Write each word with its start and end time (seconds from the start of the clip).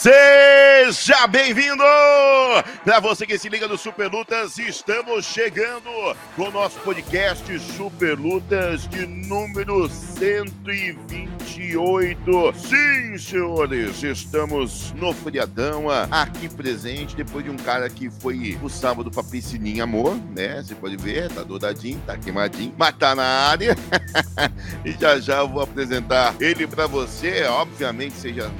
Seja 0.00 1.26
bem-vindo! 1.26 1.84
Para 2.82 3.00
você 3.00 3.26
que 3.26 3.36
se 3.36 3.50
liga 3.50 3.68
no 3.68 3.76
Super 3.76 4.10
Lutas, 4.10 4.56
estamos 4.56 5.26
chegando 5.26 5.90
com 6.34 6.44
o 6.44 6.50
nosso 6.50 6.80
podcast 6.80 7.44
Super 7.76 8.18
Lutas 8.18 8.88
de 8.88 9.04
número 9.04 9.90
128. 9.90 12.54
Sim, 12.54 13.18
senhores, 13.18 14.02
estamos 14.02 14.94
no 14.94 15.12
feriadão 15.12 15.90
aqui 16.10 16.48
presente 16.48 17.14
depois 17.14 17.44
de 17.44 17.50
um 17.50 17.58
cara 17.58 17.90
que 17.90 18.08
foi 18.08 18.58
o 18.62 18.70
sábado 18.70 19.10
pra 19.10 19.22
piscininha, 19.22 19.84
amor, 19.84 20.16
né? 20.34 20.62
Você 20.62 20.74
pode 20.74 20.96
ver, 20.96 21.30
tá 21.30 21.42
douradinho, 21.42 22.00
tá 22.06 22.16
queimadinho, 22.16 22.72
mas 22.74 22.96
tá 22.96 23.14
na 23.14 23.22
área. 23.22 23.76
e 24.82 24.92
já 24.92 25.20
já 25.20 25.40
eu 25.40 25.48
vou 25.48 25.60
apresentar 25.60 26.34
ele 26.40 26.66
para 26.66 26.86
você, 26.86 27.44
obviamente, 27.44 28.14
seja 28.14 28.50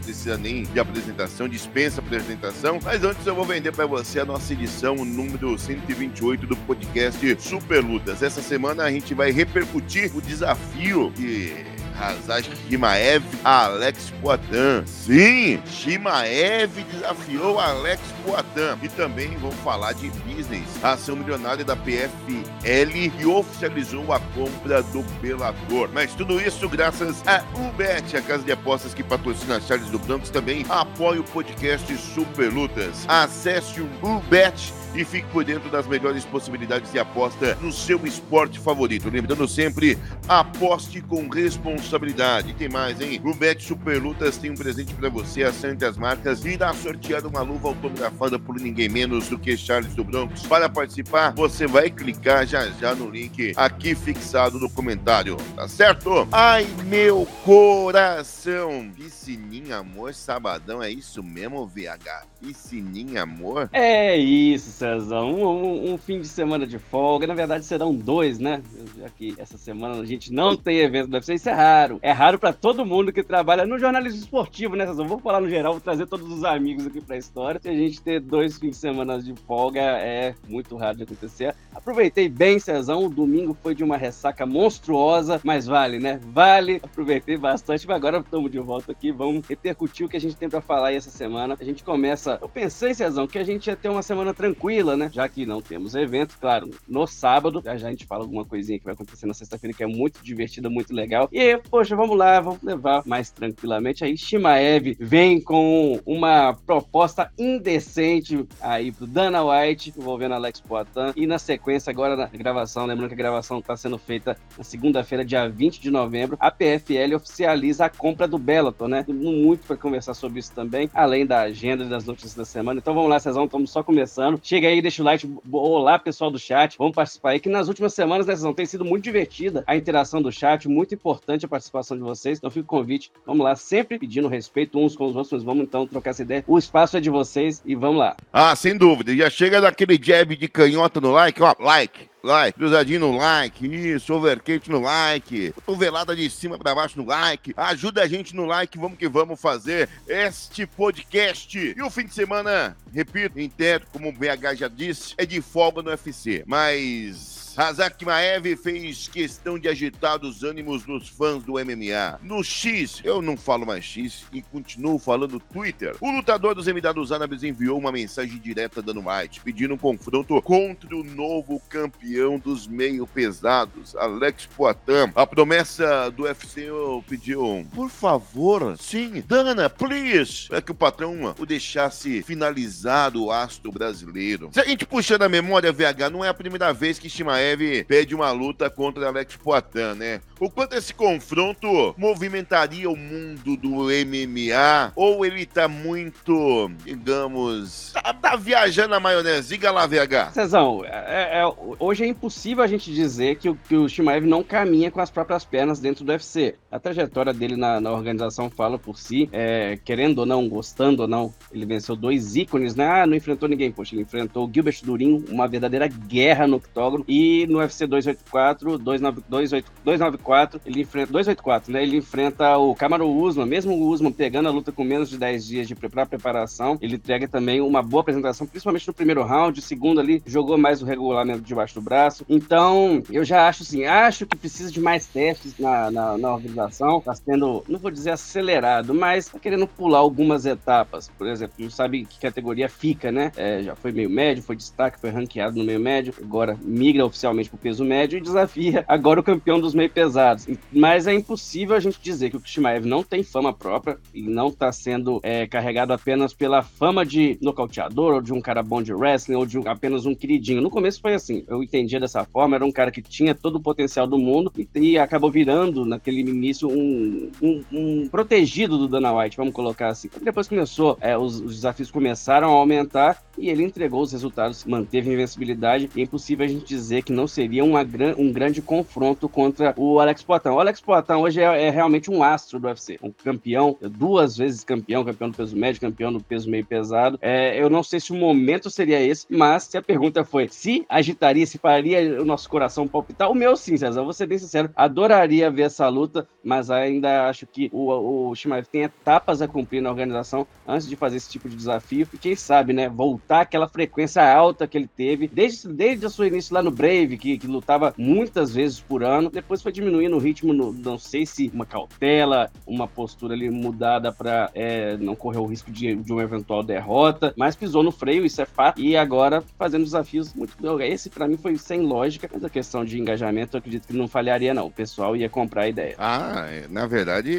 precisa 0.00 0.36
nem 0.36 0.64
de 0.64 0.80
apresentação, 0.80 1.48
dispensa 1.48 2.00
apresentação. 2.00 2.78
Mas 2.82 3.04
antes 3.04 3.26
eu 3.26 3.34
vou 3.34 3.44
vender 3.44 3.72
para 3.72 3.86
você 3.86 4.20
a 4.20 4.24
nossa 4.24 4.52
edição 4.52 4.96
número 4.96 5.58
128 5.58 6.46
do 6.46 6.56
podcast 6.56 7.36
Super 7.40 7.84
Lutas. 7.84 8.22
Essa 8.22 8.42
semana 8.42 8.84
a 8.84 8.90
gente 8.90 9.14
vai 9.14 9.30
repercutir 9.30 10.10
o 10.16 10.20
desafio 10.20 11.12
que 11.12 11.79
Hazard 12.00 12.48
Shimaev 12.68 13.22
a 13.44 13.64
Alex 13.66 14.10
Poitin. 14.22 14.86
Sim, 14.86 15.62
Shimaev 15.66 16.70
desafiou 16.90 17.60
Alex 17.60 18.00
Poitin. 18.24 18.78
E 18.82 18.88
também 18.88 19.36
vamos 19.36 19.56
falar 19.56 19.92
de 19.92 20.08
business. 20.10 20.66
A 20.82 20.92
ação 20.92 21.14
milionária 21.14 21.64
da 21.64 21.76
PFL 21.76 23.20
e 23.20 23.26
oficializou 23.26 24.12
a 24.12 24.20
compra 24.34 24.82
do 24.82 25.02
Bellator. 25.20 25.90
Mas 25.92 26.14
tudo 26.14 26.40
isso 26.40 26.68
graças 26.68 27.22
a 27.26 27.44
Ubet, 27.54 28.16
a 28.16 28.22
casa 28.22 28.42
de 28.44 28.52
apostas 28.52 28.94
que 28.94 29.02
patrocina 29.02 29.60
Charles 29.60 29.90
do 29.90 29.98
Brancos, 29.98 30.30
também 30.30 30.64
apoia 30.68 31.20
o 31.20 31.24
podcast 31.24 31.94
Super 31.98 32.50
Lutas. 32.52 33.04
Acesse 33.06 33.80
o 33.80 33.88
Ubet 34.02 34.72
e 34.94 35.04
fique 35.04 35.26
por 35.28 35.44
dentro 35.44 35.70
das 35.70 35.86
melhores 35.86 36.24
possibilidades 36.24 36.92
de 36.92 36.98
aposta 36.98 37.56
no 37.60 37.72
seu 37.72 38.04
esporte 38.06 38.58
favorito. 38.58 39.08
Lembrando 39.08 39.46
sempre, 39.46 39.98
aposte 40.28 41.00
com 41.00 41.28
responsabilidade. 41.28 42.54
Tem 42.54 42.68
mais, 42.68 43.00
hein? 43.00 43.20
O 43.24 43.34
Bet 43.34 43.62
Super 43.62 44.00
Lutas 44.02 44.36
tem 44.36 44.50
um 44.50 44.54
presente 44.54 44.94
para 44.94 45.08
você, 45.08 45.42
acerte 45.42 45.84
as 45.84 45.96
marcas 45.96 46.44
e 46.44 46.50
irá 46.50 46.72
sortear 46.74 47.26
uma 47.26 47.42
luva 47.42 47.68
autografada 47.68 48.38
por 48.38 48.56
ninguém 48.56 48.88
menos 48.88 49.28
do 49.28 49.38
que 49.38 49.56
Charles 49.56 49.94
do 49.94 50.04
Broncos. 50.04 50.46
Para 50.46 50.68
participar, 50.68 51.32
você 51.34 51.66
vai 51.66 51.90
clicar 51.90 52.46
já 52.46 52.68
já 52.70 52.94
no 52.94 53.10
link 53.10 53.52
aqui 53.56 53.94
fixado 53.94 54.58
no 54.58 54.70
comentário, 54.70 55.36
tá 55.54 55.68
certo? 55.68 56.28
Ai, 56.32 56.66
meu 56.84 57.26
coração! 57.44 58.90
Piscininha, 58.94 59.78
amor, 59.78 60.14
sabadão, 60.14 60.82
é 60.82 60.90
isso 60.90 61.22
mesmo, 61.22 61.66
VH? 61.66 62.29
Piscininha, 62.40 63.22
amor? 63.22 63.68
É 63.72 64.16
isso, 64.16 64.70
Cezão. 64.70 65.34
Um, 65.34 65.44
um, 65.44 65.92
um, 65.92 65.98
fim 65.98 66.20
de 66.20 66.28
semana 66.28 66.66
de 66.66 66.78
folga. 66.78 67.26
Na 67.26 67.34
verdade, 67.34 67.64
serão 67.64 67.94
dois, 67.94 68.38
né? 68.38 68.62
Já 68.98 69.08
que 69.10 69.34
essa 69.38 69.58
semana 69.58 70.00
a 70.00 70.06
gente 70.06 70.32
não 70.32 70.56
tem 70.56 70.78
evento 70.78 71.08
do 71.08 71.14
UFC, 71.14 71.34
isso 71.34 71.48
é 71.48 71.52
raro. 71.52 71.98
É 72.00 72.10
raro 72.10 72.38
para 72.38 72.52
todo 72.52 72.86
mundo 72.86 73.12
que 73.12 73.22
trabalha 73.22 73.66
no 73.66 73.78
jornalismo 73.78 74.20
esportivo, 74.20 74.74
né, 74.74 74.86
Cezão? 74.86 75.06
Vou 75.06 75.18
falar 75.18 75.40
no 75.40 75.50
geral, 75.50 75.72
vou 75.72 75.80
trazer 75.80 76.06
todos 76.06 76.30
os 76.32 76.42
amigos 76.44 76.86
aqui 76.86 77.00
pra 77.00 77.16
história. 77.16 77.60
Se 77.60 77.68
a 77.68 77.74
gente 77.74 78.00
ter 78.00 78.20
dois 78.20 78.56
fins 78.58 78.70
de 78.70 78.76
semana 78.76 79.20
de 79.20 79.34
folga, 79.46 79.80
é 79.80 80.34
muito 80.48 80.76
raro 80.76 80.96
de 80.96 81.02
acontecer. 81.02 81.54
Aproveitei 81.74 82.28
bem, 82.28 82.58
Cezão. 82.58 83.04
O 83.04 83.10
domingo 83.10 83.56
foi 83.62 83.74
de 83.74 83.84
uma 83.84 83.96
ressaca 83.96 84.46
monstruosa, 84.46 85.40
mas 85.44 85.66
vale, 85.66 85.98
né? 85.98 86.20
Vale. 86.24 86.80
Aproveitei 86.82 87.36
bastante, 87.36 87.86
mas 87.86 87.96
agora 87.96 88.18
estamos 88.18 88.50
de 88.50 88.58
volta 88.58 88.92
aqui. 88.92 89.12
Vamos 89.12 89.46
repercutir 89.46 90.06
o 90.06 90.08
que 90.08 90.16
a 90.16 90.20
gente 90.20 90.36
tem 90.36 90.48
para 90.48 90.60
falar 90.60 90.88
aí 90.88 90.96
essa 90.96 91.10
semana. 91.10 91.56
A 91.58 91.64
gente 91.64 91.82
começa. 91.84 92.29
Eu 92.40 92.48
pensei, 92.48 92.94
Cezão, 92.94 93.26
que 93.26 93.38
a 93.38 93.44
gente 93.44 93.66
ia 93.66 93.76
ter 93.76 93.88
uma 93.88 94.02
semana 94.02 94.34
tranquila 94.34 94.90
né? 94.96 95.10
Já 95.12 95.28
que 95.28 95.46
não 95.46 95.60
temos 95.60 95.94
evento, 95.94 96.36
claro, 96.40 96.70
no 96.88 97.06
sábado. 97.06 97.60
Já 97.64 97.76
já 97.76 97.88
a 97.88 97.90
gente 97.90 98.06
fala 98.06 98.22
alguma 98.22 98.44
coisinha 98.44 98.78
que 98.78 98.84
vai 98.84 98.94
acontecer 98.94 99.26
na 99.26 99.34
sexta-feira 99.34 99.76
que 99.76 99.82
é 99.82 99.86
muito 99.86 100.22
divertida, 100.22 100.68
muito 100.68 100.94
legal. 100.94 101.28
E, 101.32 101.56
poxa, 101.70 101.96
vamos 101.96 102.16
lá, 102.16 102.40
vamos 102.40 102.62
levar 102.62 103.02
mais 103.06 103.30
tranquilamente. 103.30 104.04
Aí 104.04 104.16
Shimaev 104.16 104.96
vem 104.98 105.40
com 105.40 106.00
uma 106.04 106.54
proposta 106.66 107.32
indecente 107.38 108.46
aí 108.60 108.92
pro 108.92 109.06
Dana 109.06 109.42
White, 109.42 109.94
envolvendo 109.96 110.34
Alex 110.34 110.60
Poitin. 110.60 111.12
E 111.16 111.26
na 111.26 111.38
sequência, 111.38 111.90
agora 111.90 112.16
na 112.16 112.26
gravação, 112.26 112.86
lembrando 112.86 113.08
que 113.08 113.14
a 113.14 113.18
gravação 113.18 113.58
está 113.58 113.76
sendo 113.76 113.98
feita 113.98 114.36
na 114.56 114.64
segunda-feira, 114.64 115.24
dia 115.24 115.48
20 115.48 115.80
de 115.80 115.90
novembro, 115.90 116.36
a 116.40 116.50
PFL 116.50 117.16
oficializa 117.16 117.86
a 117.86 117.90
compra 117.90 118.28
do 118.28 118.38
Bellator, 118.38 118.88
né? 118.88 119.04
Muito 119.08 119.66
para 119.66 119.76
conversar 119.76 120.14
sobre 120.14 120.40
isso 120.40 120.52
também, 120.52 120.90
além 120.94 121.26
da 121.26 121.40
agenda 121.40 121.84
e 121.84 121.88
das 121.88 122.04
notícias 122.04 122.19
da 122.28 122.44
semana. 122.44 122.78
Então 122.78 122.94
vamos 122.94 123.08
lá, 123.08 123.18
Cezão, 123.18 123.46
estamos 123.46 123.70
só 123.70 123.82
começando. 123.82 124.38
Chega 124.42 124.68
aí, 124.68 124.82
deixa 124.82 125.02
o 125.02 125.04
like. 125.04 125.28
Olá, 125.50 125.98
pessoal 125.98 126.30
do 126.30 126.38
chat. 126.38 126.76
Vamos 126.76 126.94
participar 126.94 127.30
aí, 127.30 127.40
que 127.40 127.48
nas 127.48 127.68
últimas 127.68 127.94
semanas 127.94 128.26
né, 128.26 128.34
tem 128.54 128.66
sido 128.66 128.84
muito 128.84 129.04
divertida 129.04 129.64
a 129.66 129.76
interação 129.76 130.20
do 130.20 130.30
chat, 130.30 130.68
muito 130.68 130.94
importante 130.94 131.44
a 131.46 131.48
participação 131.48 131.96
de 131.96 132.02
vocês. 132.02 132.38
Então 132.38 132.50
fica 132.50 132.64
o 132.64 132.78
convite. 132.78 133.10
Vamos 133.26 133.44
lá, 133.44 133.56
sempre 133.56 133.98
pedindo 133.98 134.28
respeito 134.28 134.78
uns 134.78 134.94
com 134.94 135.06
os 135.06 135.16
outros, 135.16 135.32
mas 135.32 135.42
vamos 135.42 135.64
então 135.64 135.86
trocar 135.86 136.10
essa 136.10 136.22
ideia. 136.22 136.44
O 136.46 136.58
espaço 136.58 136.96
é 136.96 137.00
de 137.00 137.10
vocês 137.10 137.62
e 137.64 137.74
vamos 137.74 137.98
lá. 137.98 138.16
Ah, 138.32 138.54
sem 138.54 138.76
dúvida. 138.76 139.16
Já 139.16 139.30
chega 139.30 139.60
daquele 139.60 139.98
jab 140.00 140.36
de 140.36 140.48
canhota 140.48 141.00
no 141.00 141.10
like, 141.10 141.42
ó, 141.42 141.54
like 141.58 142.10
like, 142.22 142.58
cruzadinho 142.58 143.00
no 143.00 143.16
like, 143.16 143.66
isso, 143.66 144.12
overkate 144.12 144.70
no 144.70 144.80
like, 144.80 145.52
cotovelada 145.52 146.14
de 146.14 146.28
cima 146.28 146.58
para 146.58 146.74
baixo 146.74 146.98
no 146.98 147.06
like, 147.06 147.54
ajuda 147.56 148.02
a 148.02 148.08
gente 148.08 148.34
no 148.34 148.44
like, 148.44 148.78
vamos 148.78 148.98
que 148.98 149.08
vamos 149.08 149.40
fazer 149.40 149.88
este 150.06 150.66
podcast. 150.66 151.58
E 151.76 151.82
o 151.82 151.90
fim 151.90 152.04
de 152.04 152.14
semana, 152.14 152.76
repito, 152.92 153.40
inteiro, 153.40 153.86
como 153.92 154.08
o 154.08 154.12
BH 154.12 154.56
já 154.56 154.68
disse, 154.68 155.14
é 155.16 155.24
de 155.24 155.40
folga 155.40 155.82
no 155.82 155.90
UFC, 155.90 156.42
mas 156.46 157.39
Hazak 157.56 158.04
Maev 158.04 158.56
fez 158.56 159.08
questão 159.08 159.58
de 159.58 159.68
agitar 159.68 160.22
os 160.22 160.42
ânimos 160.42 160.84
dos 160.84 161.08
fãs 161.08 161.42
do 161.42 161.54
MMA. 161.54 162.20
No 162.22 162.42
X, 162.44 163.00
eu 163.04 163.20
não 163.20 163.36
falo 163.36 163.66
mais 163.66 163.84
X 163.84 164.24
e 164.32 164.40
continuo 164.40 164.98
falando 164.98 165.40
Twitter. 165.40 165.96
O 166.00 166.10
lutador 166.10 166.54
dos 166.54 166.68
Emirados 166.68 167.12
Árabes 167.12 167.42
enviou 167.42 167.78
uma 167.78 167.90
mensagem 167.92 168.38
direta 168.38 168.80
dando 168.80 169.02
White, 169.06 169.40
pedindo 169.40 169.74
um 169.74 169.78
confronto 169.78 170.40
contra 170.42 170.94
o 170.94 171.02
novo 171.02 171.60
campeão 171.68 172.38
dos 172.38 172.66
meio 172.66 173.06
pesados, 173.06 173.96
Alex 173.96 174.46
Poitin. 174.46 175.12
A 175.14 175.26
promessa 175.26 176.10
do 176.10 176.22
UFC 176.24 176.68
pediu, 177.08 177.66
por 177.74 177.90
favor, 177.90 178.76
sim, 178.78 179.22
Dana, 179.26 179.68
please, 179.68 180.48
é 180.50 180.60
que 180.60 180.70
o 180.70 180.74
patrão 180.74 181.34
o 181.38 181.46
deixasse 181.46 182.22
finalizar 182.22 183.16
o 183.16 183.30
astro 183.30 183.72
brasileiro. 183.72 184.50
Se 184.52 184.60
a 184.60 184.64
gente 184.64 184.86
puxar 184.86 185.18
na 185.18 185.28
memória, 185.28 185.72
VH, 185.72 186.10
não 186.10 186.24
é 186.24 186.28
a 186.28 186.34
primeira 186.34 186.72
vez 186.72 186.98
que 186.98 187.08
Shimaev 187.08 187.39
Chimaev 187.40 187.84
pede 187.84 188.14
uma 188.14 188.30
luta 188.30 188.68
contra 188.68 189.08
Alex 189.08 189.36
Poitin, 189.36 189.94
né? 189.96 190.20
O 190.38 190.50
quanto 190.50 190.74
esse 190.74 190.94
confronto 190.94 191.94
movimentaria 191.98 192.88
o 192.88 192.96
mundo 192.96 193.56
do 193.56 193.68
MMA? 193.88 194.92
Ou 194.96 195.24
ele 195.24 195.44
tá 195.44 195.68
muito, 195.68 196.70
digamos, 196.82 197.92
tá, 197.92 198.14
tá 198.14 198.36
viajando 198.36 198.94
a 198.94 199.00
maionese? 199.00 199.50
Diga 199.50 199.70
lá, 199.70 199.86
VH. 199.86 200.32
Cezão, 200.32 200.82
é, 200.84 201.40
é, 201.40 201.54
hoje 201.78 202.04
é 202.04 202.06
impossível 202.06 202.64
a 202.64 202.66
gente 202.66 202.92
dizer 202.92 203.36
que, 203.36 203.52
que 203.68 203.76
o 203.76 203.88
Chimaev 203.88 204.26
não 204.26 204.42
caminha 204.42 204.90
com 204.90 205.00
as 205.00 205.10
próprias 205.10 205.44
pernas 205.44 205.78
dentro 205.78 206.04
do 206.04 206.10
UFC. 206.10 206.54
A 206.70 206.78
trajetória 206.78 207.34
dele 207.34 207.56
na, 207.56 207.80
na 207.80 207.92
organização 207.92 208.48
fala 208.48 208.78
por 208.78 208.98
si, 208.98 209.28
é, 209.32 209.78
querendo 209.84 210.20
ou 210.20 210.26
não, 210.26 210.48
gostando 210.48 211.02
ou 211.02 211.08
não, 211.08 211.34
ele 211.52 211.66
venceu 211.66 211.94
dois 211.94 212.34
ícones, 212.34 212.74
né? 212.74 212.86
Ah, 212.86 213.06
não 213.06 213.14
enfrentou 213.14 213.48
ninguém, 213.48 213.70
poxa, 213.70 213.94
ele 213.94 214.02
enfrentou 214.02 214.46
o 214.46 214.50
Gilbert 214.52 214.80
Durin, 214.82 215.24
uma 215.28 215.46
verdadeira 215.46 215.86
guerra 215.86 216.46
no 216.46 216.56
octógono, 216.56 217.04
e 217.06 217.29
no 217.48 217.58
UFC 217.58 217.86
284, 217.86 218.78
294, 218.78 220.60
ele 220.64 220.80
enfrenta 220.80 221.12
284, 221.12 221.72
né? 221.72 221.82
Ele 221.82 221.96
enfrenta 221.96 222.56
o 222.58 222.74
Camaro 222.74 223.08
Usman, 223.08 223.46
mesmo 223.46 223.74
o 223.74 223.88
Usman 223.88 224.12
pegando 224.12 224.48
a 224.48 224.52
luta 224.52 224.72
com 224.72 224.84
menos 224.84 225.08
de 225.10 225.18
10 225.18 225.46
dias 225.46 225.68
de 225.68 225.74
preparação, 225.74 226.78
ele 226.80 226.96
entrega 226.96 227.28
também 227.28 227.60
uma 227.60 227.82
boa 227.82 228.00
apresentação, 228.02 228.46
principalmente 228.46 228.86
no 228.86 228.94
primeiro 228.94 229.22
round, 229.22 229.60
segundo 229.60 230.00
ali 230.00 230.22
jogou 230.26 230.56
mais 230.58 230.82
o 230.82 230.86
regulamento 230.86 231.40
debaixo 231.40 231.74
do 231.74 231.80
braço. 231.80 232.24
Então, 232.28 233.02
eu 233.10 233.24
já 233.24 233.48
acho 233.48 233.62
assim, 233.62 233.84
acho 233.84 234.26
que 234.26 234.36
precisa 234.36 234.70
de 234.70 234.80
mais 234.80 235.06
testes 235.06 235.58
na, 235.58 235.90
na, 235.90 236.18
na 236.18 236.34
organização, 236.34 237.00
tá 237.00 237.14
sendo, 237.14 237.64
não 237.68 237.78
vou 237.78 237.90
dizer 237.90 238.10
acelerado, 238.10 238.94
mas 238.94 239.28
tá 239.28 239.38
querendo 239.38 239.66
pular 239.66 239.98
algumas 239.98 240.46
etapas. 240.46 241.10
Por 241.16 241.26
exemplo, 241.26 241.54
não 241.58 241.70
sabe 241.70 242.04
que 242.04 242.18
categoria 242.18 242.68
fica, 242.68 243.10
né? 243.12 243.32
É, 243.36 243.62
já 243.62 243.74
foi 243.74 243.92
meio 243.92 244.10
médio, 244.10 244.42
foi 244.42 244.56
destaque, 244.56 245.00
foi 245.00 245.10
ranqueado 245.10 245.58
no 245.58 245.64
meio 245.64 245.80
médio, 245.80 246.14
agora 246.22 246.58
migra 246.62 247.04
oficialmente 247.20 247.30
oficialmente 247.30 247.50
pro 247.50 247.58
peso 247.58 247.84
médio 247.84 248.16
e 248.16 248.20
desafia 248.20 248.84
agora 248.88 249.20
o 249.20 249.22
campeão 249.22 249.60
dos 249.60 249.74
meio 249.74 249.90
pesados. 249.90 250.46
Mas 250.72 251.06
é 251.06 251.14
impossível 251.14 251.76
a 251.76 251.80
gente 251.80 252.00
dizer 252.00 252.30
que 252.30 252.36
o 252.36 252.40
Kishimaev 252.40 252.86
não 252.86 253.02
tem 253.02 253.22
fama 253.22 253.52
própria 253.52 253.98
e 254.14 254.22
não 254.22 254.48
está 254.48 254.72
sendo 254.72 255.20
é, 255.22 255.46
carregado 255.46 255.92
apenas 255.92 256.32
pela 256.32 256.62
fama 256.62 257.04
de 257.04 257.38
nocauteador 257.40 258.14
ou 258.14 258.22
de 258.22 258.32
um 258.32 258.40
cara 258.40 258.62
bom 258.62 258.82
de 258.82 258.92
wrestling 258.92 259.36
ou 259.36 259.46
de 259.46 259.58
um, 259.58 259.62
apenas 259.66 260.06
um 260.06 260.14
queridinho. 260.14 260.62
No 260.62 260.70
começo 260.70 261.00
foi 261.00 261.14
assim, 261.14 261.44
eu 261.48 261.62
entendia 261.62 262.00
dessa 262.00 262.24
forma, 262.24 262.56
era 262.56 262.64
um 262.64 262.72
cara 262.72 262.90
que 262.90 263.02
tinha 263.02 263.34
todo 263.34 263.56
o 263.56 263.60
potencial 263.60 264.06
do 264.06 264.18
mundo 264.18 264.52
e, 264.56 264.68
e 264.74 264.98
acabou 264.98 265.30
virando 265.30 265.84
naquele 265.84 266.20
início 266.20 266.68
um, 266.68 267.30
um, 267.42 267.64
um, 267.72 268.08
protegido 268.08 268.78
do 268.78 268.88
Dana 268.88 269.12
White, 269.12 269.36
vamos 269.36 269.54
colocar 269.54 269.88
assim. 269.88 270.08
Depois 270.22 270.48
começou, 270.48 270.96
é, 271.00 271.16
os, 271.16 271.40
os 271.40 271.56
desafios 271.56 271.90
começaram 271.90 272.48
a 272.48 272.52
aumentar 272.52 273.22
e 273.40 273.48
ele 273.48 273.64
entregou 273.64 274.02
os 274.02 274.12
resultados, 274.12 274.64
manteve 274.64 275.10
a 275.10 275.14
invencibilidade. 275.14 275.90
E 275.94 276.00
é 276.00 276.04
impossível 276.04 276.44
a 276.44 276.48
gente 276.48 276.66
dizer 276.66 277.02
que 277.02 277.09
não 277.10 277.26
seria 277.26 277.64
uma, 277.64 277.80
um 278.16 278.32
grande 278.32 278.60
confronto 278.60 279.28
contra 279.28 279.74
o 279.76 280.00
Alex 280.00 280.22
Poitin. 280.22 280.48
O 280.48 280.60
Alex 280.60 280.80
Poitin 280.80 281.12
hoje 281.12 281.40
é, 281.40 281.66
é, 281.66 281.70
realmente 281.70 282.10
um 282.10 282.22
astro 282.22 282.58
do 282.58 282.66
UFC, 282.66 282.98
um 283.02 283.10
campeão, 283.10 283.76
duas 283.80 284.36
vezes 284.36 284.64
campeão, 284.64 285.04
campeão 285.04 285.30
do 285.30 285.36
peso 285.36 285.56
médio, 285.56 285.80
campeão 285.80 286.12
do 286.12 286.20
peso 286.20 286.50
meio 286.50 286.64
pesado. 286.64 287.18
É, 287.22 287.60
eu 287.60 287.70
não 287.70 287.82
sei 287.82 288.00
se 288.00 288.12
o 288.12 288.16
momento 288.16 288.70
seria 288.70 289.00
esse, 289.00 289.26
mas 289.30 289.64
se 289.64 289.78
a 289.78 289.82
pergunta 289.82 290.24
foi 290.24 290.48
se 290.48 290.84
agitaria, 290.88 291.46
se 291.46 291.58
faria 291.58 292.20
o 292.20 292.24
nosso 292.24 292.48
coração 292.48 292.86
palpitar, 292.86 293.30
o 293.30 293.34
meu 293.34 293.56
sim, 293.56 293.76
César, 293.76 294.02
vou 294.02 294.12
ser 294.12 294.26
bem 294.26 294.38
sincero, 294.38 294.70
adoraria 294.74 295.50
ver 295.50 295.62
essa 295.62 295.88
luta, 295.88 296.26
mas 296.42 296.70
ainda 296.70 297.28
acho 297.28 297.46
que 297.46 297.70
o, 297.72 298.30
o 298.30 298.34
Shimaev 298.34 298.66
tem 298.66 298.82
etapas 298.82 299.40
a 299.40 299.48
cumprir 299.48 299.80
na 299.80 299.90
organização 299.90 300.46
antes 300.66 300.88
de 300.88 300.96
fazer 300.96 301.16
esse 301.16 301.30
tipo 301.30 301.48
de 301.48 301.56
desafio. 301.56 302.06
E 302.12 302.18
quem 302.18 302.34
sabe, 302.34 302.72
né, 302.72 302.88
voltar 302.88 303.30
voltar 303.30 303.40
aquela 303.42 303.68
frequência 303.68 304.22
alta 304.22 304.66
que 304.66 304.76
ele 304.76 304.88
teve 304.88 305.28
desde, 305.28 305.68
desde 305.68 306.06
o 306.06 306.10
seu 306.10 306.26
início 306.26 306.54
lá 306.54 306.62
no 306.62 306.70
Brave, 306.70 306.99
que, 307.06 307.38
que 307.38 307.46
lutava 307.46 307.94
muitas 307.96 308.54
vezes 308.54 308.80
por 308.80 309.02
ano. 309.02 309.30
Depois 309.30 309.62
foi 309.62 309.72
diminuindo 309.72 310.16
o 310.16 310.18
ritmo, 310.18 310.52
no, 310.52 310.72
não 310.72 310.98
sei 310.98 311.26
se 311.26 311.50
uma 311.54 311.66
cautela, 311.66 312.50
uma 312.66 312.86
postura 312.86 313.34
ali 313.34 313.50
mudada 313.50 314.12
para 314.12 314.50
é, 314.54 314.96
não 314.96 315.14
correr 315.14 315.38
o 315.38 315.46
risco 315.46 315.70
de, 315.70 315.94
de 315.94 316.12
uma 316.12 316.22
eventual 316.22 316.62
derrota, 316.62 317.32
mas 317.36 317.56
pisou 317.56 317.82
no 317.82 317.92
freio, 317.92 318.24
isso 318.24 318.40
é 318.40 318.46
fato. 318.46 318.80
E 318.80 318.96
agora 318.96 319.42
fazendo 319.58 319.84
desafios 319.84 320.34
muito. 320.34 320.50
Esse 320.80 321.10
para 321.10 321.28
mim 321.28 321.36
foi 321.36 321.56
sem 321.56 321.80
lógica, 321.80 322.28
mas 322.32 322.44
a 322.44 322.50
questão 322.50 322.84
de 322.84 322.98
engajamento 322.98 323.56
eu 323.56 323.58
acredito 323.58 323.86
que 323.86 323.92
não 323.92 324.08
falharia, 324.08 324.54
não. 324.54 324.66
O 324.66 324.70
pessoal 324.70 325.16
ia 325.16 325.28
comprar 325.28 325.62
a 325.62 325.68
ideia. 325.68 325.94
Ah, 325.98 326.46
é, 326.48 326.66
na 326.68 326.86
verdade, 326.86 327.36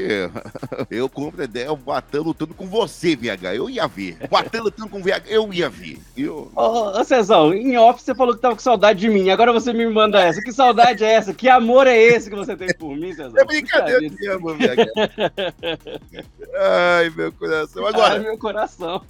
eu 0.89 1.09
compro 1.09 1.41
a 1.41 1.45
ideia, 1.45 1.71
o 1.71 1.77
Batan 1.77 2.21
lutando 2.21 2.53
com 2.53 2.67
você, 2.67 3.15
VH. 3.15 3.55
Eu 3.55 3.69
ia 3.69 3.87
ver. 3.87 4.17
Batan 4.29 4.63
lutando 4.63 4.89
com 4.89 5.01
VH, 5.01 5.23
eu 5.27 5.53
ia 5.53 5.69
ver. 5.69 5.99
Eu... 6.15 6.51
Ô, 6.55 6.99
ô 6.99 7.03
Cezão, 7.03 7.53
em 7.53 7.77
off 7.77 8.01
você 8.01 8.13
falou 8.13 8.35
que 8.35 8.41
tava 8.41 8.55
com 8.55 8.61
saudade 8.61 8.99
de 8.99 9.09
mim, 9.09 9.29
agora 9.29 9.50
você 9.51 9.73
me 9.73 9.87
manda 9.87 10.21
essa. 10.21 10.41
Que 10.41 10.51
saudade 10.51 11.03
é 11.03 11.11
essa? 11.13 11.33
Que 11.33 11.49
amor 11.49 11.87
é 11.87 11.97
esse 11.97 12.29
que 12.29 12.35
você 12.35 12.55
tem 12.55 12.73
por 12.77 12.95
mim, 12.95 13.13
Cezão? 13.13 13.37
É 13.37 13.45
brincadeira, 13.45 14.03
eu 14.03 14.15
te 14.15 14.27
amo, 14.27 14.49
Ai, 16.55 17.09
meu 17.15 17.31
coração. 17.31 17.85
Agora. 17.85 18.13
Ai, 18.13 18.19
meu 18.19 18.37
coração. 18.37 19.03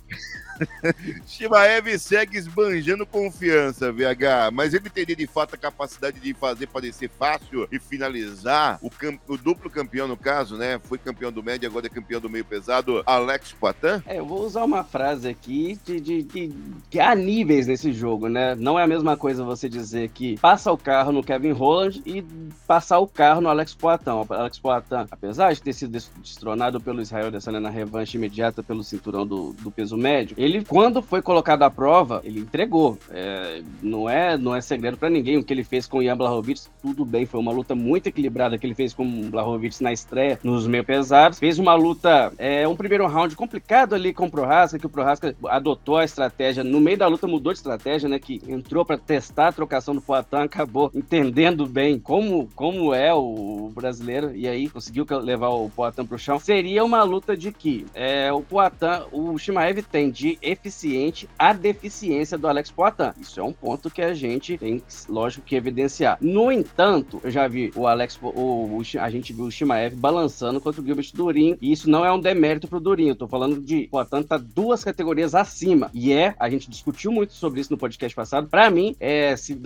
Shimaev 1.26 1.98
segue 1.98 2.38
esbanjando 2.38 3.06
confiança, 3.06 3.92
VH, 3.92 4.52
mas 4.52 4.74
ele 4.74 4.90
teria 4.90 5.16
de 5.16 5.28
fato 5.28 5.56
a 5.56 5.58
capacidade 5.58 6.20
de 6.20 6.34
fazer 6.34 6.68
parecer 6.68 7.10
fácil 7.10 7.68
e 7.72 7.80
finalizar 7.80 8.80
o, 8.82 8.90
o 9.28 9.38
duplo 9.38 9.70
campeão, 9.70 10.08
no 10.08 10.18
caso, 10.18 10.58
né? 10.58 10.80
Foi 10.84 10.98
campeão 10.98 11.32
do 11.32 11.44
médio, 11.44 11.70
agora 11.70 11.88
é 11.88 11.90
campeão 11.90 12.20
do 12.20 12.30
meio 12.30 12.46
pesado, 12.46 13.04
Alex 13.06 13.54
Poitin? 13.54 14.02
É, 14.06 14.20
eu 14.20 14.26
vou 14.26 14.44
usar 14.44 14.64
uma 14.64 14.84
frase 14.84 15.28
aqui 15.28 15.80
de, 15.86 16.00
de, 16.00 16.24
de, 16.24 16.54
de 16.90 17.00
há 17.00 17.16
níveis 17.16 17.68
nesse 17.68 17.92
jogo, 17.94 18.28
né? 18.28 18.56
Não 18.56 18.80
é 18.80 18.84
a 18.84 18.88
mesma 18.88 19.16
coisa 19.16 19.44
você 19.44 19.70
dizer 19.70 20.10
que 20.10 20.38
passa 20.40 20.72
o 20.72 20.78
carro 20.78 21.12
no 21.12 21.24
Kevin 21.24 21.52
Holland 21.52 22.02
e 22.06 22.24
passar 22.68 23.00
o 23.00 23.08
carro 23.08 23.42
no 23.42 23.50
Alex 23.50 23.74
Poitin. 23.74 24.10
O 24.10 24.34
Alex 24.34 24.60
Poitin, 24.60 25.08
apesar 25.10 25.54
de 25.54 25.62
ter 25.62 25.74
sido 25.74 25.92
destronado 25.92 26.80
pelo 26.80 27.02
Israel 27.02 27.32
dessa 27.32 27.52
na 27.52 27.70
revanche 27.70 28.18
imediata 28.18 28.64
pelo 28.64 28.84
cinturão 28.84 29.26
do, 29.26 29.54
do 29.54 29.70
peso 29.70 29.98
médio, 29.98 30.36
ele 30.38 30.51
ele, 30.52 30.66
quando 30.66 31.02
foi 31.02 31.22
colocado 31.22 31.64
à 31.64 31.70
prova, 31.70 32.22
ele 32.24 32.40
entregou. 32.40 32.98
É, 33.10 33.62
não, 33.82 34.10
é, 34.10 34.38
não 34.38 34.56
é 34.56 34.62
segredo 34.62 34.98
para 34.98 35.10
ninguém 35.10 35.38
o 35.38 35.44
que 35.44 35.54
ele 35.54 35.64
fez 35.64 35.88
com 35.88 36.00
o 36.00 36.04
Ian 36.04 36.18
Blachowicz. 36.18 36.70
Tudo 36.82 37.06
bem, 37.06 37.26
foi 37.26 37.40
uma 37.40 37.52
luta 37.52 37.74
muito 37.74 38.08
equilibrada 38.08 38.58
que 38.58 38.66
ele 38.66 38.76
fez 38.76 38.94
com 38.94 39.04
o 39.04 39.30
Blachowicz 39.30 39.80
na 39.82 39.92
estreia, 39.92 40.40
nos 40.44 40.68
meio 40.68 40.84
pesados. 40.84 41.40
Fez 41.40 41.58
uma 41.60 41.74
luta, 41.74 42.32
é, 42.38 42.68
um 42.68 42.76
primeiro 42.76 43.08
round 43.08 43.36
complicado 43.36 43.96
ali 43.96 44.14
com 44.14 44.26
o 44.26 44.32
Prohaska, 44.32 44.78
que 44.78 44.86
o 44.86 44.90
Prohaska 44.90 45.36
adotou 45.48 45.98
a 45.98 46.06
estratégia, 46.06 46.64
no 46.64 46.80
meio 46.80 46.98
da 46.98 47.08
luta 47.08 47.28
mudou 47.28 47.54
de 47.54 47.60
estratégia, 47.60 48.10
né, 48.10 48.20
que 48.20 48.42
entrou 48.48 48.86
para 48.86 48.98
testar 48.98 49.48
a 49.50 49.52
trocação 49.52 49.96
do 49.96 50.02
Poitin, 50.02 50.38
acabou 50.38 50.92
entendendo 50.94 51.66
bem 51.66 52.00
como, 52.00 52.50
como 52.56 52.94
é 52.94 53.14
o 53.14 53.72
brasileiro, 53.74 54.36
e 54.36 54.48
aí 54.48 54.70
conseguiu 54.70 55.06
levar 55.22 55.50
o 55.50 55.70
Poitin 55.70 56.06
pro 56.06 56.20
chão. 56.20 56.40
Seria 56.40 56.84
uma 56.84 57.04
luta 57.04 57.36
de 57.36 57.52
que 57.52 57.86
é, 57.94 58.32
o 58.32 58.42
Poitin, 58.42 59.06
o 59.12 59.38
Shimaev 59.38 59.82
tem 59.84 60.10
de 60.10 60.31
eficiente 60.42 61.30
a 61.38 61.54
deficiência 61.54 62.38
do 62.38 62.48
Alex 62.48 62.72
Poitin. 62.72 63.12
Isso 63.20 63.40
é 63.40 63.44
um 63.44 63.54
ponto 63.54 63.90
que 63.90 64.02
a 64.02 64.14
gente 64.14 64.58
tem, 64.58 64.82
lógico, 65.08 65.46
que 65.46 65.56
evidenciar. 65.56 66.18
No 66.22 66.52
entanto, 66.52 67.20
eu 67.24 67.32
já 67.32 67.48
vi 67.48 67.72
o 67.76 67.88
Alex, 67.88 68.20
o, 68.22 68.28
o 68.28 68.82
a 69.00 69.10
gente 69.10 69.34
viu 69.34 69.46
o 69.46 69.52
Shimaev 69.52 69.96
balançando 69.96 70.60
contra 70.60 70.82
o 70.82 70.86
Gilbert 70.86 71.12
Durin, 71.14 71.58
e 71.62 71.72
isso 71.72 71.90
não 71.90 72.06
é 72.06 72.12
um 72.12 72.20
demérito 72.20 72.68
pro 72.68 72.80
Durin. 72.80 73.10
Eu 73.10 73.16
tô 73.16 73.28
falando 73.28 73.62
de 73.62 73.88
Poitin 73.90 74.24
tá 74.24 74.38
duas 74.38 74.84
categorias 74.84 75.36
acima. 75.36 75.90
E 75.94 76.12
é, 76.12 76.36
a 76.40 76.50
gente 76.50 76.70
discutiu 76.70 77.12
muito 77.12 77.34
sobre 77.34 77.62
isso 77.62 77.72
no 77.72 77.78
podcast 77.78 78.16
passado. 78.16 78.48
Para 78.48 78.70
mim, 78.70 78.96
é, 79.00 79.36
se, 79.36 79.60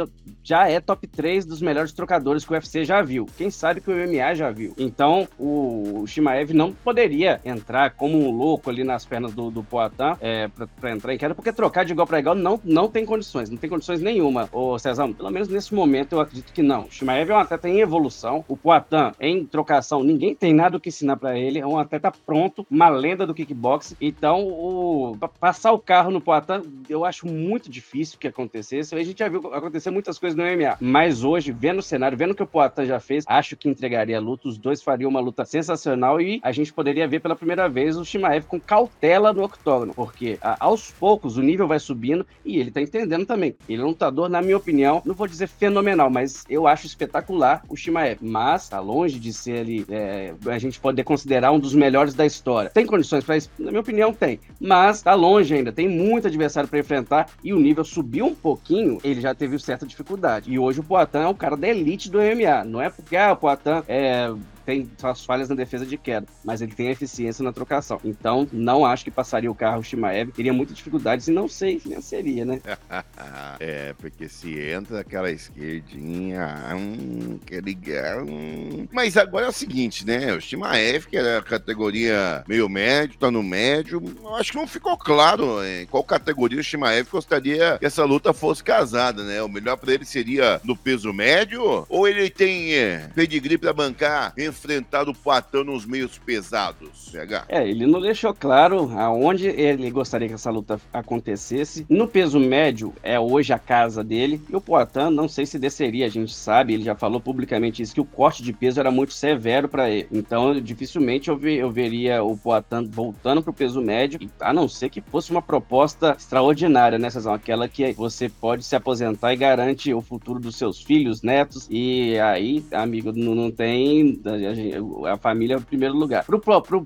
já 0.44 0.68
é 0.68 0.80
top 0.80 1.08
3 1.08 1.46
dos 1.46 1.62
melhores 1.62 1.92
trocadores 1.92 2.46
que 2.46 2.52
o 2.52 2.54
UFC 2.54 2.86
já 2.86 3.02
viu. 3.02 3.26
Quem 3.38 3.50
sabe 3.50 3.82
que 3.82 3.90
o 3.90 3.94
MMA 3.94 4.36
já 4.36 4.52
viu. 4.52 4.74
Então, 4.78 5.28
o, 5.38 6.02
o 6.02 6.08
Shimaev 6.08 6.54
não 6.54 6.72
poderia 6.72 7.42
entrar 7.44 7.92
como 7.92 8.18
um 8.18 8.32
louco 8.32 8.70
ali 8.70 8.84
nas 8.84 9.06
pernas 9.06 9.34
do, 9.34 9.50
do 9.50 9.64
Poitin 9.64 10.16
é, 10.22 10.48
para 10.80 10.92
entrar 10.92 11.14
em 11.14 11.18
queda, 11.18 11.36
porque 11.36 11.52
trocar 11.52 11.84
de 11.86 11.92
igual 11.92 12.08
para 12.08 12.20
igual 12.20 12.36
não, 12.36 12.60
não 12.64 12.88
tem 12.90 13.06
condições, 13.06 13.50
não 13.50 13.58
tem 13.58 13.70
condições 13.70 14.02
nenhuma. 14.02 14.50
Ô 14.52 14.78
César, 14.80 15.08
pelo 15.14 15.30
menos 15.30 15.48
nesse 15.48 15.74
momento 15.74 16.14
eu 16.14 16.20
acredito 16.20 16.54
que 16.54 16.62
não. 16.62 16.86
O 16.86 16.92
Shimaev 16.92 17.30
é 17.30 17.34
um 17.36 17.40
atleta 17.40 17.70
em 17.70 17.80
evolução, 17.80 18.44
o 18.48 18.56
Poitin 18.56 19.12
em 19.20 19.46
trocação, 19.46 20.04
ninguém 20.04 20.34
tem 20.34 20.54
nada 20.54 20.78
o 20.78 20.80
que 20.80 20.90
ensinar 20.90 21.18
para 21.18 21.38
ele, 21.38 21.60
é 21.60 21.66
um 21.66 21.78
atleta 21.78 22.12
pronto, 22.26 22.66
uma 22.70 22.90
lenda 22.90 23.26
do 23.26 23.34
kickbox. 23.34 23.96
Então, 24.00 24.48
o, 24.48 25.18
passar 25.40 25.72
o 25.72 25.80
carro 25.80 26.12
no 26.12 26.22
Poitin, 26.22 26.84
eu 26.90 27.06
acho 27.06 27.28
muito 27.28 27.70
difícil 27.70 28.18
que 28.20 28.28
acontecesse. 28.28 28.96
A 28.96 29.04
gente 29.04 29.20
já 29.20 29.28
viu 29.30 29.54
acontecer 29.54 29.90
muitas 29.92 30.18
coisas 30.18 30.38
no 30.38 30.44
MMA, 30.44 30.78
mas 30.80 31.24
hoje, 31.24 31.52
vendo 31.52 31.80
o 31.80 31.84
cenário, 31.84 32.18
vendo 32.18 32.32
o 32.32 32.36
que 32.36 32.44
o 32.44 32.48
Poitin 32.48 32.86
já 32.86 33.00
fez, 33.00 33.26
acho 33.28 33.56
que 33.56 33.70
entregaria 33.70 34.18
a 34.18 34.22
luta, 34.22 34.48
os 34.48 34.58
dois 34.58 34.82
fariam 34.82 35.10
uma 35.10 35.20
luta 35.20 35.46
sensacional 35.46 36.22
e 36.22 36.40
a 36.44 36.52
gente 36.52 36.72
poderia 36.74 37.08
ver 37.08 37.20
pela 37.20 37.36
primeira 37.36 37.68
vez 37.68 37.98
o 37.98 38.06
Shimaev 38.06 38.46
com 38.46 38.60
cautela 38.60 39.34
no 39.34 39.44
octógono, 39.44 39.94
porque 39.94 40.38
aos 40.60 40.92
poucos 40.92 41.38
o 41.38 41.42
nível 41.42 41.68
vai 41.68 41.80
subindo 41.80 42.26
e 42.44 42.58
ele 42.58 42.72
tá 42.72 42.82
entendendo 42.82 43.26
também. 43.26 43.56
Ele 43.68 43.82
é 43.82 43.86
um 43.86 43.90
lutador, 43.90 44.30
na 44.30 44.42
minha 44.42 44.58
opinião, 44.58 45.02
não 45.06 45.16
vou 45.16 45.28
dizer 45.28 45.48
fenomenal, 45.48 46.10
mas 46.10 46.44
eu 46.50 46.68
acho 46.68 46.86
espetacular 46.86 47.64
o 47.70 47.76
Shimaev. 47.76 48.20
Mas 48.22 48.70
tá 48.70 48.80
longe 48.80 49.20
de 49.20 49.34
ser 49.34 49.60
ali, 49.60 49.86
é, 49.90 50.34
a 50.48 50.60
gente 50.60 50.80
pode 50.80 51.04
considerar 51.04 51.52
um 51.52 51.60
dos 51.60 51.74
melhores 51.74 52.14
da 52.14 52.26
história. 52.26 52.70
Tem 52.70 52.86
condições 52.86 53.24
para 53.24 53.38
isso? 53.38 53.50
Na 53.58 53.72
minha 53.72 53.82
opinião, 53.82 54.14
tem. 54.14 54.40
Mas 54.60 55.02
tá 55.02 55.14
longe 55.14 55.54
ainda, 55.54 55.72
tem 55.72 55.88
muito 55.88 56.28
adversário 56.28 56.70
para 56.70 56.80
enfrentar 56.80 57.30
e 57.44 57.54
o 57.54 57.60
nível 57.60 57.84
subiu 57.84 58.26
um 58.28 58.36
pouquinho, 58.36 59.00
ele 59.04 59.22
já 59.22 59.34
teve 59.34 59.58
certa 59.60 59.86
dificuldade. 59.86 60.52
E 60.52 60.60
hoje 60.60 60.80
o 60.80 60.84
Poitin 60.84 61.18
é 61.18 61.28
o 61.28 61.36
cara 61.36 61.56
da 61.56 61.68
elite 61.68 62.10
do 62.10 62.20
MMA. 62.20 62.64
Não 62.66 62.82
é 62.82 62.90
porque 62.90 63.16
ah, 63.16 63.34
o 63.34 63.38
Poitin 63.38 63.84
é 63.88 64.34
tem 64.66 64.90
suas 64.98 65.24
falhas 65.24 65.50
na 65.50 65.56
defesa 65.56 65.86
de 65.86 65.98
queda, 65.98 66.28
mas 66.44 66.62
ele 66.62 66.74
tem 66.74 66.90
eficiência 66.90 67.44
na 67.44 67.54
trocação. 67.54 68.00
Então, 68.04 68.48
não 68.52 68.86
acho 68.86 69.04
que 69.04 69.12
passaria 69.12 69.52
o 69.52 69.56
carro 69.56 69.80
o 69.80 69.84
Shimaev, 69.84 70.32
teria 70.32 70.54
muitas 70.54 70.76
dificuldades 70.76 71.28
e 71.28 71.32
não 71.32 71.48
sei 71.48 71.80
se 71.80 71.90
venceria, 71.90 72.46
né? 72.46 72.62
é, 73.60 73.94
porque 73.94 74.28
se 74.28 74.60
entra 74.60 75.02
aquela 75.02 75.30
esquerdinha, 75.32 76.76
hum, 76.76 77.40
quer 77.46 77.64
ligar, 77.64 78.24
hum. 78.24 78.88
Mas 78.92 79.18
agora 79.18 79.46
é 79.46 79.50
o 79.50 79.54
seguinte, 79.54 80.06
né? 80.06 80.34
O 80.34 80.42
Shimaev, 80.42 81.08
que 81.08 81.18
era 81.18 81.40
a 81.40 81.44
categoria 81.44 82.44
meio 82.48 82.68
médio, 82.68 83.20
tá 83.20 83.30
no 83.30 83.44
médio, 83.44 84.02
acho 84.38 84.52
que 84.52 84.58
não 84.58 84.68
ficou 84.68 84.98
claro 84.98 85.64
em 85.64 85.86
qual 85.86 86.04
categoria 86.04 86.60
o 86.60 86.64
Shimaev 86.64 87.08
gostaria 87.10 87.78
que 87.78 87.86
essa 87.86 88.04
luta 88.04 88.34
fosse 88.34 88.64
casada, 88.64 89.24
né? 89.24 89.42
O 89.42 89.50
melhor 89.50 89.78
para 89.78 89.94
ele 89.94 90.06
seria 90.06 90.60
no 90.64 90.76
peso 90.76 91.14
médio 91.14 91.86
ou 91.90 92.08
ele 92.08 92.30
tem 92.30 92.74
é, 92.74 93.10
pedigree 93.14 93.58
para 93.58 93.74
bancar 93.74 94.34
em 94.38 94.52
enfrentar 94.56 95.10
o 95.10 95.14
Poitin 95.14 95.64
nos 95.66 95.86
meios 95.86 96.18
pesados, 96.18 97.12
CH? 97.12 97.46
É, 97.50 97.68
ele 97.68 97.86
não 97.86 98.00
deixou 98.00 98.34
claro 98.34 98.90
aonde 98.98 99.48
ele 99.48 99.92
gostaria 99.92 100.28
que 100.28 100.34
essa 100.34 100.50
luta 100.50 100.80
acontecesse. 100.94 101.86
No 101.90 102.08
peso 102.08 102.40
médio, 102.40 102.94
é 103.04 103.20
hoje 103.20 103.52
a 103.52 103.60
casa 103.60 104.04
dele. 104.04 104.42
E 104.50 104.56
o 104.56 104.62
Poitin, 104.62 105.12
não 105.12 105.28
sei 105.28 105.46
se 105.46 105.60
desceria, 105.60 106.06
a 106.06 106.10
gente 106.10 106.34
sabe, 106.34 106.74
ele 106.74 106.84
já 106.84 106.96
falou 106.96 107.20
publicamente 107.20 107.82
isso, 107.82 107.94
que 107.94 108.02
o 108.02 108.06
corte 108.06 108.42
de 108.42 108.54
peso 108.54 108.80
era 108.80 108.90
muito 108.90 109.14
severo 109.14 109.68
para 109.68 109.90
ele. 109.90 110.08
Então, 110.12 110.60
dificilmente 110.62 111.30
eu, 111.30 111.40
eu 111.48 111.70
veria 111.70 112.24
o 112.24 112.38
Poitin 112.38 112.90
voltando 112.90 113.44
pro 113.44 113.54
peso 113.54 113.82
médio, 113.82 114.20
a 114.40 114.54
não 114.54 114.70
ser 114.70 114.90
que 114.90 115.02
fosse 115.02 115.32
uma 115.32 115.42
proposta 115.42 116.16
extraordinária, 116.18 116.98
né, 116.98 117.10
Cezão? 117.10 117.34
Aquela 117.34 117.68
que 117.68 117.92
você 117.94 118.30
pode 118.30 118.64
se 118.64 118.76
aposentar 118.76 119.34
e 119.34 119.38
garante 119.38 119.94
o 119.94 120.02
futuro 120.02 120.40
dos 120.40 120.56
seus 120.56 120.82
filhos, 120.82 121.22
netos, 121.22 121.68
e 121.70 122.18
aí, 122.20 122.64
amigo, 122.72 123.12
não, 123.12 123.36
não 123.36 123.52
tem. 123.52 124.22
A, 124.48 125.14
a, 125.14 125.18
família 125.18 125.56
é 125.56 125.58
o 125.58 125.62
primeiro 125.62 125.96
lugar. 125.96 126.24
Pro, 126.26 126.40
pro, 126.40 126.62
pro, 126.62 126.84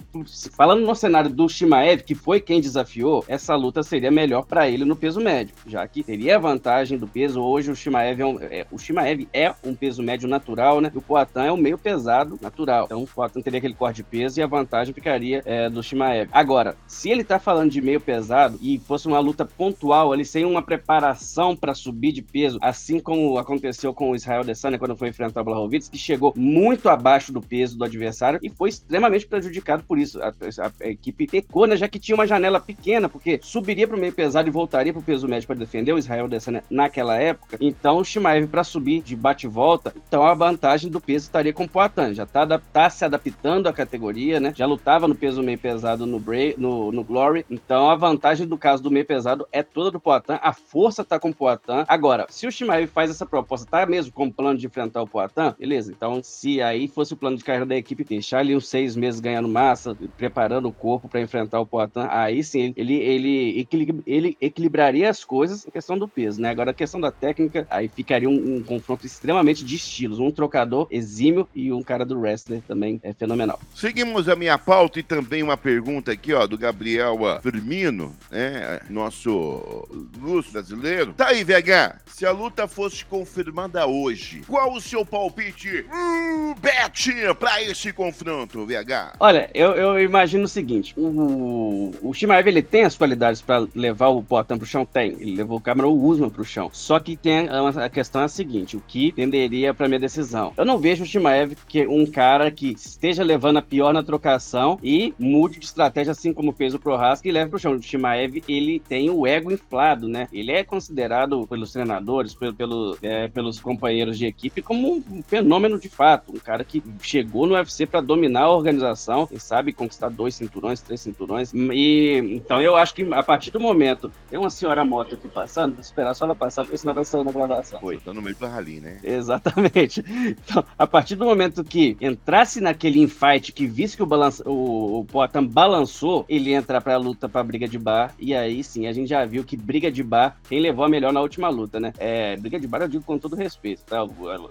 falando 0.55 0.85
no 0.85 0.95
cenário 0.95 1.29
do 1.29 1.47
Shimaev, 1.47 2.03
que 2.03 2.15
foi 2.15 2.39
quem 2.39 2.61
desafiou, 2.61 3.23
essa 3.27 3.55
luta 3.55 3.83
seria 3.83 4.11
melhor 4.11 4.45
para 4.45 4.69
ele 4.69 4.85
no 4.85 4.95
peso 4.95 5.19
médio, 5.19 5.55
já 5.67 5.87
que 5.87 6.03
teria 6.03 6.35
a 6.35 6.39
vantagem 6.39 6.97
do 6.97 7.07
peso. 7.07 7.41
Hoje 7.41 7.71
o 7.71 7.75
Shimaev 7.75 8.21
é 8.21 8.25
um, 8.25 8.39
é, 8.39 8.65
o 8.71 8.77
Shimaev 8.77 9.27
é 9.33 9.53
um 9.63 9.75
peso 9.75 10.03
médio 10.03 10.27
natural, 10.27 10.81
né? 10.81 10.91
E 10.93 10.97
o 10.97 11.01
Poatan 11.01 11.43
é 11.43 11.51
um 11.51 11.57
meio 11.57 11.77
pesado 11.77 12.37
natural. 12.41 12.85
Então 12.85 13.03
o 13.03 13.07
Poatan 13.07 13.41
teria 13.41 13.57
aquele 13.57 13.73
corte 13.73 13.97
de 13.97 14.03
peso 14.03 14.39
e 14.39 14.43
a 14.43 14.47
vantagem 14.47 14.93
ficaria 14.93 15.41
é, 15.45 15.69
do 15.69 15.81
Shimaev. 15.83 16.29
Agora, 16.31 16.75
se 16.87 17.09
ele 17.09 17.23
tá 17.23 17.39
falando 17.39 17.71
de 17.71 17.81
meio 17.81 17.99
pesado 17.99 18.57
e 18.61 18.79
fosse 18.79 19.07
uma 19.07 19.19
luta 19.19 19.45
pontual 19.45 20.11
ali, 20.11 20.25
sem 20.25 20.45
uma 20.45 20.61
preparação 20.61 21.55
para 21.55 21.73
subir 21.73 22.11
de 22.11 22.21
peso, 22.21 22.57
assim 22.61 22.99
como 22.99 23.37
aconteceu 23.37 23.93
com 23.93 24.11
o 24.11 24.15
Israel 24.15 24.41
Adesanya 24.41 24.77
quando 24.77 24.95
foi 24.95 25.09
enfrentar 25.09 25.41
o 25.41 25.43
Blachowicz, 25.43 25.89
que 25.89 25.97
chegou 25.97 26.33
muito 26.35 26.89
abaixo 26.89 27.31
do 27.31 27.41
peso 27.49 27.77
do 27.77 27.83
adversário 27.83 28.39
e 28.43 28.49
foi 28.49 28.69
extremamente 28.69 29.25
prejudicado 29.25 29.83
por 29.83 29.97
isso. 29.97 30.21
A, 30.21 30.27
a, 30.27 30.71
a 30.81 30.87
equipe 30.87 31.27
pecou, 31.27 31.65
né, 31.65 31.75
já 31.75 31.87
que 31.87 31.99
tinha 31.99 32.15
uma 32.15 32.27
janela 32.27 32.59
pequena, 32.59 33.09
porque 33.09 33.39
subiria 33.41 33.87
para 33.87 33.97
o 33.97 33.99
meio 33.99 34.13
pesado 34.13 34.47
e 34.47 34.51
voltaria 34.51 34.93
para 34.93 34.99
o 34.99 35.03
peso 35.03 35.27
médio 35.27 35.47
para 35.47 35.55
defender 35.55 35.93
o 35.93 35.97
Israel 35.97 36.25
Adesanya 36.25 36.63
naquela 36.69 37.17
época. 37.17 37.57
Então 37.59 37.97
o 37.97 38.05
Shimaev 38.05 38.47
para 38.47 38.63
subir 38.63 39.01
de 39.01 39.15
bate 39.15 39.47
e 39.47 39.49
volta, 39.49 39.93
então 40.07 40.23
a 40.23 40.33
vantagem 40.33 40.91
do 40.91 41.01
peso 41.01 41.25
estaria 41.25 41.53
com 41.53 41.63
o 41.63 41.69
Poatan, 41.69 42.13
já 42.13 42.25
tá, 42.25 42.45
tá 42.71 42.89
se 42.89 43.03
adaptando 43.03 43.67
à 43.67 43.73
categoria, 43.73 44.39
né? 44.39 44.53
Já 44.55 44.65
lutava 44.65 45.07
no 45.07 45.15
peso 45.15 45.41
meio 45.41 45.57
pesado 45.57 46.05
no, 46.05 46.19
Bray, 46.19 46.55
no, 46.57 46.91
no 46.91 47.03
Glory, 47.03 47.45
então 47.49 47.89
a 47.89 47.95
vantagem 47.95 48.47
do 48.47 48.57
caso 48.57 48.83
do 48.83 48.91
meio 48.91 49.05
pesado 49.05 49.47
é 49.51 49.63
toda 49.63 49.91
do 49.91 49.99
Poatan, 49.99 50.39
a 50.41 50.53
força 50.53 51.03
tá 51.03 51.19
com 51.19 51.29
o 51.29 51.35
Poatan. 51.35 51.85
Agora, 51.87 52.27
se 52.29 52.45
o 52.45 52.51
Shimaev 52.51 52.87
faz 52.87 53.09
essa 53.09 53.25
proposta, 53.25 53.69
tá 53.69 53.85
mesmo 53.85 54.11
com 54.11 54.27
o 54.27 54.33
plano 54.33 54.57
de 54.57 54.67
enfrentar 54.67 55.01
o 55.01 55.07
Poatan, 55.07 55.55
beleza. 55.57 55.91
Então, 55.91 56.21
se 56.23 56.61
aí 56.61 56.87
fosse 56.87 57.13
o 57.13 57.17
plano 57.17 57.37
de 57.39 57.45
carreira 57.45 57.65
da 57.65 57.75
equipe, 57.75 58.03
deixar 58.03 58.39
ali 58.39 58.55
uns 58.55 58.67
seis 58.67 58.95
meses 58.95 59.19
ganhando 59.19 59.47
massa, 59.47 59.97
preparando 60.17 60.67
o 60.67 60.73
corpo 60.73 61.07
para 61.07 61.21
enfrentar 61.21 61.59
o 61.59 61.65
Poatan, 61.65 62.07
aí 62.11 62.43
sim, 62.43 62.73
ele, 62.77 62.95
ele, 62.95 63.67
ele, 63.71 64.03
ele 64.05 64.37
equilibraria 64.39 65.09
as 65.09 65.23
coisas 65.23 65.65
em 65.65 65.71
questão 65.71 65.97
do 65.97 66.07
peso, 66.07 66.41
né? 66.41 66.49
Agora, 66.49 66.71
a 66.71 66.73
questão 66.73 66.99
da 66.99 67.11
técnica, 67.11 67.65
aí 67.69 67.87
ficaria 67.87 68.29
um, 68.29 68.57
um 68.57 68.63
confronto 68.63 69.05
extremamente 69.05 69.63
de 69.65 69.75
estilos. 69.75 70.19
Um 70.19 70.31
trocador 70.31 70.87
exímio 70.91 71.47
e 71.55 71.71
um 71.71 71.81
cara 71.81 72.05
do 72.05 72.19
wrestler 72.19 72.61
também 72.67 72.99
é 73.03 73.13
fenomenal. 73.13 73.59
Seguimos 73.73 74.29
a 74.29 74.35
minha 74.35 74.57
pauta 74.57 74.99
e 74.99 75.03
também 75.03 75.41
uma 75.41 75.57
pergunta 75.57 76.11
aqui, 76.11 76.33
ó, 76.33 76.45
do 76.45 76.57
Gabriel 76.57 77.17
Firmino, 77.41 78.15
né? 78.29 78.79
Nosso 78.89 79.87
lúcio 80.19 80.51
brasileiro. 80.51 81.13
Tá 81.13 81.27
aí, 81.27 81.43
VH. 81.43 82.01
Se 82.07 82.25
a 82.25 82.31
luta 82.31 82.67
fosse 82.67 83.05
confirmada 83.05 83.85
hoje, 83.87 84.43
qual 84.47 84.73
o 84.73 84.81
seu 84.81 85.05
palpite? 85.05 85.85
Hum, 85.91 86.53
bet 86.61 87.11
pra 87.35 87.61
esse 87.63 87.91
confronto, 87.93 88.65
VH? 88.65 89.13
Olha, 89.19 89.49
eu, 89.53 89.71
eu 89.71 89.99
imagino 90.01 90.45
o 90.45 90.47
seguinte: 90.47 90.93
o, 90.97 91.91
o 92.01 92.13
Shimaev 92.13 92.47
ele 92.47 92.61
tem 92.61 92.83
as 92.83 92.95
qualidades 92.95 93.41
para 93.41 93.67
levar 93.75 94.07
o 94.09 94.23
Poatan 94.23 94.57
pro 94.57 94.65
chão? 94.65 94.85
Tem. 94.85 95.11
Ele 95.19 95.35
levou 95.35 95.57
o 95.57 95.61
Cameron 95.61 95.91
Usman 95.91 96.29
pro 96.29 96.43
chão. 96.43 96.69
Só 96.73 96.99
que 96.99 97.15
tem 97.15 97.47
a, 97.49 97.85
a 97.85 97.89
questão 97.89 98.21
é 98.21 98.25
a 98.25 98.29
seguinte: 98.29 98.77
o 98.77 98.83
que 98.87 99.11
tenderia 99.11 99.73
pra 99.73 99.87
minha 99.87 99.99
decisão? 99.99 100.53
Eu 100.57 100.65
não 100.65 100.77
vejo 100.77 101.03
o 101.03 101.07
Shimaev 101.07 101.55
que 101.67 101.85
um 101.87 102.05
cara 102.05 102.51
que 102.51 102.71
esteja 102.71 103.23
levando 103.23 103.57
a 103.57 103.61
pior 103.61 103.93
na 103.93 104.03
trocação 104.03 104.79
e 104.83 105.13
mude 105.17 105.59
de 105.59 105.65
estratégia, 105.65 106.11
assim 106.11 106.33
como 106.33 106.51
fez 106.51 106.73
o 106.73 106.79
Prohaska 106.79 107.27
e 107.27 107.31
leve 107.31 107.49
pro 107.49 107.59
chão. 107.59 107.73
O 107.73 107.81
Shimaev, 107.81 108.43
ele 108.47 108.79
tem 108.79 109.09
o 109.09 109.25
ego 109.25 109.51
inflado, 109.51 110.07
né? 110.07 110.27
Ele 110.31 110.51
é 110.51 110.63
considerado 110.63 111.45
pelos 111.47 111.71
treinadores, 111.71 112.33
pelo, 112.33 112.53
pelo 112.53 112.97
é, 113.01 113.27
pelos 113.27 113.59
companheiros 113.59 114.17
de 114.17 114.25
equipe, 114.25 114.61
como 114.61 115.03
um 115.09 115.23
fenômeno 115.23 115.79
de 115.79 115.89
fato. 115.89 116.33
Um 116.33 116.39
cara 116.39 116.63
que 116.63 116.81
chegou 117.09 117.47
no 117.47 117.55
UFC 117.55 117.85
para 117.85 118.01
dominar 118.01 118.43
a 118.43 118.51
organização, 118.51 119.27
e 119.31 119.39
sabe 119.39 119.73
conquistar 119.73 120.09
dois 120.09 120.35
cinturões, 120.35 120.81
três 120.81 121.01
cinturões. 121.01 121.51
E 121.53 122.17
então 122.35 122.61
eu 122.61 122.75
acho 122.75 122.93
que 122.93 123.07
a 123.13 123.23
partir 123.23 123.51
do 123.51 123.59
momento. 123.59 124.11
Tem 124.29 124.37
uma 124.37 124.49
senhora 124.49 124.85
moto 124.85 125.15
aqui 125.15 125.27
passando, 125.27 125.73
vou 125.73 125.81
esperar 125.81 126.13
só 126.13 126.25
ela 126.25 126.35
passar, 126.35 126.63
porque 126.63 126.77
senão 126.77 126.93
vai 126.93 127.03
sair 127.03 127.23
na 127.23 127.31
gravação. 127.31 127.79
Foi, 127.79 127.97
tá 127.97 128.13
no 128.13 128.21
meio 128.21 128.35
do 128.35 128.45
rally, 128.45 128.79
né? 128.79 128.99
Exatamente. 129.03 130.03
Então, 130.29 130.63
a 130.77 130.85
partir 130.85 131.15
do 131.15 131.25
momento 131.25 131.63
que 131.63 131.97
entrasse 131.99 132.61
naquele 132.61 132.99
infight 132.99 133.51
que 133.51 133.65
visse 133.65 133.95
que 133.95 134.03
o, 134.03 134.05
balança, 134.05 134.43
o, 134.47 135.01
o 135.01 135.41
balançou, 135.47 136.25
ele 136.27 136.53
entra 136.53 136.79
pra 136.81 136.97
luta 136.97 137.27
pra 137.27 137.43
briga 137.43 137.67
de 137.67 137.77
bar. 137.77 138.13
E 138.19 138.33
aí 138.35 138.63
sim, 138.63 138.87
a 138.87 138.93
gente 138.93 139.09
já 139.09 139.25
viu 139.25 139.43
que 139.43 139.57
briga 139.57 139.91
de 139.91 140.03
bar, 140.03 140.37
quem 140.47 140.59
levou 140.59 140.85
a 140.85 140.89
melhor 140.89 141.11
na 141.11 141.21
última 141.21 141.49
luta, 141.49 141.79
né? 141.79 141.93
É, 141.97 142.35
briga 142.37 142.59
de 142.59 142.67
bar 142.67 142.81
eu 142.81 142.87
digo 142.87 143.03
com 143.03 143.17
todo 143.17 143.35
respeito, 143.35 143.83
tá? 143.85 144.05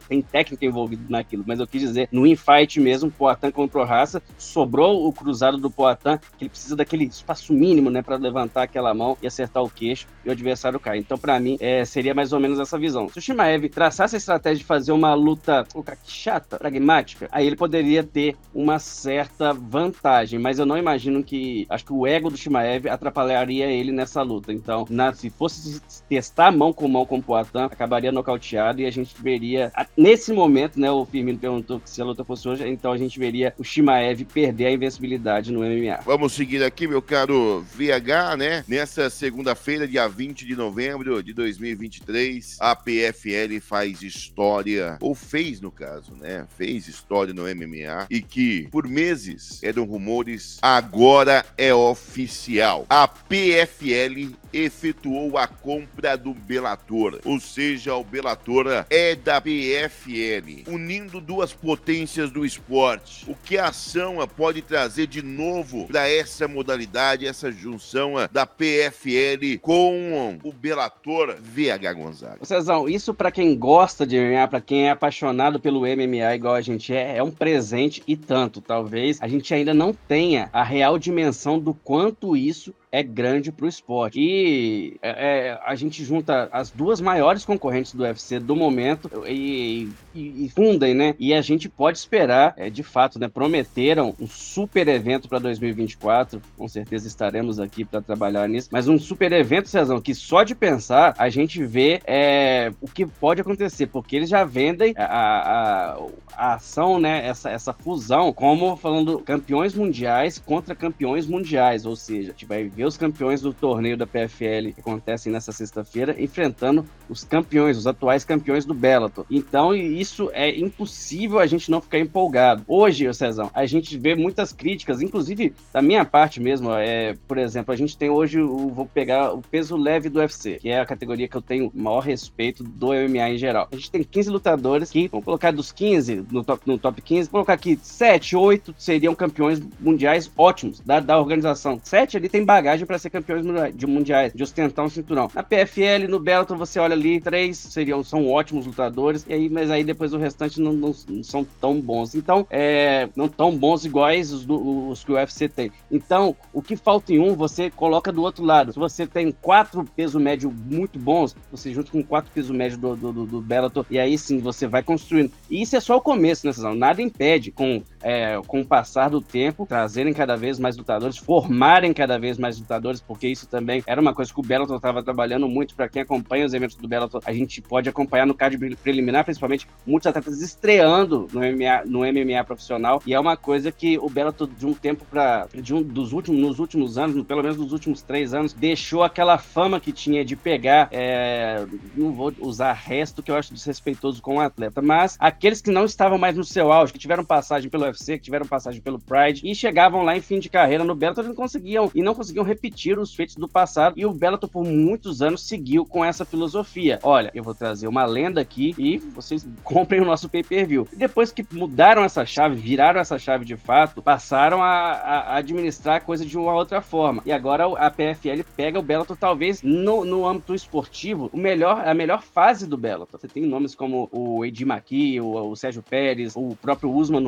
Tem 0.09 0.23
técnica 0.23 0.65
envolvida 0.65 1.03
naquilo, 1.09 1.45
mas 1.47 1.61
eu 1.61 1.67
quis 1.67 1.83
dizer, 1.83 2.09
no 2.11 2.27
infight 2.27 2.48
mesmo, 2.81 3.11
Poatan 3.11 3.50
contra 3.50 3.81
o 3.81 3.85
Raça, 3.85 4.23
sobrou 4.38 5.07
o 5.07 5.12
cruzado 5.12 5.59
do 5.59 5.71
Poatan, 5.71 6.19
que 6.19 6.45
ele 6.45 6.50
precisa 6.50 6.76
daquele 6.76 7.05
espaço 7.05 7.52
mínimo, 7.52 7.90
né, 7.90 8.02
para 8.02 8.17
levantar 8.17 8.62
aquela 8.62 8.95
mão 8.95 9.17
e 9.23 9.26
acertar 9.26 9.62
o 9.62 9.71
queixo 9.71 10.07
e 10.25 10.28
o 10.28 10.33
adversário 10.33 10.78
cai. 10.78 10.99
Então, 10.99 11.19
para 11.19 11.38
mim, 11.40 11.57
é, 11.61 11.85
seria 11.85 12.14
mais 12.14 12.33
ou 12.33 12.40
menos 12.40 12.59
essa 12.59 12.78
visão. 12.78 13.09
Se 13.09 13.19
o 13.19 13.23
Shimaev 13.23 13.69
traçasse 13.69 14.17
a 14.17 14.19
estratégia 14.19 14.59
de 14.59 14.64
fazer 14.64 14.93
uma 14.93 15.14
luta 15.14 15.67
chata, 16.05 16.59
pragmática, 16.59 17.28
aí 17.33 17.47
ele 17.47 17.57
poderia 17.57 18.02
ter 18.02 18.37
uma 18.55 18.78
certa 18.78 19.52
vantagem, 19.52 20.38
mas 20.38 20.59
eu 20.59 20.67
não 20.67 20.76
imagino 20.76 21.23
que. 21.23 21.67
Acho 21.69 21.85
que 21.85 21.93
o 21.93 22.07
ego 22.07 22.31
do 22.31 22.37
Shimaev 22.37 22.88
atrapalharia 22.88 23.67
ele 23.67 23.93
nessa 23.93 24.23
luta. 24.23 24.52
Então, 24.52 24.87
na, 24.88 25.12
se 25.12 25.31
fosse 25.31 25.81
testar 26.09 26.52
mão 26.52 26.73
com 26.73 26.88
mão 26.88 27.05
com 27.05 27.19
o 27.19 27.23
Poatan, 27.23 27.67
acabaria 27.67 28.12
nocauteado 28.12 28.81
e 28.81 28.87
a 28.87 28.90
gente 28.90 29.14
veria. 29.21 29.73
Nesse 29.97 30.33
momento, 30.33 30.78
né? 30.78 30.90
O 30.90 31.05
Firmino 31.05 31.38
perguntou 31.38 31.81
se 31.85 32.00
a 32.00 32.05
luta 32.05 32.25
fosse 32.25 32.38
hoje, 32.47 32.68
então 32.68 32.92
a 32.92 32.99
gente 32.99 33.18
veria 33.18 33.54
o 33.59 33.64
Shimaev 33.64 34.25
perder 34.25 34.66
a 34.66 34.73
invencibilidade 34.73 35.52
no 35.52 35.61
MMA. 35.61 36.00
Vamos 36.04 36.33
seguir 36.33 36.62
aqui, 36.62 36.87
meu 36.87 37.00
caro 37.00 37.64
VH, 37.75 38.37
né? 38.37 38.64
Nessa 38.68 39.09
segunda-feira, 39.11 39.87
dia 39.87 40.09
20 40.09 40.47
de 40.47 40.57
novembro 40.57 41.23
de 41.23 41.33
2023, 41.33 42.57
a 42.61 42.75
PFL 42.75 43.61
faz 43.61 44.02
história, 44.02 44.99
ou 45.00 45.14
fez 45.14 45.61
no 45.61 45.71
caso, 45.71 46.14
né? 46.14 46.47
Fez 46.57 46.88
história 46.88 47.33
no 47.33 47.42
MMA 47.42 48.07
e 48.11 48.21
que 48.21 48.68
por 48.71 48.87
meses 48.87 49.62
eram 49.62 49.85
rumores, 49.85 50.59
agora 50.62 51.45
é 51.57 51.75
oficial. 51.75 52.87
A 52.88 53.07
PFL 53.09 54.35
efetuou 54.52 55.37
a 55.37 55.47
compra 55.47 56.17
do 56.17 56.33
Bellator, 56.33 57.21
ou 57.25 57.40
seja, 57.40 57.95
o 57.95 58.05
Bellator 58.05 58.85
é 58.90 59.14
da 59.14 59.40
PFL, 59.40 60.64
unindo 60.69 61.21
duas 61.21 61.52
potências 61.52 62.31
do 62.31 62.45
esporte. 62.45 63.31
O 63.31 63.35
que 63.35 63.59
a 63.59 63.69
ação 63.69 64.17
pode 64.37 64.62
trazer 64.62 65.07
de 65.07 65.23
novo 65.23 65.87
para 65.87 66.09
essa 66.09 66.49
modalidade, 66.49 67.26
essa 67.26 67.50
junção 67.50 68.14
da 68.33 68.47
PFL 68.47 69.59
com 69.61 70.38
o 70.43 70.52
Bellator 70.52 71.37
VH 71.40 71.93
Gonzaga? 71.95 72.45
Cezão, 72.45 72.88
isso 72.88 73.14
para 73.14 73.31
quem 73.31 73.57
gosta 73.57 74.07
de 74.07 74.19
MMA, 74.19 74.49
para 74.49 74.61
quem 74.61 74.88
é 74.88 74.90
apaixonado 74.90 75.61
pelo 75.61 75.81
MMA 75.81 76.35
igual 76.35 76.55
a 76.55 76.61
gente 76.61 76.93
é, 76.93 77.17
é 77.17 77.23
um 77.23 77.31
presente 77.31 78.02
e 78.07 78.17
tanto. 78.17 78.61
Talvez 78.61 79.19
a 79.21 79.28
gente 79.28 79.52
ainda 79.52 79.75
não 79.75 79.93
tenha 79.93 80.49
a 80.52 80.62
real 80.62 80.99
dimensão 80.99 81.59
do 81.59 81.75
quanto 81.75 82.37
isso 82.37 82.75
é 82.90 83.02
grande 83.02 83.52
para 83.52 83.66
o 83.66 83.68
esporte. 83.68 84.18
E 84.18 84.99
é, 85.02 85.11
é, 85.49 85.61
a 85.64 85.75
gente 85.75 86.04
junta 86.04 86.49
as 86.52 86.71
duas 86.71 87.00
maiores 87.00 87.45
concorrentes 87.45 87.95
do 87.95 88.02
UFC 88.02 88.38
do 88.38 88.57
momento 88.57 89.11
e, 89.26 89.88
e, 90.14 90.47
e 90.47 90.49
fundem, 90.49 90.95
né? 90.95 91.14
E 91.18 91.35
a 91.35 91.40
gente 91.40 91.68
pode 91.68 91.99
esperar, 91.99 92.54
é, 92.57 92.71
de 92.71 92.83
fato, 92.83 93.18
né? 93.18 93.28
Prometeram 93.28 94.14
um 94.18 94.26
super 94.26 94.88
evento 94.88 95.28
para 95.28 95.38
2024. 95.38 96.40
Com 96.57 96.68
certeza 96.68 97.07
estaremos 97.07 97.61
aqui 97.61 97.85
para 97.85 98.00
trabalhar 98.00 98.49
nisso. 98.49 98.68
Mas 98.73 98.88
um 98.88 98.99
super 98.99 99.33
evento, 99.33 99.68
Cezão, 99.68 100.00
que 100.00 100.14
só 100.14 100.42
de 100.42 100.54
pensar 100.54 101.14
a 101.18 101.28
gente 101.28 101.64
vê 101.64 102.00
é, 102.07 102.73
o 102.80 102.88
que 102.88 103.07
pode 103.07 103.40
acontecer, 103.40 103.87
porque 103.87 104.16
eles 104.16 104.28
já 104.28 104.45
vendem 104.45 104.95
a, 104.97 105.04
a, 105.04 105.92
a 105.92 105.99
ação, 106.38 107.00
né? 107.00 107.26
Essa, 107.26 107.50
essa 107.50 107.73
fusão, 107.73 108.33
como 108.33 108.76
falando 108.76 109.18
campeões 109.21 109.75
mundiais 109.75 110.38
contra 110.38 110.75
campeões 110.75 111.26
mundiais, 111.26 111.85
ou 111.85 111.97
seja, 111.97 112.28
a 112.28 112.33
gente 112.33 112.47
vai 112.47 112.64
ver 112.64 112.85
os 112.85 112.97
campeões 112.97 113.40
do 113.40 113.52
torneio 113.52 113.97
da 113.97 114.07
PFL 114.07 114.73
que 114.75 114.80
acontecem 114.80 115.33
nessa 115.33 115.50
sexta-feira 115.50 116.14
enfrentando 116.23 116.87
os 117.09 117.25
campeões, 117.25 117.77
os 117.77 117.87
atuais 117.87 118.25
campeões 118.25 118.65
do 118.65 118.75
Bellator. 118.75 119.25
Então, 119.31 119.75
isso 119.75 120.31
é 120.33 120.57
impossível 120.59 121.38
a 121.38 121.47
gente 121.47 121.71
não 121.71 121.81
ficar 121.81 121.99
empolgado. 121.99 122.65
Hoje, 122.67 123.12
Cezão, 123.15 123.50
a 123.55 123.67
gente 123.67 123.97
vê 123.99 124.15
muitas 124.15 124.53
críticas, 124.53 125.00
inclusive 125.00 125.55
da 125.73 125.83
minha 125.83 126.05
parte 126.05 126.41
mesmo, 126.41 126.73
é, 126.73 127.17
por 127.27 127.38
exemplo, 127.38 127.73
a 127.73 127.77
gente 127.77 127.97
tem 127.97 128.11
hoje, 128.11 128.41
o, 128.41 128.69
vou 128.69 128.87
pegar 128.87 129.33
o 129.33 129.41
peso 129.41 129.77
leve 129.77 130.09
do 130.09 130.19
UFC, 130.19 130.59
que 130.61 130.69
é 130.69 130.81
a 130.81 130.87
categoria 130.87 131.29
que 131.29 131.37
eu 131.37 131.43
tenho 131.43 131.71
maior 131.75 132.00
respeito 132.00 132.62
do 132.62 132.88
MMA 132.88 133.31
em 133.31 133.38
geral. 133.38 133.69
A 133.73 133.77
gente 133.77 133.91
tem 133.91 134.03
15 134.03 134.31
lutadores 134.31 134.91
que, 134.91 135.09
vamos 135.09 135.25
colocar 135.25 135.53
dos 135.53 135.73
15 135.73 136.27
no 136.31 136.45
top, 136.45 136.62
no 136.67 136.79
top 136.79 137.00
15, 137.00 137.31
vamos 137.31 137.31
colocar 137.31 137.55
aqui 137.55 137.79
7, 137.83 138.37
8 138.37 138.75
seriam 138.77 139.15
campeões 139.15 139.61
mundiais 139.81 140.31
ótimos 140.37 140.81
da, 140.81 141.00
da 141.00 141.19
organização. 141.19 141.81
7 141.83 142.17
ali 142.17 142.29
tem 142.29 142.45
bagagem 142.45 142.87
para 142.87 142.99
ser 142.99 143.11
campeões 143.11 143.45
de 143.75 143.87
mundiais, 143.87 144.33
de 144.33 144.43
ostentar 144.43 144.85
um 144.85 144.88
cinturão. 144.88 145.31
Na 145.35 145.43
PFL, 145.43 146.09
no 146.09 146.19
Bellator, 146.19 146.57
você 146.57 146.79
olha 146.79 146.95
ali, 146.99 147.21
três 147.21 147.57
seriam, 147.57 148.02
são 148.02 148.28
ótimos 148.28 148.67
lutadores, 148.67 149.25
e 149.28 149.33
aí, 149.33 149.49
mas 149.49 149.71
aí 149.71 149.85
depois 149.85 150.12
o 150.12 150.19
restante 150.19 150.61
não, 150.61 150.73
não, 150.73 150.95
não 151.09 151.23
são 151.23 151.47
tão 151.61 151.81
bons. 151.81 152.14
Então, 152.14 152.47
é, 152.50 153.09
não 153.17 153.28
tão 153.28 153.57
bons 153.57 153.85
iguais 153.85 154.33
os, 154.33 154.47
os 154.49 155.05
que 155.05 155.12
o 155.12 155.14
UFC 155.14 155.49
tem. 155.49 155.71
Então, 155.90 156.37
o 156.52 156.61
que 156.61 156.76
falta 156.76 157.12
em 157.12 157.19
um, 157.19 157.35
você 157.35 157.71
coloca 157.71 158.12
do 158.12 158.23
outro 158.23 158.45
lado. 158.45 158.73
Se 158.73 158.78
você 158.78 159.07
tem 159.07 159.33
quatro 159.33 159.85
peso 159.97 160.19
médio 160.19 160.52
muito 160.52 160.99
bons, 160.99 161.35
você 161.50 161.73
junta 161.73 161.90
com 161.90 162.02
quatro 162.02 162.31
peso 162.33 162.52
médio 162.52 162.78
do, 162.78 162.97
do, 162.97 163.12
do, 163.12 163.26
do 163.26 163.40
Bellator, 163.40 163.87
e 163.90 163.99
aí 163.99 164.19
sim 164.19 164.38
você 164.38 164.67
vai 164.67 164.83
construindo. 164.83 165.31
E 165.50 165.62
isso 165.62 165.76
é 165.76 165.81
só 165.81 165.97
o 165.97 166.00
começo, 166.00 166.47
né, 166.47 166.52
Cezão? 166.52 166.75
Nada 166.75 167.00
impede, 167.00 167.50
com, 167.50 167.83
é, 168.02 168.40
com 168.47 168.61
o 168.61 168.67
passar 168.67 169.11
do 169.11 169.21
tempo, 169.21 169.67
trazerem 169.67 170.12
cada 170.12 170.37
vez 170.37 170.59
mais 170.59 170.76
lutadores, 170.76 171.17
formarem 171.17 171.93
cada 171.93 172.19
vez 172.19 172.38
mais 172.38 172.59
lutadores, 172.59 173.00
porque 173.00 173.28
isso 173.28 173.47
também 173.47 173.83
era 173.87 174.00
uma 174.00 174.14
coisa 174.14 174.33
que 174.33 174.40
o 174.40 174.43
Bellator 174.43 174.76
estava 174.76 175.02
trabalhando 175.02 175.49
muito. 175.49 175.75
Para 175.75 175.88
quem 175.88 176.02
acompanha 176.02 176.47
os 176.47 176.55
eventos 176.55 176.76
do 176.76 176.88
Bellator, 176.88 177.23
a 177.25 177.33
gente 177.33 177.61
pode 177.61 177.88
acompanhar 177.88 178.26
no 178.26 178.35
card 178.35 178.59
preliminar, 178.76 179.25
principalmente 179.25 179.67
muitos 179.87 180.07
atletas 180.07 180.40
estreando 180.40 181.28
no 181.33 181.40
MMA, 181.40 181.85
no 181.87 182.00
MMA 182.00 182.45
profissional, 182.45 183.02
e 183.07 183.14
é 183.14 183.21
uma 183.21 183.37
coisa 183.37 183.71
que 183.71 183.99
o 183.99 184.09
Bellator 184.09 184.49
de 184.49 184.67
um 184.67 184.75
tempo 184.75 185.05
para 185.05 185.47
de 185.55 185.75
um 185.75 185.83
dos 185.83 186.12
últimos 186.12 186.40
nos 186.40 186.59
últimos 186.59 186.99
anos, 186.99 187.25
pelo 187.26 187.43
menos 187.43 187.57
nos 187.57 187.73
últimos 187.73 188.02
três 188.02 188.35
anos, 188.35 188.52
deixou 188.52 189.02
aquela 189.02 189.38
fama 189.38 189.81
que 189.81 189.93
tinha 189.93 190.25
de 190.25 190.37
pegar, 190.37 190.88
é, 190.90 191.64
não 191.97 192.12
vou 192.12 192.33
usar 192.40 192.73
resto 192.73 193.23
que 193.23 193.31
eu 193.31 193.37
acho 193.37 193.52
desrespeitoso 193.52 194.23
com 194.23 194.37
o 194.37 194.40
atleta, 194.40 194.81
mas 194.81 195.17
aqueles 195.19 195.61
que 195.61 195.71
não 195.71 195.85
estavam 195.85 196.19
mais 196.19 196.37
no 196.37 196.45
seu 196.45 196.73
auge, 196.73 196.93
que 196.93 196.99
tiveram 196.99 197.25
passagem 197.25 197.71
pelo 197.71 197.88
UFC, 197.88 198.18
que 198.18 198.25
tiveram 198.25 198.47
passagem 198.47 198.80
pelo 198.80 198.99
Pride 198.99 199.42
e 199.45 199.54
chegavam 199.54 200.02
lá 200.02 200.16
em 200.16 200.21
fim 200.21 200.38
de 200.38 200.49
carreira 200.49 200.85
no 200.85 200.95
Bellator 200.95 201.25
não 201.25 201.35
conseguiam 201.35 201.90
e 201.95 202.02
não 202.02 202.14
conseguiam 202.14 202.45
repetir 202.45 202.99
os 202.99 203.14
feitos 203.14 203.37
do 203.37 203.49
passado 203.49 203.95
e 203.97 204.07
o 204.07 204.12
Bellator 204.12 204.49
por 204.49 204.64
muitos 204.64 205.23
anos 205.23 205.47
seguiu 205.47 205.85
com 205.85 206.04
essa 206.04 206.25
filosofia. 206.25 206.99
Olha, 207.02 207.30
eu 207.35 207.42
vou 207.42 207.54
trazer 207.54 207.88
uma 207.88 208.04
lenda 208.04 208.40
aqui 208.40 208.75
e 208.78 208.99
vocês 208.99 209.47
comprem 209.64 210.00
o 210.00 210.04
nosso 210.04 210.28
pay-per-view. 210.28 210.87
Depois 210.97 211.33
que 211.33 211.45
mudaram 211.52 212.04
essa 212.04 212.25
chave, 212.25 212.57
viraram 212.57 213.00
essa 213.00 213.18
chave 213.18 213.45
de 213.45 213.57
fato, 213.57 214.02
passaram 214.02 214.62
a, 214.62 214.92
a 214.92 215.37
administrar 215.37 215.97
a 215.97 216.00
coisa 216.00 216.25
de 216.25 216.37
uma 216.37 216.54
outra 216.54 216.80
forma. 216.80 217.23
E 217.25 217.33
agora 217.33 217.66
a 217.78 217.90
PFL 217.90 218.42
pega 218.57 218.78
o 218.78 218.83
Bellator 218.83 219.16
talvez 219.16 219.62
no, 219.62 220.04
no 220.04 220.26
âmbito 220.26 220.54
esportivo, 220.54 221.30
o 221.33 221.37
melhor, 221.37 221.87
a 221.87 221.95
melhor 221.95 222.23
fase 222.23 222.66
do 222.66 222.76
Bellator. 222.76 223.21
Você 223.21 223.28
tem 223.28 223.45
nomes 223.45 223.75
como 223.75 224.09
o 224.12 224.45
Edi 224.45 224.64
Maqui, 224.64 225.21
o, 225.21 225.50
o 225.50 225.57
Sérgio 225.57 225.83
Pérez, 225.83 226.35
o 226.37 226.57
próprio 226.61 226.90
Usman 226.90 227.21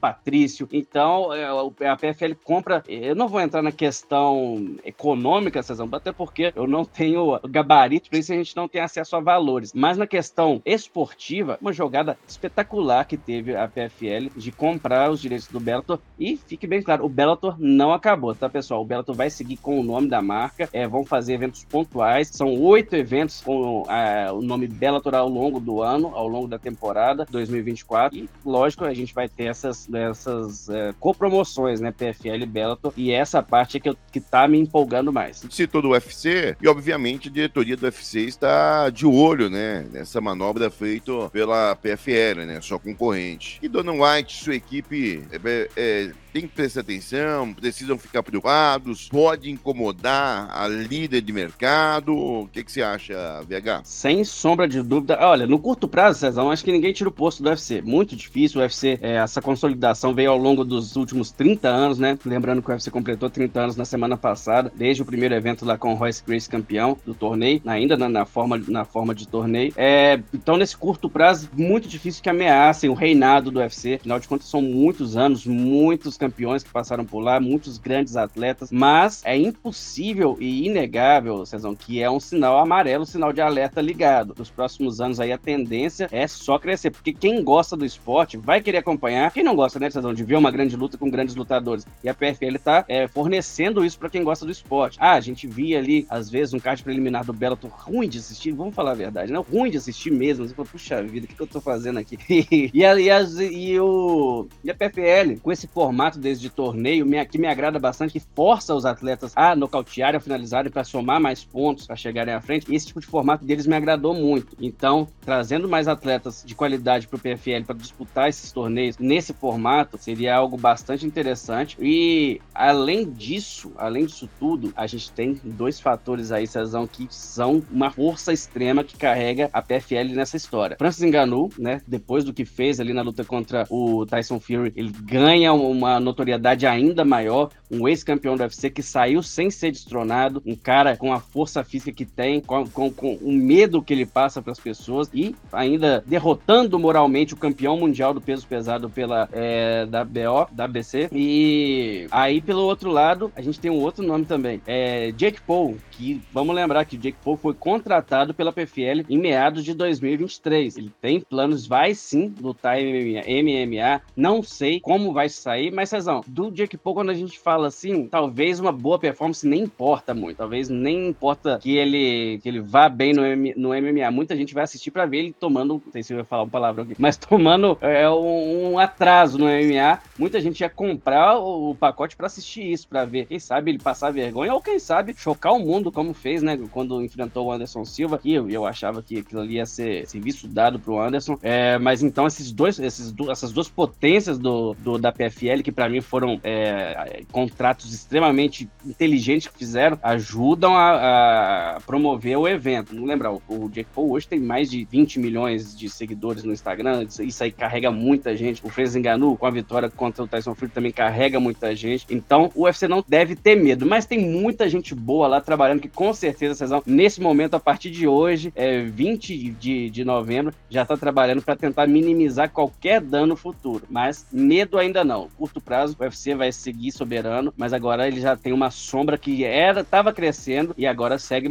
Patrício. 0.00 0.68
Então, 0.72 1.32
é, 1.32 1.44
a 1.88 1.96
PFL 1.96 2.34
compra. 2.42 2.82
Eu 2.88 3.14
não 3.14 3.28
vou 3.28 3.40
entrar 3.40 3.62
na 3.62 3.72
questão 3.72 4.76
econômica, 4.84 5.62
Cezão, 5.62 5.88
até 5.92 6.12
porque 6.12 6.52
eu 6.54 6.66
não 6.66 6.84
tenho 6.84 7.38
gabarito 7.48 8.10
para 8.10 8.18
isso 8.18 8.32
a 8.32 8.36
gente 8.36 8.56
não 8.56 8.68
tem 8.68 8.80
acesso 8.80 9.16
a 9.16 9.20
valores. 9.20 9.72
Mas 9.74 9.96
na 9.96 10.06
questão 10.06 10.60
esportiva, 10.64 11.58
uma 11.60 11.72
jogada 11.72 12.18
espetacular 12.26 13.04
que 13.04 13.16
teve 13.16 13.54
a 13.54 13.68
PFL 13.68 14.28
de 14.36 14.52
comprar 14.52 15.10
os 15.10 15.20
direitos 15.20 15.48
do 15.48 15.60
Bellator. 15.60 15.98
E 16.18 16.36
fique 16.36 16.66
bem 16.66 16.82
claro, 16.82 17.04
o 17.04 17.08
Bellator 17.08 17.56
não 17.58 17.92
acabou, 17.92 18.34
tá, 18.34 18.48
pessoal? 18.48 18.82
O 18.82 18.84
Bellator 18.84 19.14
vai 19.14 19.30
seguir 19.30 19.56
com 19.56 19.78
o 19.78 19.82
nome 19.82 20.08
da 20.08 20.22
marca, 20.22 20.68
é, 20.72 20.86
vão 20.86 21.04
fazer 21.04 21.34
eventos 21.34 21.64
pontuais. 21.64 22.28
São 22.28 22.60
oito 22.60 22.94
eventos 22.96 23.40
com 23.40 23.84
é, 23.88 24.30
o 24.32 24.40
nome 24.40 24.66
Bellator 24.66 25.14
ao 25.14 25.28
longo 25.28 25.60
do 25.60 25.82
ano, 25.82 26.12
ao 26.14 26.26
longo 26.26 26.48
da 26.48 26.58
temporada 26.58 27.26
2024. 27.30 28.18
E, 28.18 28.28
lógico, 28.44 28.84
a 28.84 28.94
gente 28.94 29.14
vai 29.14 29.28
ter 29.28 29.51
essas, 29.52 29.88
essas 29.92 30.68
é, 30.68 30.94
copromoções, 30.98 31.80
né? 31.80 31.92
PFL 31.92 32.42
e 32.42 32.46
Bellator. 32.46 32.92
E 32.96 33.12
essa 33.12 33.42
parte 33.42 33.76
é 33.76 33.80
que, 33.80 33.88
eu, 33.88 33.96
que 34.10 34.20
tá 34.20 34.48
me 34.48 34.58
empolgando 34.58 35.12
mais. 35.12 35.44
Citou 35.50 35.80
do 35.80 35.90
UFC, 35.90 36.56
e 36.60 36.68
obviamente 36.68 37.28
a 37.28 37.32
diretoria 37.32 37.76
do 37.76 37.84
UFC 37.84 38.20
está 38.20 38.90
de 38.90 39.06
olho, 39.06 39.48
né? 39.48 39.86
Nessa 39.92 40.20
manobra 40.20 40.70
feita 40.70 41.30
pela 41.30 41.76
PFL, 41.76 42.44
né? 42.46 42.60
Sua 42.60 42.78
concorrente. 42.78 43.58
E 43.62 43.68
Dona 43.68 43.92
White, 43.92 44.44
sua 44.44 44.54
equipe, 44.54 45.24
é, 45.30 45.68
é, 45.76 46.12
tem 46.32 46.42
que 46.42 46.48
prestar 46.48 46.80
atenção, 46.80 47.52
precisam 47.52 47.98
ficar 47.98 48.22
preocupados, 48.22 49.08
pode 49.08 49.50
incomodar 49.50 50.48
a 50.50 50.66
líder 50.66 51.20
de 51.20 51.32
mercado. 51.32 52.16
O 52.16 52.48
que, 52.50 52.64
que 52.64 52.72
você 52.72 52.82
acha, 52.82 53.42
VH? 53.42 53.82
Sem 53.84 54.24
sombra 54.24 54.66
de 54.66 54.82
dúvida. 54.82 55.18
Olha, 55.20 55.46
no 55.46 55.58
curto 55.58 55.86
prazo, 55.86 56.20
Cezão, 56.20 56.50
acho 56.50 56.64
que 56.64 56.72
ninguém 56.72 56.92
tira 56.92 57.08
o 57.08 57.12
posto 57.12 57.42
do 57.42 57.48
UFC. 57.50 57.82
Muito 57.82 58.16
difícil. 58.16 58.60
O 58.60 58.62
UFC, 58.62 58.98
é, 59.02 59.16
essa 59.16 59.42
consolidação 59.42 60.14
veio 60.14 60.30
ao 60.30 60.38
longo 60.38 60.64
dos 60.64 60.96
últimos 60.96 61.30
30 61.30 61.68
anos, 61.68 61.98
né? 61.98 62.18
Lembrando 62.24 62.62
que 62.62 62.70
o 62.70 62.72
UFC 62.72 62.90
completou 62.90 63.28
30 63.28 63.60
anos 63.60 63.76
na 63.76 63.84
semana 63.84 64.16
passada, 64.16 64.72
desde 64.74 65.02
o 65.02 65.04
primeiro 65.04 65.34
evento 65.34 65.66
lá 65.66 65.76
com 65.76 65.92
o 65.92 65.96
Royce 65.96 66.22
Grace 66.26 66.48
campeão 66.48 66.96
do 67.04 67.12
torneio, 67.12 67.60
ainda 67.66 67.96
na, 67.96 68.08
na 68.08 68.24
forma, 68.24 68.60
na 68.68 68.84
forma 68.84 69.14
de 69.14 69.28
torneio. 69.28 69.72
É, 69.76 70.18
então, 70.32 70.56
nesse 70.56 70.76
curto 70.76 71.10
prazo, 71.10 71.50
muito 71.52 71.86
difícil 71.88 72.22
que 72.22 72.30
ameacem 72.30 72.88
o 72.88 72.94
reinado 72.94 73.50
do 73.50 73.58
UFC. 73.58 73.94
Afinal 73.94 74.18
de 74.18 74.28
contas, 74.28 74.48
são 74.48 74.62
muitos 74.62 75.16
anos, 75.16 75.46
muitos 75.46 76.16
campeões 76.22 76.62
que 76.62 76.70
passaram 76.70 77.04
por 77.04 77.18
lá, 77.18 77.40
muitos 77.40 77.78
grandes 77.78 78.16
atletas, 78.16 78.70
mas 78.70 79.22
é 79.24 79.36
impossível 79.36 80.36
e 80.38 80.68
inegável, 80.68 81.44
Cezão, 81.44 81.74
que 81.74 82.00
é 82.00 82.08
um 82.08 82.20
sinal 82.20 82.60
amarelo, 82.60 83.04
sinal 83.04 83.32
de 83.32 83.40
alerta 83.40 83.80
ligado. 83.80 84.36
Nos 84.38 84.48
próximos 84.48 85.00
anos 85.00 85.18
aí 85.18 85.32
a 85.32 85.38
tendência 85.38 86.08
é 86.12 86.28
só 86.28 86.60
crescer, 86.60 86.92
porque 86.92 87.12
quem 87.12 87.42
gosta 87.42 87.76
do 87.76 87.84
esporte 87.84 88.36
vai 88.36 88.60
querer 88.60 88.78
acompanhar. 88.78 89.32
Quem 89.32 89.42
não 89.42 89.56
gosta, 89.56 89.80
né, 89.80 89.90
Cezão, 89.90 90.14
de 90.14 90.22
ver 90.22 90.36
uma 90.36 90.52
grande 90.52 90.76
luta 90.76 90.96
com 90.96 91.10
grandes 91.10 91.34
lutadores. 91.34 91.84
E 92.04 92.08
a 92.08 92.14
PFL 92.14 92.56
tá 92.62 92.84
é, 92.86 93.08
fornecendo 93.08 93.84
isso 93.84 93.98
para 93.98 94.08
quem 94.08 94.22
gosta 94.22 94.46
do 94.46 94.52
esporte. 94.52 94.96
Ah, 95.00 95.14
a 95.14 95.20
gente 95.20 95.48
via 95.48 95.78
ali, 95.78 96.06
às 96.08 96.30
vezes, 96.30 96.54
um 96.54 96.60
card 96.60 96.84
preliminar 96.84 97.24
do 97.24 97.32
Bellator 97.32 97.70
ruim 97.70 98.08
de 98.08 98.18
assistir, 98.18 98.52
vamos 98.52 98.76
falar 98.76 98.92
a 98.92 98.94
verdade, 98.94 99.32
né? 99.32 99.42
Ruim 99.50 99.70
de 99.70 99.78
assistir 99.78 100.12
mesmo. 100.12 100.46
Você 100.46 100.54
fala, 100.54 100.68
puxa 100.68 101.02
vida, 101.02 101.24
o 101.24 101.28
que, 101.28 101.34
que 101.34 101.42
eu 101.42 101.48
tô 101.48 101.60
fazendo 101.60 101.98
aqui? 101.98 102.16
e, 102.30 102.70
e, 102.72 103.10
as, 103.10 103.40
e, 103.40 103.80
o, 103.80 104.46
e 104.62 104.70
a 104.70 104.74
PFL, 104.74 105.40
com 105.42 105.50
esse 105.50 105.66
formato 105.66 106.11
desde 106.18 106.50
torneio, 106.50 107.06
que 107.30 107.38
me 107.38 107.46
agrada 107.46 107.78
bastante, 107.78 108.12
que 108.12 108.26
força 108.34 108.74
os 108.74 108.84
atletas 108.84 109.32
a 109.36 109.54
nocautearem, 109.54 110.18
a 110.18 110.20
finalizarem 110.20 110.70
para 110.70 110.84
somar 110.84 111.20
mais 111.20 111.44
pontos, 111.44 111.86
para 111.86 111.96
chegarem 111.96 112.34
à 112.34 112.40
frente. 112.40 112.72
Esse 112.74 112.86
tipo 112.86 113.00
de 113.00 113.06
formato 113.06 113.44
deles 113.44 113.66
me 113.66 113.74
agradou 113.74 114.14
muito. 114.14 114.56
Então, 114.60 115.08
trazendo 115.20 115.68
mais 115.68 115.88
atletas 115.88 116.42
de 116.44 116.54
qualidade 116.54 117.06
para 117.08 117.16
o 117.16 117.20
PFL 117.20 117.64
para 117.66 117.76
disputar 117.76 118.28
esses 118.28 118.52
torneios 118.52 118.98
nesse 118.98 119.32
formato 119.32 119.98
seria 119.98 120.36
algo 120.36 120.56
bastante 120.56 121.06
interessante. 121.06 121.76
E 121.80 122.40
além 122.54 123.10
disso, 123.10 123.72
além 123.76 124.06
disso 124.06 124.28
tudo, 124.38 124.72
a 124.76 124.86
gente 124.86 125.10
tem 125.12 125.40
dois 125.44 125.80
fatores 125.80 126.32
aí, 126.32 126.46
Cezão, 126.46 126.86
que 126.86 127.06
são 127.10 127.62
uma 127.70 127.90
força 127.90 128.32
extrema 128.32 128.84
que 128.84 128.96
carrega 128.96 129.50
a 129.52 129.62
PFL 129.62 130.14
nessa 130.14 130.36
história. 130.36 130.76
Francis 130.78 131.02
enganou, 131.02 131.50
né? 131.58 131.80
Depois 131.86 132.24
do 132.24 132.32
que 132.32 132.44
fez 132.44 132.80
ali 132.80 132.92
na 132.92 133.02
luta 133.02 133.24
contra 133.24 133.66
o 133.70 134.06
Tyson 134.06 134.40
Fury, 134.40 134.72
ele 134.76 134.92
ganha 135.02 135.52
uma 135.52 135.98
notoriedade 136.02 136.66
ainda 136.66 137.04
maior, 137.04 137.50
um 137.70 137.88
ex-campeão 137.88 138.36
do 138.36 138.42
UFC 138.42 138.70
que 138.70 138.82
saiu 138.82 139.22
sem 139.22 139.50
ser 139.50 139.70
destronado, 139.70 140.42
um 140.44 140.54
cara 140.54 140.96
com 140.96 141.12
a 141.12 141.20
força 141.20 141.64
física 141.64 141.92
que 141.92 142.04
tem, 142.04 142.40
com, 142.40 142.66
com, 142.68 142.90
com 142.90 143.14
o 143.14 143.32
medo 143.32 143.82
que 143.82 143.92
ele 143.92 144.06
passa 144.06 144.42
para 144.42 144.52
as 144.52 144.60
pessoas 144.60 145.08
e 145.12 145.34
ainda 145.52 146.02
derrotando 146.06 146.78
moralmente 146.78 147.34
o 147.34 147.36
campeão 147.36 147.76
mundial 147.76 148.12
do 148.12 148.20
peso 148.20 148.46
pesado 148.46 148.90
pela 148.90 149.28
é, 149.32 149.86
da 149.86 150.04
BO, 150.04 150.46
da 150.52 150.68
BC. 150.68 151.08
E 151.12 152.06
aí, 152.10 152.40
pelo 152.40 152.62
outro 152.62 152.90
lado, 152.90 153.32
a 153.34 153.40
gente 153.40 153.58
tem 153.58 153.70
um 153.70 153.80
outro 153.80 154.04
nome 154.04 154.24
também, 154.24 154.60
é 154.66 155.12
Jake 155.12 155.40
Paul, 155.40 155.76
que 155.90 156.20
vamos 156.32 156.54
lembrar 156.54 156.84
que 156.84 156.96
Jake 156.96 157.18
Paul 157.24 157.36
foi 157.36 157.54
contratado 157.54 158.34
pela 158.34 158.52
PFL 158.52 159.04
em 159.08 159.18
meados 159.18 159.64
de 159.64 159.74
2023. 159.74 160.76
Ele 160.76 160.92
tem 161.00 161.20
planos, 161.20 161.66
vai 161.66 161.94
sim 161.94 162.34
lutar 162.40 162.76
MMA, 162.76 163.22
MMA. 163.42 164.00
Não 164.16 164.42
sei 164.42 164.80
como 164.80 165.12
vai 165.12 165.28
sair, 165.28 165.70
mas 165.70 165.88
Cezão, 165.92 166.24
do 166.26 166.50
Jake 166.50 166.78
Paul, 166.78 166.94
quando 166.94 167.10
a 167.10 167.14
gente 167.14 167.38
fala 167.38 167.66
assim, 167.66 168.06
talvez 168.08 168.58
uma 168.58 168.72
boa 168.72 168.98
performance 168.98 169.46
nem 169.46 169.60
importa 169.60 170.14
muito. 170.14 170.38
Talvez 170.38 170.68
nem 170.70 171.08
importa 171.08 171.58
que 171.60 171.76
ele, 171.76 172.38
que 172.42 172.48
ele 172.48 172.60
vá 172.60 172.88
bem 172.88 173.12
no, 173.12 173.22
no 173.56 173.68
MMA. 173.68 174.10
Muita 174.10 174.34
gente 174.34 174.54
vai 174.54 174.64
assistir 174.64 174.90
para 174.90 175.04
ver 175.04 175.18
ele 175.18 175.34
tomando, 175.38 175.82
não 175.84 175.92
sei 175.92 176.02
se 176.02 176.14
eu 176.14 176.18
ia 176.18 176.24
falar 176.24 176.44
uma 176.44 176.50
palavra 176.50 176.82
aqui, 176.82 176.94
mas 176.98 177.16
tomando 177.18 177.76
é, 177.82 178.08
um, 178.08 178.72
um 178.72 178.78
atraso 178.78 179.38
no 179.38 179.44
MMA. 179.44 179.98
Muita 180.18 180.40
gente 180.40 180.60
ia 180.60 180.70
comprar 180.70 181.38
o, 181.38 181.70
o 181.70 181.74
pacote 181.74 182.16
para 182.16 182.26
assistir 182.26 182.72
isso, 182.72 182.88
para 182.88 183.04
ver. 183.04 183.26
Quem 183.26 183.38
sabe 183.38 183.70
ele 183.70 183.78
passar 183.78 184.10
vergonha 184.10 184.54
ou 184.54 184.62
quem 184.62 184.78
sabe 184.78 185.14
chocar 185.14 185.52
o 185.52 185.58
mundo, 185.58 185.92
como 185.92 186.14
fez, 186.14 186.42
né? 186.42 186.58
Quando 186.70 187.02
enfrentou 187.02 187.46
o 187.46 187.52
Anderson 187.52 187.84
Silva, 187.84 188.18
que 188.18 188.32
eu, 188.32 188.48
eu 188.48 188.64
achava 188.64 189.02
que 189.02 189.18
aquilo 189.18 189.42
ali 189.42 189.54
ia 189.54 189.66
ser 189.66 190.06
serviço 190.08 190.48
dado 190.48 190.78
pro 190.78 190.98
Anderson. 190.98 191.38
É, 191.42 191.78
mas 191.78 192.02
então 192.02 192.26
esses 192.26 192.50
dois, 192.50 192.78
esses, 192.78 193.14
essas 193.30 193.52
duas 193.52 193.68
potências 193.68 194.38
do, 194.38 194.74
do 194.74 194.98
da 194.98 195.12
PFL, 195.12 195.62
que 195.62 195.72
para 195.82 195.88
mim 195.88 196.00
foram 196.00 196.40
é, 196.44 197.22
contratos 197.32 197.92
extremamente 197.92 198.70
inteligentes 198.86 199.48
que 199.48 199.58
fizeram, 199.58 199.98
ajudam 200.00 200.76
a, 200.76 201.74
a 201.74 201.80
promover 201.80 202.38
o 202.38 202.46
evento. 202.46 202.94
Não 202.94 203.04
lembrar, 203.04 203.32
o, 203.32 203.42
o 203.48 203.68
Jake 203.68 203.90
Paul 203.92 204.12
hoje 204.12 204.28
tem 204.28 204.38
mais 204.38 204.70
de 204.70 204.84
20 204.88 205.18
milhões 205.18 205.76
de 205.76 205.88
seguidores 205.88 206.44
no 206.44 206.52
Instagram, 206.52 207.08
isso 207.20 207.42
aí 207.42 207.50
carrega 207.50 207.90
muita 207.90 208.36
gente. 208.36 208.64
O 208.64 208.68
Francis 208.68 208.94
Enganu, 208.94 209.36
com 209.36 209.44
a 209.44 209.50
vitória 209.50 209.90
contra 209.90 210.22
o 210.22 210.28
Tyson 210.28 210.54
Fury, 210.54 210.70
também 210.70 210.92
carrega 210.92 211.40
muita 211.40 211.74
gente. 211.74 212.06
Então, 212.08 212.52
o 212.54 212.62
UFC 212.62 212.86
não 212.86 213.04
deve 213.08 213.34
ter 213.34 213.56
medo, 213.56 213.84
mas 213.84 214.06
tem 214.06 214.20
muita 214.20 214.68
gente 214.68 214.94
boa 214.94 215.26
lá 215.26 215.40
trabalhando 215.40 215.80
que 215.80 215.88
com 215.88 216.14
certeza, 216.14 216.54
Cezão, 216.54 216.80
nesse 216.86 217.20
momento, 217.20 217.54
a 217.54 217.60
partir 217.60 217.90
de 217.90 218.06
hoje, 218.06 218.52
é 218.54 218.82
20 218.82 219.50
de, 219.50 219.90
de 219.90 220.04
novembro, 220.04 220.54
já 220.70 220.82
está 220.82 220.96
trabalhando 220.96 221.42
para 221.42 221.56
tentar 221.56 221.88
minimizar 221.88 222.50
qualquer 222.50 223.00
dano 223.00 223.34
futuro. 223.34 223.84
Mas 223.90 224.28
medo 224.30 224.78
ainda 224.78 225.02
não. 225.02 225.28
Curto 225.36 225.60
prazo, 225.60 225.71
o 225.72 226.02
UFC 226.02 226.34
vai 226.34 226.52
seguir 226.52 226.92
soberano, 226.92 227.52
mas 227.56 227.72
agora 227.72 228.06
ele 228.06 228.20
já 228.20 228.36
tem 228.36 228.52
uma 228.52 228.70
sombra 228.70 229.16
que 229.16 229.44
era, 229.44 229.80
estava 229.80 230.12
crescendo 230.12 230.74
e 230.76 230.86
agora 230.86 231.18
segue, 231.18 231.48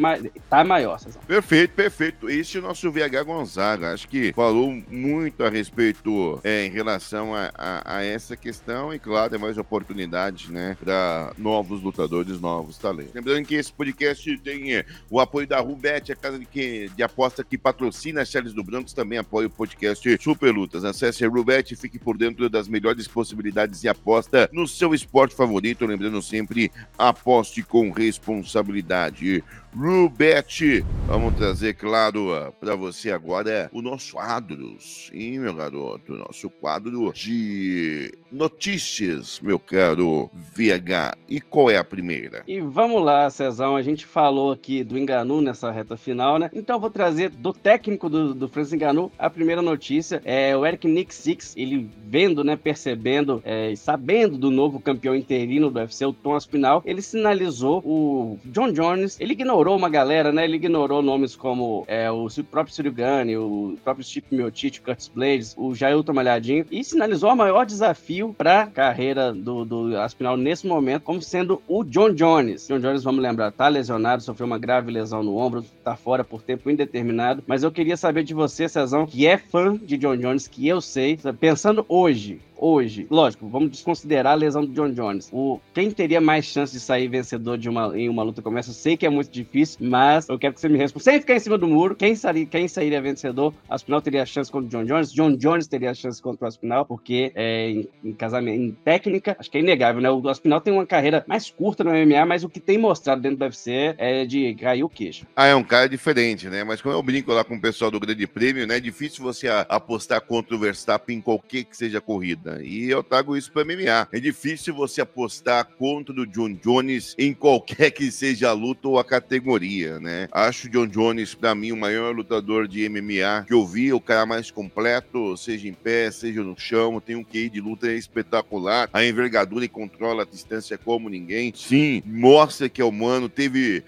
tá 0.50 0.64
maior. 0.64 1.00
Cezão. 1.00 1.22
Perfeito, 1.28 1.74
perfeito. 1.74 2.30
Esse 2.30 2.58
é 2.58 2.60
o 2.60 2.64
nosso 2.64 2.92
VH 2.92 3.24
Gonzaga. 3.26 3.94
Acho 3.94 4.08
que 4.08 4.34
falou 4.34 4.72
muito 4.90 5.44
a 5.44 5.50
respeito 5.50 6.40
é, 6.44 6.66
em 6.66 6.70
relação 6.70 7.34
a, 7.34 7.52
a, 7.56 7.98
a, 7.98 8.04
essa 8.04 8.36
questão 8.36 8.94
e, 8.94 9.00
claro, 9.00 9.36
é 9.36 9.38
mais 9.38 9.58
oportunidade, 9.58 10.52
né, 10.52 10.78
para 10.80 11.34
novos 11.38 11.82
lutadores, 11.82 12.40
novos 12.40 12.78
talentos. 12.78 13.14
Lembrando 13.14 13.46
que 13.46 13.56
esse 13.56 13.72
podcast 13.72 14.38
tem 14.40 14.76
é, 14.76 14.86
o 15.10 15.20
apoio 15.20 15.48
da 15.48 15.60
Rubet, 15.60 16.12
a 16.12 16.16
casa 16.16 16.38
de, 16.40 16.46
que, 16.46 16.90
de 16.96 17.04
aposta 17.04 17.44
que 17.44 17.58
patrocina 17.58 18.22
as 18.22 18.30
séries 18.30 18.54
do 18.54 18.64
Brancos, 18.64 18.94
também 18.94 19.18
apoia 19.18 19.48
o 19.48 19.50
podcast 19.50 20.18
Super 20.22 20.52
Lutas. 20.52 20.84
Acesse 20.84 21.26
a 21.26 21.30
Rubet 21.30 21.74
e 21.74 21.78
fique 21.78 21.98
por 21.98 22.18
dentro 22.18 22.50
das 22.50 22.68
melhores 22.68 23.08
possibilidades 23.08 23.82
de 23.82 23.88
aposta 24.02 24.50
no 24.52 24.68
seu 24.68 24.94
esporte 24.94 25.36
favorito. 25.36 25.86
Lembrando 25.86 26.22
sempre, 26.22 26.72
aposte 26.98 27.62
com 27.62 27.92
responsabilidade. 27.92 29.44
Rubete. 29.76 30.84
Vamos 31.08 31.36
trazer, 31.36 31.74
claro, 31.74 32.34
ah, 32.34 32.52
para 32.52 32.76
você 32.76 33.12
agora 33.12 33.70
o 33.74 33.82
nosso 33.82 34.14
quadro. 34.14 34.78
Sim, 34.80 35.40
meu 35.40 35.54
garoto, 35.54 36.14
nosso 36.14 36.50
quadro 36.50 37.12
de 37.14 38.14
notícias, 38.32 39.40
meu 39.42 39.60
caro 39.60 40.30
VH. 40.34 41.18
E 41.28 41.42
qual 41.42 41.70
é 41.70 41.78
a 41.78 41.84
primeira? 41.84 42.44
E 42.48 42.60
vamos 42.62 43.04
lá, 43.04 43.30
Cezão. 43.30 43.76
A 43.76 43.82
gente 43.82 44.06
falou 44.06 44.52
aqui 44.52 44.84
do 44.84 44.98
Enganu 44.98 45.42
nessa 45.42 45.72
reta 45.72 45.98
final, 45.98 46.38
né? 46.38 46.50
Então 46.54 46.78
eu 46.78 46.80
vou 46.80 46.90
trazer 46.90 47.30
do 47.30 47.52
técnico 47.52 48.10
do, 48.10 48.34
do 48.34 48.48
Francis 48.48 48.74
Enganu 48.74 49.12
a 49.18 49.30
primeira 49.30 49.62
notícia. 49.62 50.22
É 50.24 50.56
o 50.56 50.66
Eric 50.66 50.88
Nick 50.88 51.14
Six, 51.14 51.56
ele 51.58 51.90
vendo, 52.06 52.44
né, 52.44 52.56
percebendo 52.56 53.42
e 53.46 53.74
é, 53.74 53.76
sabendo 53.76 54.38
do 54.38 54.50
novo 54.50 54.80
campeão 54.80 55.16
interino 55.16 55.70
do 55.70 55.80
UFC, 55.80 56.06
o 56.06 56.14
Tom 56.14 56.36
Aspinal, 56.36 56.82
ele 56.86 57.02
sinalizou 57.02 57.80
o 57.86 58.40
John 58.46 58.72
Jones, 58.72 59.20
ele 59.20 59.34
ignorou 59.34 59.61
ignorou 59.62 59.78
uma 59.78 59.90
galera, 59.90 60.32
né? 60.32 60.44
Ele 60.44 60.56
ignorou 60.56 61.04
nomes 61.04 61.36
como 61.36 61.84
é, 61.88 62.10
o 62.10 62.28
próprio 62.50 62.74
Sirigani, 62.74 63.38
o 63.38 63.78
próprio 63.84 64.04
Chip 64.04 64.26
Miotite, 64.32 64.80
o 64.80 64.84
Curtis 64.84 65.08
Blades, 65.08 65.54
o 65.56 65.76
Jailton 65.76 66.14
Malhadinho, 66.14 66.66
e 66.72 66.84
sinalizou 66.84 67.32
o 67.32 67.36
maior 67.36 67.64
desafio 67.64 68.34
para 68.36 68.64
a 68.64 68.68
carreira 68.68 69.32
do, 69.32 69.64
do 69.64 70.00
Aspinal 70.00 70.36
nesse 70.36 70.66
momento, 70.66 71.04
como 71.04 71.22
sendo 71.22 71.62
o 71.68 71.84
John 71.84 72.12
Jones. 72.12 72.68
John 72.68 72.80
Jones, 72.80 73.04
vamos 73.04 73.22
lembrar, 73.22 73.52
tá 73.52 73.68
lesionado, 73.68 74.24
sofreu 74.24 74.48
uma 74.48 74.58
grave 74.58 74.92
lesão 74.92 75.22
no 75.22 75.38
ombro, 75.38 75.64
tá 75.84 75.96
fora 75.96 76.24
por 76.24 76.42
tempo 76.42 76.70
indeterminado, 76.70 77.44
mas 77.46 77.62
eu 77.62 77.72
queria 77.72 77.96
saber 77.96 78.24
de 78.24 78.34
você, 78.34 78.68
Cezão, 78.68 79.06
que 79.06 79.28
é 79.28 79.38
fã 79.38 79.78
de 79.78 79.96
John 79.96 80.18
Jones, 80.18 80.48
que 80.48 80.68
eu 80.68 80.82
sei, 80.82 81.20
pensando 81.40 81.86
hoje, 81.88 82.42
hoje, 82.62 83.08
lógico, 83.10 83.48
vamos 83.50 83.72
desconsiderar 83.72 84.34
a 84.34 84.36
lesão 84.36 84.64
do 84.64 84.72
John 84.72 84.92
Jones. 84.94 85.30
O, 85.34 85.60
quem 85.74 85.90
teria 85.90 86.22
mais 86.22 86.46
chance 86.46 86.72
de 86.72 86.80
sair 86.80 87.08
vencedor 87.08 87.58
de 87.58 87.68
uma, 87.68 87.98
em 87.98 88.08
uma 88.08 88.22
luta 88.22 88.42
como 88.42 88.58
essa? 88.60 88.70
Eu 88.70 88.76
sei 88.76 88.96
que 88.96 89.06
é 89.06 89.10
muito 89.10 89.32
difícil, 89.32 89.80
mas 89.82 90.30
eu 90.30 90.38
quero 90.38 90.54
que 90.54 90.62
você 90.62 90.70
me 90.70 90.78
responda. 90.78 91.04
Sem 91.04 91.20
ficar 91.20 91.36
em 91.36 91.40
cima 91.40 91.58
do 91.58 91.68
muro, 91.68 91.96
quem, 91.96 92.16
sairia, 92.16 92.46
quem 92.46 92.68
sairia 92.68 93.02
vencedor? 93.02 93.54
Aspinal 93.68 94.02
teria 94.02 94.26
chance 94.26 94.52
contra 94.52 94.68
o 94.68 94.70
John 94.70 94.86
Jones, 94.86 95.12
John 95.12 95.36
Jones 95.36 95.68
teria 95.68 95.94
chance 95.94 96.22
contra 96.22 96.46
o 96.46 96.48
Aspinal, 96.48 96.86
porque 96.86 97.32
é, 97.34 97.70
em, 97.70 97.90
em, 98.04 98.14
casamento, 98.14 98.62
em 98.62 98.72
técnica, 98.72 99.36
acho 99.40 99.50
que 99.50 99.58
é 99.58 99.62
inegável, 99.62 100.02
né? 100.02 100.12
O 100.12 100.30
Aspinal 100.30 100.62
tem 100.62 100.72
uma 100.72 100.86
carreira 100.86 101.26
mais 101.28 101.50
curta 101.50 101.84
no 101.84 101.90
MMA, 101.90 102.26
mas 102.26 102.44
o 102.44 102.50
que 102.50 102.60
tem 102.60 102.78
mostrado 102.78 103.22
dentro 103.22 103.38
do 103.38 103.46
UFC 103.46 103.96
é 103.98 104.24
de 104.26 104.54
cair 104.56 104.84
o 104.84 104.90
queixo. 104.90 105.26
Ah, 105.36 105.48
é 105.48 105.56
um 105.56 105.64
cara 105.64 105.90
diferente, 105.90 106.48
né? 106.48 106.64
Mas 106.64 106.82
como 106.82 106.94
eu 106.94 107.02
brinco 107.02 107.32
lá 107.34 107.44
com 107.44 107.56
o 107.56 107.62
pessoal 107.62 107.90
do 107.90 108.00
Grande 108.00 108.28
Prêmio, 108.28 108.68
né? 108.68 108.78
É 108.78 108.80
difícil 108.80 109.24
você 109.24 109.48
apostar 109.48 110.22
contra 110.22 110.56
o 110.56 110.60
Verstappen 110.60 111.18
em 111.18 111.22
qualquer 111.22 111.64
que 111.64 111.76
seja 111.76 111.98
a 111.98 112.02
corrida. 112.02 112.51
E 112.62 112.90
eu 112.90 113.04
trago 113.04 113.38
isso 113.38 113.52
para 113.52 113.64
MMA. 113.64 114.08
É 114.12 114.20
difícil 114.20 114.74
você 114.74 115.02
apostar 115.02 115.66
contra 115.78 116.14
o 116.14 116.26
John 116.26 116.54
Jones 116.54 117.16
em 117.18 117.34
qualquer 117.34 117.92
que 117.92 118.12
seja 118.12 118.50
a 118.50 118.54
luta 118.54 118.88
ou 118.88 119.00
a 119.00 119.04
categoria, 119.04 120.00
né? 120.00 120.28
Acho 120.32 120.68
o 120.68 120.70
John 120.70 120.88
Jones, 120.88 121.34
para 121.36 121.56
mim, 121.56 121.72
o 121.72 121.78
maior 121.78 122.16
lutador 122.16 122.68
de 122.68 122.88
MMA 122.90 123.46
que 123.48 123.54
eu 123.54 123.66
vi, 123.66 123.94
o 123.94 124.02
cara 124.02 124.26
mais 124.26 124.52
completo, 124.52 125.36
seja 125.38 125.68
em 125.68 125.74
pé, 125.74 126.12
seja 126.12 126.44
no 126.44 126.58
chão, 126.58 127.00
tem 127.00 127.16
um 127.16 127.24
QI 127.24 127.50
de 127.50 127.62
luta 127.62 127.92
espetacular, 127.92 128.90
a 128.92 129.06
envergadura 129.06 129.66
e 129.66 129.70
controla 129.70 130.24
a 130.24 130.26
distância 130.26 130.78
como 130.78 131.10
ninguém. 131.10 131.54
Sim, 131.56 132.02
mostra 132.06 132.70
que 132.70 132.82
é 132.82 132.86
humano, 132.86 133.30
teve 133.30 133.84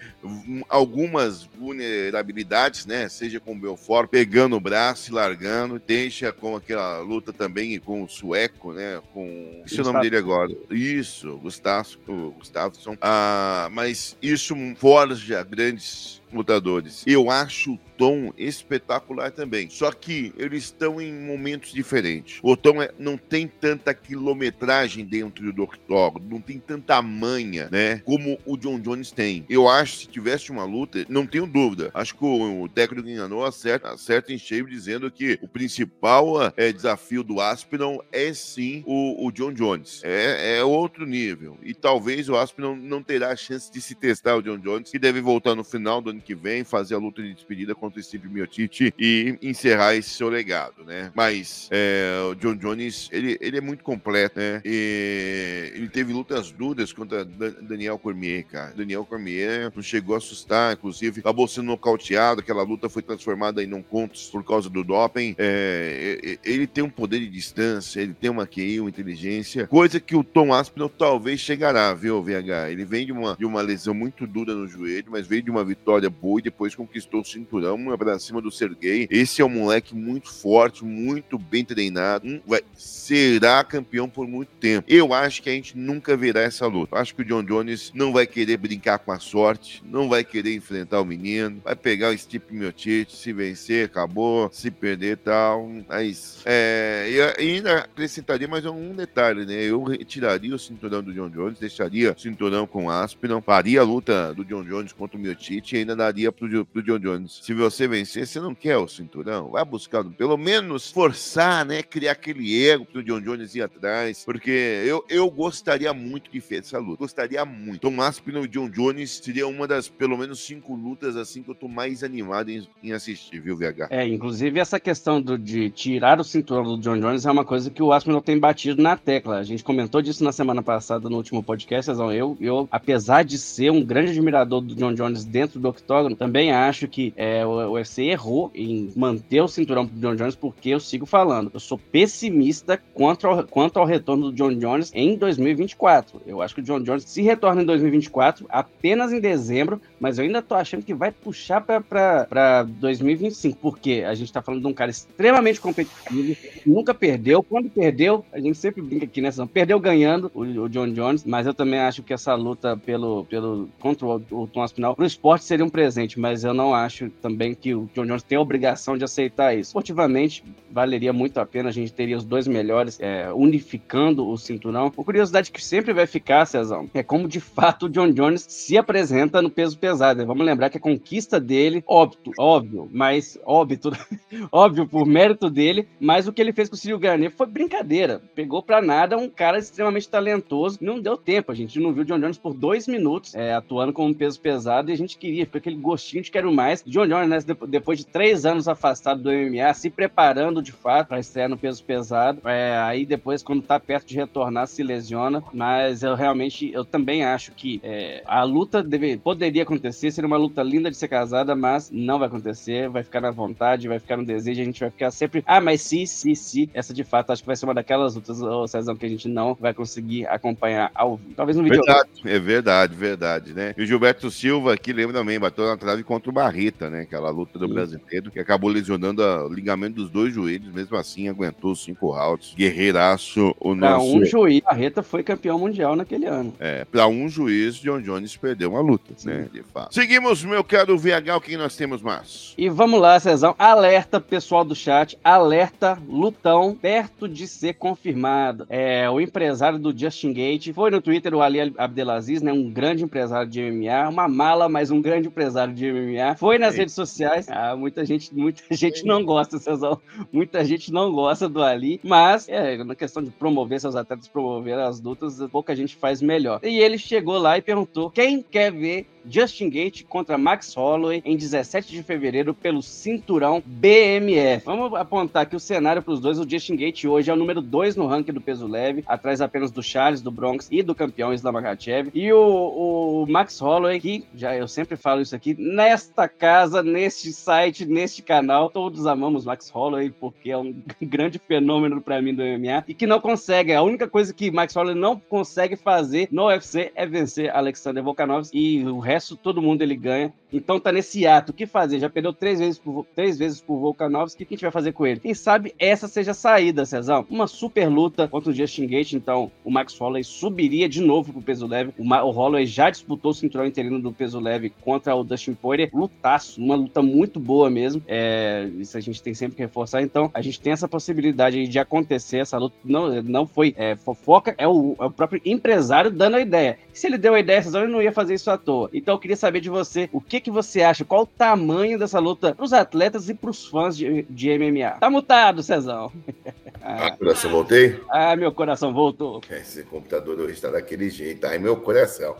algumas 0.68 1.44
vulnerabilidades, 1.58 2.86
né? 2.86 3.08
Seja 3.08 3.40
com 3.40 3.52
o 3.52 3.58
Belfort 3.58 4.08
pegando 4.08 4.56
o 4.56 4.60
braço 4.60 5.10
e 5.10 5.14
largando, 5.14 5.80
deixa 5.84 6.32
com 6.32 6.56
aquela 6.56 6.98
luta 6.98 7.32
também 7.32 7.78
com 7.78 8.02
o 8.02 8.08
sueco, 8.08 8.53
né? 8.72 9.00
Com. 9.12 9.62
Esse 9.64 9.78
é 9.78 9.82
o 9.82 9.84
nome 9.84 10.00
dele 10.02 10.16
agora. 10.16 10.52
Isso, 10.70 11.36
Gustavo, 11.38 11.98
Gustavo. 12.38 12.74
Ah, 13.00 13.68
mas 13.72 14.16
isso 14.22 14.54
forja 14.76 15.42
grandes 15.42 16.22
lutadores. 16.34 17.04
Eu 17.06 17.30
acho 17.30 17.78
tom 17.96 18.32
espetacular 18.36 19.30
também. 19.30 19.68
Só 19.70 19.90
que 19.92 20.32
eles 20.36 20.64
estão 20.64 21.00
em 21.00 21.12
momentos 21.12 21.72
diferentes. 21.72 22.38
O 22.42 22.56
Tom 22.56 22.82
é, 22.82 22.90
não 22.98 23.16
tem 23.16 23.46
tanta 23.46 23.94
quilometragem 23.94 25.04
dentro 25.04 25.52
do 25.52 25.62
octógono, 25.62 26.26
não 26.28 26.40
tem 26.40 26.58
tanta 26.58 27.00
manha, 27.00 27.68
né? 27.70 27.98
Como 28.04 28.38
o 28.44 28.56
John 28.56 28.78
Jones 28.80 29.10
tem. 29.10 29.44
Eu 29.48 29.68
acho 29.68 29.94
que 29.94 29.98
se 30.00 30.08
tivesse 30.08 30.50
uma 30.50 30.64
luta, 30.64 31.04
não 31.08 31.26
tenho 31.26 31.46
dúvida. 31.46 31.90
Acho 31.94 32.14
que 32.14 32.24
o, 32.24 32.62
o 32.62 32.68
técnico 32.68 33.08
enganou 33.08 33.44
acerta, 33.44 33.90
acerta 33.90 34.32
em 34.32 34.38
cheio 34.38 34.68
dizendo 34.68 35.10
que 35.10 35.38
o 35.42 35.48
principal 35.48 36.52
é, 36.56 36.72
desafio 36.72 37.22
do 37.22 37.40
Aspinall 37.40 38.04
é 38.12 38.32
sim 38.32 38.82
o, 38.86 39.26
o 39.26 39.32
John 39.32 39.52
Jones. 39.52 40.00
É, 40.04 40.58
é, 40.58 40.64
outro 40.64 41.06
nível. 41.06 41.58
E 41.62 41.74
talvez 41.74 42.28
o 42.28 42.36
Aspinall 42.36 42.76
não 42.76 43.02
terá 43.02 43.30
a 43.30 43.36
chance 43.36 43.70
de 43.70 43.80
se 43.80 43.94
testar 43.94 44.36
o 44.36 44.42
John 44.42 44.58
Jones, 44.58 44.90
que 44.90 44.98
deve 44.98 45.20
voltar 45.20 45.54
no 45.54 45.64
final 45.64 46.00
do 46.00 46.10
ano 46.10 46.20
que 46.24 46.34
vem, 46.34 46.64
fazer 46.64 46.94
a 46.94 46.98
luta 46.98 47.22
de 47.22 47.34
despedida 47.34 47.74
contra 47.74 48.00
o 48.00 48.02
Steve 48.02 48.28
Miotiti 48.28 48.92
e 48.98 49.38
encerrar 49.42 49.94
esse 49.94 50.10
seu 50.10 50.28
legado, 50.28 50.84
né? 50.84 51.12
Mas 51.14 51.68
é, 51.70 52.14
o 52.30 52.34
John 52.34 52.56
Jones, 52.56 53.08
ele, 53.12 53.38
ele 53.40 53.58
é 53.58 53.60
muito 53.60 53.84
completo, 53.84 54.38
né? 54.38 54.60
E 54.64 55.72
ele 55.74 55.88
teve 55.88 56.12
lutas 56.12 56.50
duras 56.50 56.92
contra 56.92 57.24
Daniel 57.24 57.98
Cormier, 57.98 58.44
cara. 58.44 58.72
Daniel 58.74 59.04
Cormier 59.04 59.70
não 59.74 59.82
chegou 59.82 60.14
a 60.14 60.18
assustar, 60.18 60.74
inclusive 60.74 61.20
acabou 61.20 61.46
sendo 61.46 61.66
nocauteado, 61.66 62.40
aquela 62.40 62.62
luta 62.62 62.88
foi 62.88 63.02
transformada 63.02 63.62
em 63.62 63.66
não 63.66 63.82
contos 63.82 64.28
por 64.28 64.44
causa 64.44 64.70
do 64.70 64.82
doping. 64.82 65.34
É, 65.38 66.38
ele 66.44 66.66
tem 66.66 66.82
um 66.82 66.90
poder 66.90 67.20
de 67.20 67.28
distância, 67.28 68.00
ele 68.00 68.14
tem 68.14 68.30
uma 68.30 68.46
QI, 68.46 68.80
uma 68.80 68.88
inteligência, 68.88 69.66
coisa 69.66 70.00
que 70.00 70.16
o 70.16 70.24
Tom 70.24 70.52
Aspinall 70.52 70.88
talvez 70.88 71.40
chegará, 71.40 71.92
viu, 71.92 72.22
VH? 72.22 72.70
Ele 72.70 72.84
vem 72.84 73.06
de 73.06 73.12
uma, 73.12 73.36
de 73.36 73.44
uma 73.44 73.60
lesão 73.60 73.94
muito 73.94 74.26
dura 74.26 74.54
no 74.54 74.66
joelho, 74.66 75.06
mas 75.10 75.26
veio 75.26 75.42
de 75.42 75.50
uma 75.50 75.64
vitória 75.64 76.10
boa 76.14 76.40
e 76.40 76.44
depois 76.44 76.74
conquistou 76.74 77.20
o 77.20 77.24
cinturão 77.24 77.96
pra 77.96 78.18
cima 78.18 78.40
do 78.40 78.50
Sergei. 78.50 79.06
Esse 79.10 79.42
é 79.42 79.44
um 79.44 79.50
moleque 79.50 79.94
muito 79.94 80.32
forte, 80.32 80.84
muito 80.84 81.38
bem 81.38 81.64
treinado. 81.64 82.26
Um, 82.26 82.40
vai, 82.46 82.62
será 82.74 83.62
campeão 83.64 84.08
por 84.08 84.26
muito 84.26 84.50
tempo. 84.60 84.86
Eu 84.88 85.12
acho 85.12 85.42
que 85.42 85.50
a 85.50 85.52
gente 85.52 85.76
nunca 85.76 86.16
verá 86.16 86.40
essa 86.40 86.66
luta. 86.66 86.96
Acho 86.96 87.14
que 87.14 87.22
o 87.22 87.24
John 87.24 87.42
Jones 87.42 87.92
não 87.94 88.12
vai 88.12 88.26
querer 88.26 88.56
brincar 88.56 88.98
com 88.98 89.12
a 89.12 89.18
sorte, 89.18 89.82
não 89.84 90.08
vai 90.08 90.24
querer 90.24 90.54
enfrentar 90.54 91.00
o 91.00 91.04
menino, 91.04 91.60
vai 91.64 91.76
pegar 91.76 92.10
o 92.10 92.18
Stipe 92.18 92.54
Miocic, 92.54 93.14
se 93.14 93.32
vencer, 93.32 93.86
acabou, 93.86 94.50
se 94.52 94.70
perder 94.70 95.18
tal. 95.18 95.68
Mas, 95.88 96.40
é, 96.44 97.34
e 97.38 97.42
ainda 97.42 97.78
acrescentaria 97.78 98.48
mais 98.48 98.64
um 98.66 98.94
detalhe, 98.94 99.44
né? 99.44 99.54
Eu 99.54 99.82
retiraria 99.82 100.54
o 100.54 100.58
cinturão 100.58 101.02
do 101.02 101.12
John 101.12 101.28
Jones, 101.28 101.58
deixaria 101.58 102.12
o 102.12 102.18
cinturão 102.20 102.66
com 102.66 102.90
Aspiron, 102.90 103.40
faria 103.40 103.80
a 103.80 103.84
luta 103.84 104.32
do 104.34 104.44
John 104.44 104.64
Jones 104.64 104.92
contra 104.92 105.16
o 105.16 105.20
Miocic 105.20 105.74
e 105.74 105.78
ainda 105.78 105.93
daria 105.94 106.32
pro, 106.32 106.64
pro 106.66 106.82
John 106.82 106.98
Jones. 106.98 107.40
Se 107.42 107.54
você 107.54 107.86
vencer, 107.86 108.26
você 108.26 108.40
não 108.40 108.54
quer 108.54 108.76
o 108.76 108.88
cinturão, 108.88 109.50
vai 109.50 109.64
buscar, 109.64 110.04
pelo 110.04 110.36
menos 110.36 110.90
forçar, 110.90 111.64
né? 111.64 111.82
Criar 111.82 112.12
aquele 112.12 112.66
ego 112.66 112.84
pro 112.84 113.02
John 113.02 113.20
Jones 113.20 113.54
ir 113.54 113.62
atrás, 113.62 114.24
porque 114.24 114.50
eu, 114.50 115.04
eu 115.08 115.30
gostaria 115.30 115.92
muito 115.92 116.30
de 116.30 116.40
ver 116.40 116.60
essa 116.60 116.78
luta, 116.78 116.98
gostaria 116.98 117.44
muito. 117.44 117.80
Tom 117.80 118.00
Aspinall 118.00 118.44
e 118.44 118.48
John 118.48 118.68
Jones 118.68 119.20
seria 119.22 119.46
uma 119.46 119.66
das, 119.66 119.88
pelo 119.88 120.16
menos, 120.16 120.40
cinco 120.40 120.74
lutas 120.74 121.16
assim 121.16 121.42
que 121.42 121.50
eu 121.50 121.54
tô 121.54 121.68
mais 121.68 122.02
animado 122.02 122.50
em, 122.50 122.66
em 122.82 122.92
assistir, 122.92 123.40
viu, 123.40 123.56
VH? 123.56 123.88
É, 123.90 124.06
inclusive 124.06 124.58
essa 124.58 124.80
questão 124.80 125.20
do, 125.20 125.38
de 125.38 125.70
tirar 125.70 126.20
o 126.20 126.24
cinturão 126.24 126.64
do 126.64 126.78
John 126.78 126.98
Jones 126.98 127.26
é 127.26 127.30
uma 127.30 127.44
coisa 127.44 127.70
que 127.70 127.82
o 127.82 127.92
Aspinall 127.92 128.22
tem 128.22 128.38
batido 128.38 128.82
na 128.82 128.96
tecla. 128.96 129.38
A 129.38 129.44
gente 129.44 129.64
comentou 129.64 130.00
disso 130.00 130.24
na 130.24 130.32
semana 130.32 130.62
passada 130.62 131.08
no 131.08 131.16
último 131.16 131.42
podcast, 131.42 131.90
eu, 132.14 132.36
eu, 132.40 132.68
apesar 132.70 133.24
de 133.24 133.38
ser 133.38 133.70
um 133.70 133.84
grande 133.84 134.10
admirador 134.10 134.60
do 134.60 134.74
John 134.74 134.94
Jones 134.94 135.24
dentro 135.24 135.60
do 135.60 135.68
octógono, 135.84 136.16
também 136.16 136.50
acho 136.50 136.88
que 136.88 137.12
é, 137.16 137.44
o 137.44 137.72
UFC 137.72 138.04
errou 138.04 138.50
em 138.54 138.90
manter 138.96 139.42
o 139.42 139.48
cinturão 139.48 139.86
pro 139.86 139.98
John 140.00 140.16
Jones, 140.16 140.34
porque 140.34 140.70
eu 140.70 140.80
sigo 140.80 141.04
falando, 141.06 141.50
eu 141.52 141.60
sou 141.60 141.78
pessimista 141.78 142.80
quanto 142.94 143.26
ao, 143.26 143.44
quanto 143.44 143.78
ao 143.78 143.84
retorno 143.84 144.30
do 144.30 144.32
John 144.32 144.54
Jones 144.54 144.90
em 144.94 145.16
2024. 145.16 146.22
Eu 146.26 146.40
acho 146.40 146.54
que 146.54 146.60
o 146.60 146.64
John 146.64 146.80
Jones 146.80 147.04
se 147.04 147.22
retorna 147.22 147.62
em 147.62 147.66
2024, 147.66 148.46
apenas 148.48 149.12
em 149.12 149.20
dezembro, 149.20 149.80
mas 150.00 150.18
eu 150.18 150.24
ainda 150.24 150.40
tô 150.42 150.54
achando 150.54 150.82
que 150.82 150.94
vai 150.94 151.12
puxar 151.12 151.60
para 151.60 152.62
2025, 152.62 153.58
porque 153.60 154.04
a 154.06 154.14
gente 154.14 154.32
tá 154.32 154.42
falando 154.42 154.62
de 154.62 154.66
um 154.66 154.72
cara 154.72 154.90
extremamente 154.90 155.60
competitivo, 155.60 156.36
nunca 156.66 156.94
perdeu. 156.94 157.42
Quando 157.42 157.68
perdeu, 157.68 158.24
a 158.32 158.40
gente 158.40 158.56
sempre 158.56 158.80
brinca 158.80 159.04
aqui 159.04 159.20
nessa, 159.20 159.46
perdeu 159.46 159.78
ganhando 159.78 160.30
o, 160.34 160.42
o 160.42 160.68
John 160.68 160.88
Jones, 160.92 161.24
mas 161.24 161.46
eu 161.46 161.54
também 161.54 161.78
acho 161.78 162.02
que 162.02 162.12
essa 162.12 162.34
luta 162.34 162.76
pelo, 162.76 163.24
pelo 163.24 163.68
contra 163.78 164.06
o, 164.06 164.22
o 164.30 164.46
Tom 164.46 164.62
Aspinall 164.62 164.94
pro 164.94 165.04
esporte 165.04 165.44
seria 165.44 165.64
um 165.64 165.70
presente, 165.74 166.20
mas 166.20 166.44
eu 166.44 166.54
não 166.54 166.72
acho 166.72 167.10
também 167.20 167.52
que 167.52 167.74
o 167.74 167.90
John 167.92 168.06
Jones 168.06 168.22
tem 168.22 168.38
a 168.38 168.40
obrigação 168.40 168.96
de 168.96 169.02
aceitar 169.02 169.52
isso. 169.54 169.70
Esportivamente, 169.70 170.44
valeria 170.70 171.12
muito 171.12 171.38
a 171.38 171.44
pena, 171.44 171.68
a 171.68 171.72
gente 171.72 171.92
teria 171.92 172.16
os 172.16 172.22
dois 172.22 172.46
melhores 172.46 172.96
é, 173.00 173.32
unificando 173.32 174.24
o 174.24 174.38
cinturão. 174.38 174.92
Uma 174.96 175.04
curiosidade 175.04 175.50
que 175.50 175.62
sempre 175.62 175.92
vai 175.92 176.06
ficar, 176.06 176.46
Cezão, 176.46 176.88
é 176.94 177.02
como 177.02 177.26
de 177.26 177.40
fato 177.40 177.86
o 177.86 177.88
John 177.88 178.12
Jones 178.12 178.46
se 178.48 178.78
apresenta 178.78 179.42
no 179.42 179.50
peso 179.50 179.76
pesado. 179.76 180.24
Vamos 180.24 180.46
lembrar 180.46 180.70
que 180.70 180.76
a 180.76 180.80
conquista 180.80 181.40
dele, 181.40 181.82
óbito, 181.88 182.30
óbvio, 182.38 182.88
mas 182.92 183.36
óbito, 183.44 183.90
óbvio 184.52 184.86
por 184.86 185.04
mérito 185.04 185.50
dele, 185.50 185.88
mas 185.98 186.28
o 186.28 186.32
que 186.32 186.40
ele 186.40 186.52
fez 186.52 186.68
com 186.68 186.76
o 186.76 186.78
Círio 186.78 187.00
Garnier 187.00 187.32
foi 187.32 187.48
brincadeira. 187.48 188.22
Pegou 188.32 188.62
pra 188.62 188.80
nada 188.80 189.18
um 189.18 189.28
cara 189.28 189.58
extremamente 189.58 190.08
talentoso, 190.08 190.78
não 190.80 191.00
deu 191.00 191.16
tempo, 191.16 191.50
a 191.50 191.54
gente 191.54 191.80
não 191.80 191.92
viu 191.92 192.04
o 192.04 192.06
John 192.06 192.20
Jones 192.20 192.38
por 192.38 192.54
dois 192.54 192.86
minutos 192.86 193.34
é, 193.34 193.52
atuando 193.52 193.92
como 193.92 194.14
peso 194.14 194.40
pesado 194.40 194.90
e 194.90 194.94
a 194.94 194.96
gente 194.96 195.18
queria, 195.18 195.44
aquele 195.64 195.76
gostinho 195.76 196.22
de 196.22 196.30
quero 196.30 196.52
mais. 196.52 196.82
John 196.86 197.06
Jones, 197.06 197.46
né, 197.46 197.56
depois 197.68 197.98
de 197.98 198.06
três 198.06 198.44
anos 198.44 198.68
afastado 198.68 199.22
do 199.22 199.30
MMA, 199.30 199.72
se 199.72 199.88
preparando 199.88 200.62
de 200.62 200.72
fato 200.72 201.08
para 201.08 201.20
estrear 201.20 201.48
no 201.48 201.56
peso 201.56 201.82
pesado, 201.82 202.40
é, 202.44 202.76
aí 202.78 203.06
depois, 203.06 203.42
quando 203.42 203.62
tá 203.62 203.80
perto 203.80 204.06
de 204.06 204.16
retornar, 204.16 204.66
se 204.66 204.82
lesiona, 204.82 205.42
mas 205.52 206.02
eu 206.02 206.14
realmente, 206.14 206.70
eu 206.72 206.84
também 206.84 207.24
acho 207.24 207.52
que 207.52 207.80
é, 207.82 208.22
a 208.26 208.42
luta 208.44 208.82
deve, 208.82 209.16
poderia 209.16 209.62
acontecer, 209.62 210.10
seria 210.10 210.26
uma 210.26 210.36
luta 210.36 210.62
linda 210.62 210.90
de 210.90 210.96
ser 210.96 211.08
casada, 211.08 211.56
mas 211.56 211.90
não 211.90 212.18
vai 212.18 212.28
acontecer, 212.28 212.88
vai 212.88 213.02
ficar 213.02 213.20
na 213.20 213.30
vontade, 213.30 213.88
vai 213.88 213.98
ficar 213.98 214.16
no 214.16 214.24
desejo, 214.24 214.60
a 214.60 214.64
gente 214.64 214.80
vai 214.80 214.90
ficar 214.90 215.10
sempre, 215.10 215.42
ah, 215.46 215.60
mas 215.60 215.80
se, 215.80 216.06
se, 216.06 216.34
se, 216.34 216.70
essa 216.74 216.92
de 216.92 217.04
fato 217.04 217.32
acho 217.32 217.42
que 217.42 217.46
vai 217.46 217.56
ser 217.56 217.64
uma 217.64 217.74
daquelas 217.74 218.14
lutas, 218.14 218.42
ô 218.42 218.66
César, 218.66 218.94
que 218.96 219.06
a 219.06 219.08
gente 219.08 219.28
não 219.28 219.54
vai 219.54 219.72
conseguir 219.72 220.26
acompanhar 220.26 220.90
ao 220.94 221.16
vivo. 221.16 221.34
Talvez 221.34 221.56
no 221.56 221.62
vídeo. 221.62 221.80
Verdade, 221.84 222.10
é 222.24 222.38
verdade, 222.38 222.94
verdade, 222.94 223.52
né? 223.54 223.74
E 223.76 223.82
o 223.82 223.86
Gilberto 223.86 224.30
Silva 224.30 224.74
aqui, 224.74 224.92
lembra 224.92 225.14
também, 225.14 225.38
bateu 225.54 225.66
na 225.66 225.76
trave 225.76 226.02
contra 226.02 226.28
o 226.28 226.32
Barreta, 226.32 226.90
né? 226.90 227.02
Aquela 227.02 227.30
luta 227.30 227.58
do 227.58 227.68
Sim. 227.68 227.74
brasileiro, 227.74 228.30
que 228.30 228.40
acabou 228.40 228.68
lesionando 228.68 229.22
o 229.22 229.48
ligamento 229.48 229.94
dos 229.94 230.10
dois 230.10 230.34
joelhos, 230.34 230.72
mesmo 230.74 230.96
assim 230.96 231.28
aguentou 231.28 231.74
cinco 231.76 232.10
rounds. 232.10 232.54
Guerreiraço, 232.56 233.54
o 233.60 233.76
pra 233.76 233.90
nosso. 233.90 234.16
um 234.16 234.24
juiz, 234.24 234.60
Barreta 234.60 235.02
foi 235.02 235.22
campeão 235.22 235.58
mundial 235.58 235.94
naquele 235.94 236.26
ano. 236.26 236.52
É, 236.58 236.84
pra 236.84 237.06
um 237.06 237.28
juiz, 237.28 237.76
John 237.76 238.00
Jones 238.00 238.36
perdeu 238.36 238.70
uma 238.70 238.80
luta, 238.80 239.12
Sim. 239.16 239.28
né? 239.28 239.48
De 239.52 239.62
fato. 239.62 239.94
Seguimos, 239.94 240.44
meu 240.44 240.64
caro 240.64 240.98
VH, 240.98 241.36
o 241.36 241.40
que 241.40 241.56
nós 241.56 241.76
temos 241.76 242.02
mais? 242.02 242.52
E 242.58 242.68
vamos 242.68 243.00
lá, 243.00 243.18
Cezão. 243.20 243.54
Alerta, 243.58 244.20
pessoal 244.20 244.64
do 244.64 244.74
chat. 244.74 245.16
Alerta, 245.22 245.98
lutão, 246.08 246.76
perto 246.80 247.28
de 247.28 247.46
ser 247.46 247.74
confirmado. 247.74 248.66
É, 248.68 249.08
o 249.08 249.20
empresário 249.20 249.78
do 249.78 249.96
Justin 249.96 250.32
Gate 250.32 250.72
foi 250.72 250.90
no 250.90 251.00
Twitter, 251.00 251.34
o 251.34 251.42
Ali 251.42 251.72
Abdelaziz, 251.78 252.42
né? 252.42 252.52
Um 252.52 252.70
grande 252.70 253.04
empresário 253.04 253.48
de 253.48 253.60
MMA, 253.62 254.08
uma 254.08 254.26
mala, 254.26 254.68
mas 254.68 254.90
um 254.90 255.00
grande 255.00 255.28
empresário 255.28 255.43
de 255.74 255.92
MMA. 255.92 256.36
Foi 256.36 256.58
nas 256.58 256.76
redes 256.76 256.94
sociais. 256.94 257.46
Ah, 257.48 257.76
muita 257.76 258.04
gente, 258.04 258.34
muita 258.34 258.62
gente 258.74 259.04
não 259.04 259.24
gosta, 259.24 259.58
Cezão. 259.58 260.00
Muita 260.32 260.64
gente 260.64 260.92
não 260.92 261.12
gosta 261.12 261.48
do 261.48 261.62
Ali, 261.62 262.00
mas 262.02 262.48
é, 262.48 262.82
na 262.82 262.94
questão 262.94 263.22
de 263.22 263.30
promover 263.30 263.80
seus 263.80 263.96
atletas, 263.96 264.28
promover 264.28 264.78
as 264.78 265.00
lutas, 265.00 265.38
pouca 265.50 265.74
gente 265.74 265.96
faz 265.96 266.20
melhor. 266.20 266.60
E 266.62 266.78
ele 266.78 266.98
chegou 266.98 267.38
lá 267.38 267.58
e 267.58 267.62
perguntou: 267.62 268.10
quem 268.10 268.42
quer 268.42 268.72
ver 268.72 269.06
Justin 269.28 269.70
Gate 269.70 270.04
contra 270.04 270.38
Max 270.38 270.74
Holloway 270.74 271.22
em 271.24 271.36
17 271.36 271.90
de 271.90 272.02
fevereiro 272.02 272.54
pelo 272.54 272.82
cinturão 272.82 273.62
BMF. 273.64 274.64
Vamos 274.64 274.94
apontar 274.94 275.42
aqui 275.42 275.56
o 275.56 275.60
cenário 275.60 276.02
para 276.02 276.12
os 276.12 276.20
dois. 276.20 276.38
O 276.38 276.48
Justin 276.48 276.76
Gate 276.76 277.04
hoje 277.04 277.30
é 277.30 277.34
o 277.34 277.36
número 277.36 277.60
2 277.60 277.96
no 277.96 278.06
ranking 278.06 278.32
do 278.32 278.40
peso 278.40 278.66
leve, 278.66 279.02
atrás 279.06 279.40
apenas 279.40 279.70
do 279.70 279.82
Charles, 279.82 280.20
do 280.20 280.30
Bronx 280.30 280.68
e 280.70 280.82
do 280.82 280.94
campeão 280.94 281.32
Islam 281.32 281.52
Makhachev. 281.52 282.10
E 282.14 282.32
o, 282.32 283.22
o, 283.22 283.26
Max 283.28 283.58
Holloway, 283.58 284.00
que 284.00 284.24
já 284.34 284.54
eu 284.54 284.68
sempre 284.68 284.96
falo 284.96 285.20
isso 285.20 285.34
aqui, 285.34 285.56
nesta 285.58 286.28
casa, 286.28 286.82
neste 286.82 287.32
site, 287.32 287.86
neste 287.86 288.22
canal, 288.22 288.70
todos 288.70 289.06
amamos 289.06 289.44
Max 289.44 289.70
Holloway 289.70 290.10
porque 290.10 290.50
é 290.50 290.58
um 290.58 290.74
grande 291.00 291.38
fenômeno 291.38 292.00
para 292.00 292.20
mim 292.20 292.34
do 292.34 292.42
MMA 292.42 292.84
e 292.86 292.94
que 292.94 293.06
não 293.06 293.20
consegue. 293.20 293.72
A 293.72 293.82
única 293.82 294.06
coisa 294.06 294.32
que 294.32 294.50
Max 294.50 294.74
Holloway 294.74 294.94
não 294.94 295.18
consegue 295.18 295.76
fazer 295.76 296.28
no 296.30 296.48
UFC 296.48 296.92
é 296.94 297.06
vencer 297.06 297.54
Alexander 297.54 298.02
Volkanovski 298.02 298.58
e 298.58 298.86
o 298.86 298.98
resto 298.98 299.13
resto 299.14 299.36
todo 299.36 299.62
mundo 299.62 299.82
ele 299.82 299.96
ganha. 299.96 300.32
Então 300.52 300.78
tá 300.78 300.92
nesse 300.92 301.26
ato. 301.26 301.50
O 301.50 301.54
que 301.54 301.66
fazer? 301.66 301.98
Já 301.98 302.08
perdeu 302.08 302.32
três 302.32 302.60
vezes 302.60 302.78
por, 302.78 303.06
três 303.14 303.38
vezes 303.38 303.60
por 303.60 303.78
Volkanovski. 303.78 304.42
O 304.42 304.46
que 304.46 304.54
a 304.54 304.56
gente 304.56 304.62
vai 304.62 304.70
fazer 304.70 304.92
com 304.92 305.06
ele? 305.06 305.20
Quem 305.20 305.34
sabe 305.34 305.74
essa 305.78 306.06
seja 306.06 306.30
a 306.30 306.34
saída, 306.34 306.84
Cezão. 306.84 307.26
Uma 307.28 307.46
super 307.46 307.88
luta 307.88 308.28
contra 308.28 308.50
o 308.50 308.54
Justin 308.54 308.86
Gate. 308.86 309.14
Então 309.14 309.50
o 309.64 309.70
Max 309.70 309.98
Holloway 309.98 310.22
subiria 310.22 310.88
de 310.88 311.00
novo 311.00 311.32
pro 311.32 311.42
peso 311.42 311.66
leve. 311.66 311.92
O, 311.98 312.04
Ma 312.04 312.22
o 312.22 312.30
Holloway 312.30 312.66
já 312.66 312.90
disputou 312.90 313.32
o 313.32 313.34
cinturão 313.34 313.66
interino 313.66 314.00
do 314.00 314.12
peso 314.12 314.38
leve 314.38 314.70
contra 314.82 315.14
o 315.14 315.24
Dustin 315.24 315.54
Poirier. 315.54 315.90
Lutaço. 315.92 316.60
Uma 316.60 316.76
luta 316.76 317.02
muito 317.02 317.40
boa 317.40 317.68
mesmo. 317.68 318.02
É, 318.06 318.68
isso 318.78 318.96
a 318.96 319.00
gente 319.00 319.22
tem 319.22 319.34
sempre 319.34 319.56
que 319.56 319.62
reforçar. 319.62 320.02
Então 320.02 320.30
a 320.32 320.40
gente 320.40 320.60
tem 320.60 320.72
essa 320.72 320.86
possibilidade 320.86 321.66
de 321.66 321.78
acontecer. 321.78 322.38
Essa 322.38 322.58
luta 322.58 322.76
não, 322.84 323.22
não 323.22 323.46
foi 323.46 323.74
é, 323.76 323.96
fofoca. 323.96 324.54
É 324.56 324.68
o, 324.68 324.94
é 325.00 325.04
o 325.04 325.10
próprio 325.10 325.40
empresário 325.44 326.10
dando 326.10 326.36
a 326.36 326.40
ideia. 326.40 326.78
Se 326.92 327.08
ele 327.08 327.18
deu 327.18 327.34
a 327.34 327.40
ideia, 327.40 327.60
Cezão, 327.60 327.82
ele 327.82 327.92
não 327.92 328.02
ia 328.02 328.12
fazer 328.12 328.34
isso 328.34 328.50
à 328.50 328.56
toa. 328.56 328.88
E 328.92 329.00
então 329.04 329.16
eu 329.16 329.18
queria 329.18 329.36
saber 329.36 329.60
de 329.60 329.68
você 329.68 330.08
o 330.14 330.18
que, 330.18 330.40
que 330.40 330.50
você 330.50 330.80
acha, 330.80 331.04
qual 331.04 331.24
o 331.24 331.26
tamanho 331.26 331.98
dessa 331.98 332.18
luta 332.18 332.54
para 332.54 332.64
os 332.64 332.72
atletas 332.72 333.28
e 333.28 333.34
para 333.34 333.50
os 333.50 333.66
fãs 333.66 333.94
de, 333.94 334.22
de 334.30 334.58
MMA. 334.58 334.92
Tá 334.92 335.10
mutado, 335.10 335.62
Cezão. 335.62 336.10
ah, 336.82 337.10
coração, 337.10 337.50
voltei? 337.50 338.00
Ah, 338.08 338.34
meu 338.34 338.50
coração 338.50 338.94
voltou. 338.94 339.42
Esse 339.50 339.82
computador 339.82 340.40
hoje 340.40 340.54
está 340.54 340.70
daquele 340.70 341.10
jeito. 341.10 341.46
Ai, 341.46 341.58
meu 341.58 341.76
coração. 341.76 342.34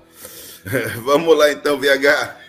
Vamos 1.05 1.37
lá 1.37 1.53
então, 1.53 1.79
VH. 1.79 2.44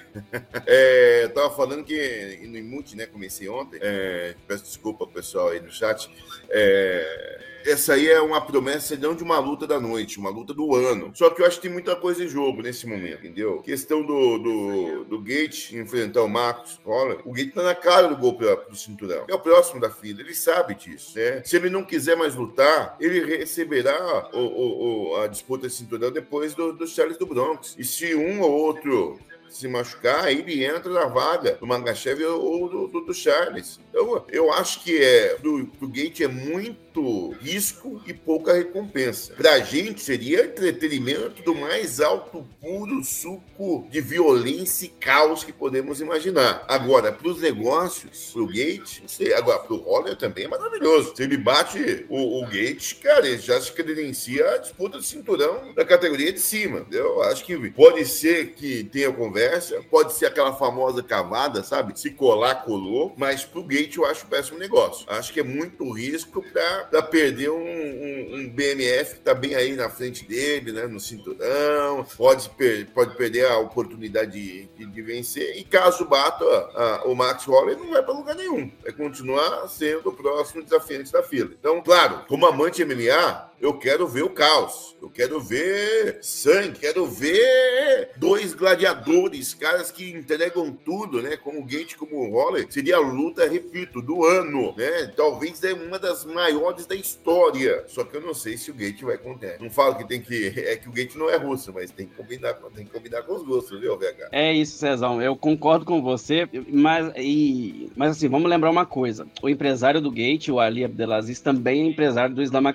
É, 0.65 1.23
eu 1.23 1.33
tava 1.33 1.49
falando 1.55 1.83
que 1.83 2.39
no 2.47 2.57
Imute, 2.57 2.95
né? 2.95 3.05
Comecei 3.05 3.47
ontem. 3.49 3.79
É, 3.81 4.35
peço 4.47 4.63
desculpa 4.63 5.05
pessoal 5.07 5.49
aí 5.49 5.59
no 5.59 5.71
chat. 5.71 6.09
É, 6.49 7.45
essa 7.65 7.93
aí 7.93 8.07
é 8.07 8.21
uma 8.21 8.39
promessa 8.39 8.95
não 8.95 9.15
de 9.15 9.23
uma 9.23 9.39
luta 9.39 9.65
da 9.65 9.79
noite, 9.79 10.19
uma 10.19 10.29
luta 10.29 10.53
do 10.53 10.75
ano. 10.75 11.11
Só 11.15 11.31
que 11.31 11.41
eu 11.41 11.45
acho 11.47 11.55
que 11.57 11.63
tem 11.63 11.71
muita 11.71 11.95
coisa 11.95 12.23
em 12.23 12.27
jogo 12.27 12.61
nesse 12.61 12.85
momento, 12.85 13.25
entendeu? 13.25 13.59
Questão 13.63 14.03
do, 14.03 14.37
do, 14.37 15.03
do 15.05 15.19
Gate 15.19 15.73
enfrentar 15.73 16.21
o 16.21 16.29
Marcos 16.29 16.79
Olha, 16.85 17.17
O 17.25 17.33
Gate 17.33 17.53
tá 17.53 17.63
na 17.63 17.73
cara 17.73 18.07
do 18.07 18.15
gol 18.15 18.35
pro, 18.35 18.55
pro 18.55 18.75
cinturão. 18.75 19.25
É 19.27 19.33
o 19.33 19.39
próximo 19.39 19.81
da 19.81 19.89
fila, 19.89 20.21
ele 20.21 20.35
sabe 20.35 20.75
disso, 20.75 21.17
né? 21.17 21.41
Se 21.43 21.55
ele 21.55 21.69
não 21.69 21.83
quiser 21.83 22.15
mais 22.15 22.35
lutar, 22.35 22.95
ele 22.99 23.25
receberá 23.25 24.29
o, 24.31 24.39
o, 24.39 25.13
o 25.13 25.15
a 25.17 25.27
disputa 25.27 25.67
de 25.67 25.73
cinturão 25.73 26.11
depois 26.11 26.53
do, 26.53 26.71
do 26.71 26.87
Charles 26.87 27.17
do 27.17 27.25
Bronx. 27.25 27.75
E 27.79 27.83
se 27.83 28.13
um 28.13 28.41
ou 28.41 28.51
outro 28.51 29.19
se 29.49 29.67
machucar, 29.67 30.31
ele 30.31 30.63
entra 30.63 30.91
na 30.91 31.05
vaga 31.05 31.55
do 31.55 31.67
Mangachev 31.67 32.23
ou 32.23 32.69
do, 32.69 32.87
do, 32.87 33.01
do 33.01 33.13
Charles. 33.13 33.79
Então, 33.89 34.25
eu 34.29 34.51
acho 34.51 34.83
que 34.83 34.97
é, 34.97 35.37
do, 35.37 35.63
do 35.63 35.87
Gate 35.87 36.21
é 36.21 36.27
muito 36.27 37.29
risco 37.41 38.01
e 38.05 38.13
pouca 38.13 38.53
recompensa. 38.53 39.33
Pra 39.33 39.59
gente 39.59 40.01
seria 40.01 40.45
entretenimento 40.45 41.41
do 41.43 41.55
mais 41.55 42.01
alto 42.01 42.45
puro 42.59 43.03
suco 43.03 43.87
de 43.89 44.01
violência 44.01 44.85
e 44.85 44.89
caos 44.89 45.43
que 45.43 45.53
podemos 45.53 46.01
imaginar. 46.01 46.65
Agora, 46.67 47.11
pros 47.11 47.41
negócios, 47.41 48.31
pro 48.33 48.47
Gate, 48.47 49.01
não 49.01 49.07
sei. 49.07 49.33
Agora, 49.33 49.59
pro 49.59 49.77
Holler 49.77 50.15
também 50.17 50.45
é 50.45 50.47
maravilhoso. 50.47 51.15
Se 51.15 51.23
ele 51.23 51.37
bate 51.37 52.05
o, 52.09 52.41
o 52.41 52.47
Gate, 52.47 52.95
cara, 53.01 53.27
ele 53.27 53.37
já 53.37 53.59
se 53.61 53.71
credencia 53.71 54.45
a 54.51 54.57
disputa 54.57 54.99
de 54.99 55.05
cinturão 55.05 55.73
da 55.73 55.85
categoria 55.85 56.31
de 56.31 56.39
cima. 56.39 56.79
Entendeu? 56.79 57.21
Acho 57.23 57.45
que 57.45 57.69
pode 57.71 58.05
ser 58.05 58.53
que 58.53 58.83
tenha 58.85 59.11
conversa, 59.11 59.44
pode 59.89 60.13
ser 60.13 60.27
aquela 60.27 60.53
famosa 60.53 61.01
cavada, 61.03 61.63
sabe? 61.63 61.99
Se 61.99 62.11
colar, 62.11 62.63
colou, 62.63 63.13
mas 63.17 63.43
pro 63.43 63.63
Gate 63.63 63.97
eu 63.97 64.05
acho 64.05 64.25
péssimo 64.27 64.57
negócio. 64.57 65.05
Acho 65.09 65.33
que 65.33 65.39
é 65.39 65.43
muito 65.43 65.89
risco 65.91 66.43
para 66.89 67.01
perder 67.03 67.49
um, 67.49 67.55
um, 67.55 68.35
um, 68.35 68.49
BMF 68.49 69.15
que 69.15 69.21
tá 69.21 69.33
bem 69.33 69.55
aí 69.55 69.75
na 69.75 69.89
frente 69.89 70.25
dele, 70.25 70.71
né? 70.71 70.87
No 70.87 70.99
cinturão, 70.99 72.05
pode, 72.17 72.49
per 72.49 72.87
pode 72.87 73.15
perder 73.15 73.47
a 73.47 73.57
oportunidade 73.57 74.31
de, 74.31 74.65
de, 74.77 74.85
de 74.85 75.01
vencer. 75.01 75.57
E 75.57 75.63
caso 75.63 76.05
bata 76.05 76.45
a, 76.45 77.03
o 77.05 77.15
Max 77.15 77.45
Holloway, 77.45 77.75
não 77.75 77.91
vai 77.91 78.03
para 78.03 78.13
lugar 78.13 78.35
nenhum. 78.35 78.71
Vai 78.83 78.91
continuar 78.91 79.67
sendo 79.67 80.09
o 80.09 80.13
próximo 80.13 80.63
desafiante 80.63 81.11
da 81.11 81.23
fila. 81.23 81.51
Então, 81.59 81.81
claro, 81.81 82.25
como 82.27 82.45
amante 82.45 82.83
MMA, 82.83 83.51
eu 83.59 83.73
quero 83.77 84.07
ver 84.07 84.23
o 84.23 84.29
caos, 84.29 84.95
eu 85.01 85.09
quero 85.09 85.39
ver 85.39 86.19
sangue, 86.21 86.79
quero 86.79 87.05
ver 87.05 88.11
dois 88.17 88.53
gladiadores, 88.53 89.53
caras 89.53 89.91
que 89.91 90.11
entregam 90.11 90.71
tudo, 90.71 91.21
né? 91.21 91.37
Como 91.37 91.59
o 91.59 91.65
Gate, 91.65 91.95
como 91.95 92.17
o 92.17 92.31
Holler, 92.31 92.67
seria 92.69 92.97
a 92.97 92.99
luta, 92.99 93.47
repito, 93.47 94.01
do 94.01 94.25
ano, 94.25 94.73
né? 94.75 95.13
Talvez 95.15 95.63
é 95.63 95.73
uma 95.73 95.97
das 95.97 96.25
maiores 96.25 96.85
da 96.85 96.95
história. 96.95 97.85
Só 97.87 98.03
que 98.03 98.17
eu 98.17 98.21
não 98.21 98.33
sei 98.33 98.57
se 98.57 98.71
o 98.71 98.73
Gate 98.73 99.01
vai 99.03 99.17
conter. 99.17 99.59
Não 99.59 99.69
falo 99.69 99.95
que 99.95 100.07
tem 100.07 100.21
que. 100.21 100.53
É 100.65 100.75
que 100.75 100.89
o 100.89 100.91
Gate 100.91 101.15
não 101.15 101.29
é 101.29 101.37
russo, 101.37 101.71
mas 101.71 101.91
tem 101.91 102.07
que 102.07 102.15
combinar, 102.15 102.53
tem 102.75 102.85
que 102.85 102.91
combinar 102.91 103.21
com 103.21 103.35
os 103.35 103.43
gostos, 103.43 103.79
viu, 103.79 103.95
VH? 103.97 104.29
É 104.31 104.51
isso, 104.51 104.77
Cezão. 104.77 105.21
Eu 105.21 105.35
concordo 105.35 105.85
com 105.85 106.01
você, 106.01 106.49
mas, 106.67 107.11
e, 107.15 107.91
mas 107.95 108.11
assim, 108.11 108.27
vamos 108.27 108.49
lembrar 108.49 108.71
uma 108.71 108.85
coisa: 108.85 109.27
o 109.43 109.49
empresário 109.49 110.01
do 110.01 110.09
Gate, 110.09 110.49
o 110.49 110.59
Ali 110.59 110.83
Abdelaziz, 110.83 111.39
também 111.39 111.83
é 111.83 111.85
empresário 111.85 112.33
do 112.33 112.41
Islam. 112.41 112.65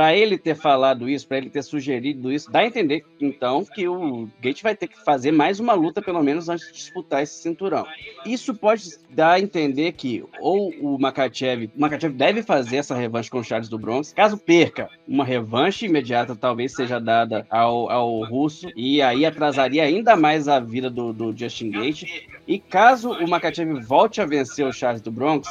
Para 0.00 0.16
ele 0.16 0.38
ter 0.38 0.54
falado 0.54 1.10
isso, 1.10 1.28
para 1.28 1.36
ele 1.36 1.50
ter 1.50 1.62
sugerido 1.62 2.32
isso, 2.32 2.50
dá 2.50 2.60
a 2.60 2.66
entender, 2.66 3.04
então, 3.20 3.66
que 3.66 3.86
o 3.86 4.26
Gate 4.40 4.62
vai 4.62 4.74
ter 4.74 4.88
que 4.88 4.98
fazer 5.04 5.30
mais 5.30 5.60
uma 5.60 5.74
luta, 5.74 6.00
pelo 6.00 6.22
menos, 6.22 6.48
antes 6.48 6.68
de 6.68 6.72
disputar 6.72 7.22
esse 7.22 7.42
cinturão. 7.42 7.84
Isso 8.24 8.54
pode 8.54 8.96
dar 9.10 9.32
a 9.32 9.40
entender 9.40 9.92
que 9.92 10.24
ou 10.40 10.70
o 10.80 10.98
Makachev, 10.98 11.70
o 11.76 11.80
Makachev 11.82 12.14
deve 12.14 12.42
fazer 12.42 12.78
essa 12.78 12.94
revanche 12.94 13.28
com 13.28 13.40
o 13.40 13.44
Charles 13.44 13.68
do 13.68 13.78
Bronx. 13.78 14.14
Caso 14.14 14.38
perca, 14.38 14.88
uma 15.06 15.22
revanche 15.22 15.84
imediata 15.84 16.34
talvez 16.34 16.72
seja 16.72 16.98
dada 16.98 17.46
ao, 17.50 17.90
ao 17.90 18.24
russo, 18.24 18.70
e 18.74 19.02
aí 19.02 19.26
atrasaria 19.26 19.82
ainda 19.82 20.16
mais 20.16 20.48
a 20.48 20.58
vida 20.58 20.88
do, 20.88 21.12
do 21.12 21.36
Justin 21.36 21.72
Gate. 21.72 22.04
E 22.48 22.58
caso 22.58 23.12
o 23.12 23.28
Makachev 23.28 23.78
volte 23.82 24.22
a 24.22 24.24
vencer 24.24 24.66
o 24.66 24.72
Charles 24.72 25.02
do 25.02 25.12
Bronx, 25.12 25.46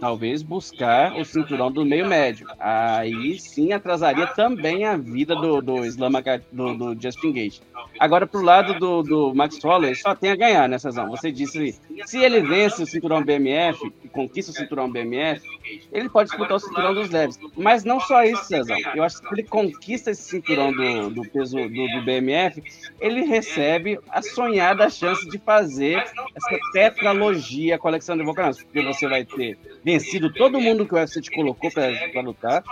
talvez 0.00 0.42
buscar 0.42 1.16
o 1.18 1.24
cinturão 1.24 1.70
do 1.70 1.84
meio 1.84 2.06
médio. 2.06 2.46
Aí 2.58 3.38
sim 3.38 3.72
atrasaria 3.72 4.26
também 4.26 4.84
a 4.84 4.96
vida 4.96 5.34
do, 5.34 5.60
do 5.60 5.84
Islam 5.84 6.12
do, 6.52 6.74
do 6.74 7.00
Justin 7.00 7.32
Gage. 7.32 7.60
Agora, 7.98 8.26
pro 8.26 8.42
lado 8.42 8.74
do, 8.78 9.02
do 9.02 9.34
Max 9.34 9.58
Holloway, 9.62 9.94
só 9.94 10.14
tem 10.14 10.30
a 10.30 10.36
ganhar, 10.36 10.68
né, 10.68 10.78
Cezão? 10.78 11.08
Você 11.08 11.32
disse, 11.32 11.78
se 12.04 12.18
ele 12.18 12.40
vence 12.40 12.82
o 12.82 12.86
cinturão 12.86 13.22
BMF, 13.22 13.90
conquista 14.12 14.52
o 14.52 14.54
cinturão 14.54 14.90
BMF, 14.90 15.42
ele 15.90 16.08
pode 16.08 16.28
disputar 16.28 16.56
o 16.56 16.60
cinturão 16.60 16.94
dos 16.94 17.10
leves. 17.10 17.38
Mas 17.56 17.84
não 17.84 17.98
só 18.00 18.22
isso, 18.22 18.44
Cezão. 18.44 18.76
Eu 18.94 19.02
acho 19.02 19.20
que 19.20 19.28
se 19.28 19.34
ele 19.34 19.42
conquista 19.44 20.10
esse 20.10 20.22
cinturão 20.22 20.72
do, 20.72 21.10
do 21.10 21.22
peso 21.22 21.56
do, 21.56 21.68
do 21.68 22.04
BMF, 22.04 22.62
ele 23.00 23.22
recebe 23.22 23.98
a 24.10 24.20
sonhada 24.22 24.90
chance 24.90 25.28
de 25.28 25.38
fazer 25.38 26.04
essa 26.34 26.58
tetralogia 26.72 27.78
com 27.78 27.88
o 27.88 27.90
Alexander 27.90 28.24
Volkanovski, 28.24 28.64
porque 28.64 28.82
você 28.82 29.08
vai 29.08 29.24
ter 29.24 29.58
vencido 29.86 30.32
todo 30.32 30.60
mundo 30.60 30.84
que 30.84 30.94
o 30.94 30.96
UFC 30.96 31.20
te 31.20 31.30
colocou 31.30 31.70
para 31.70 32.20
lutar, 32.20 32.64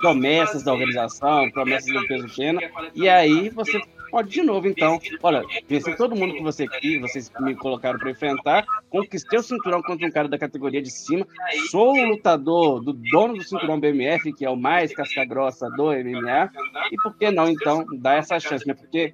promessas 0.00 0.62
da 0.62 0.72
organização, 0.72 1.50
promessas 1.50 1.92
do 1.92 2.06
peso 2.08 2.26
pena, 2.34 2.58
e 2.94 3.06
aí 3.06 3.50
você 3.50 3.78
pode 4.10 4.30
de 4.30 4.42
novo, 4.42 4.66
então, 4.66 4.98
olha, 5.22 5.44
vencer 5.68 5.94
todo 5.94 6.16
mundo 6.16 6.32
que 6.32 6.42
você 6.42 6.66
quis, 6.66 6.98
vocês 7.02 7.30
me 7.40 7.54
colocaram 7.54 7.98
para 7.98 8.10
enfrentar, 8.10 8.64
conquistei 8.88 9.38
o 9.38 9.42
cinturão 9.42 9.82
contra 9.82 10.06
um 10.06 10.10
cara 10.10 10.26
da 10.26 10.38
categoria 10.38 10.80
de 10.80 10.90
cima, 10.90 11.26
sou 11.70 11.92
o 11.92 12.08
lutador 12.08 12.80
do 12.82 12.94
dono 12.94 13.34
do 13.34 13.44
cinturão 13.44 13.78
BMF, 13.78 14.32
que 14.32 14.46
é 14.46 14.48
o 14.48 14.56
mais 14.56 14.94
casca-grossa 14.94 15.68
do 15.72 15.88
MMA, 15.88 16.50
e 16.90 16.96
por 17.02 17.14
que 17.18 17.30
não, 17.30 17.46
então, 17.50 17.84
dar 17.98 18.14
essa 18.14 18.40
chance, 18.40 18.66
né? 18.66 18.72
Porque 18.72 19.12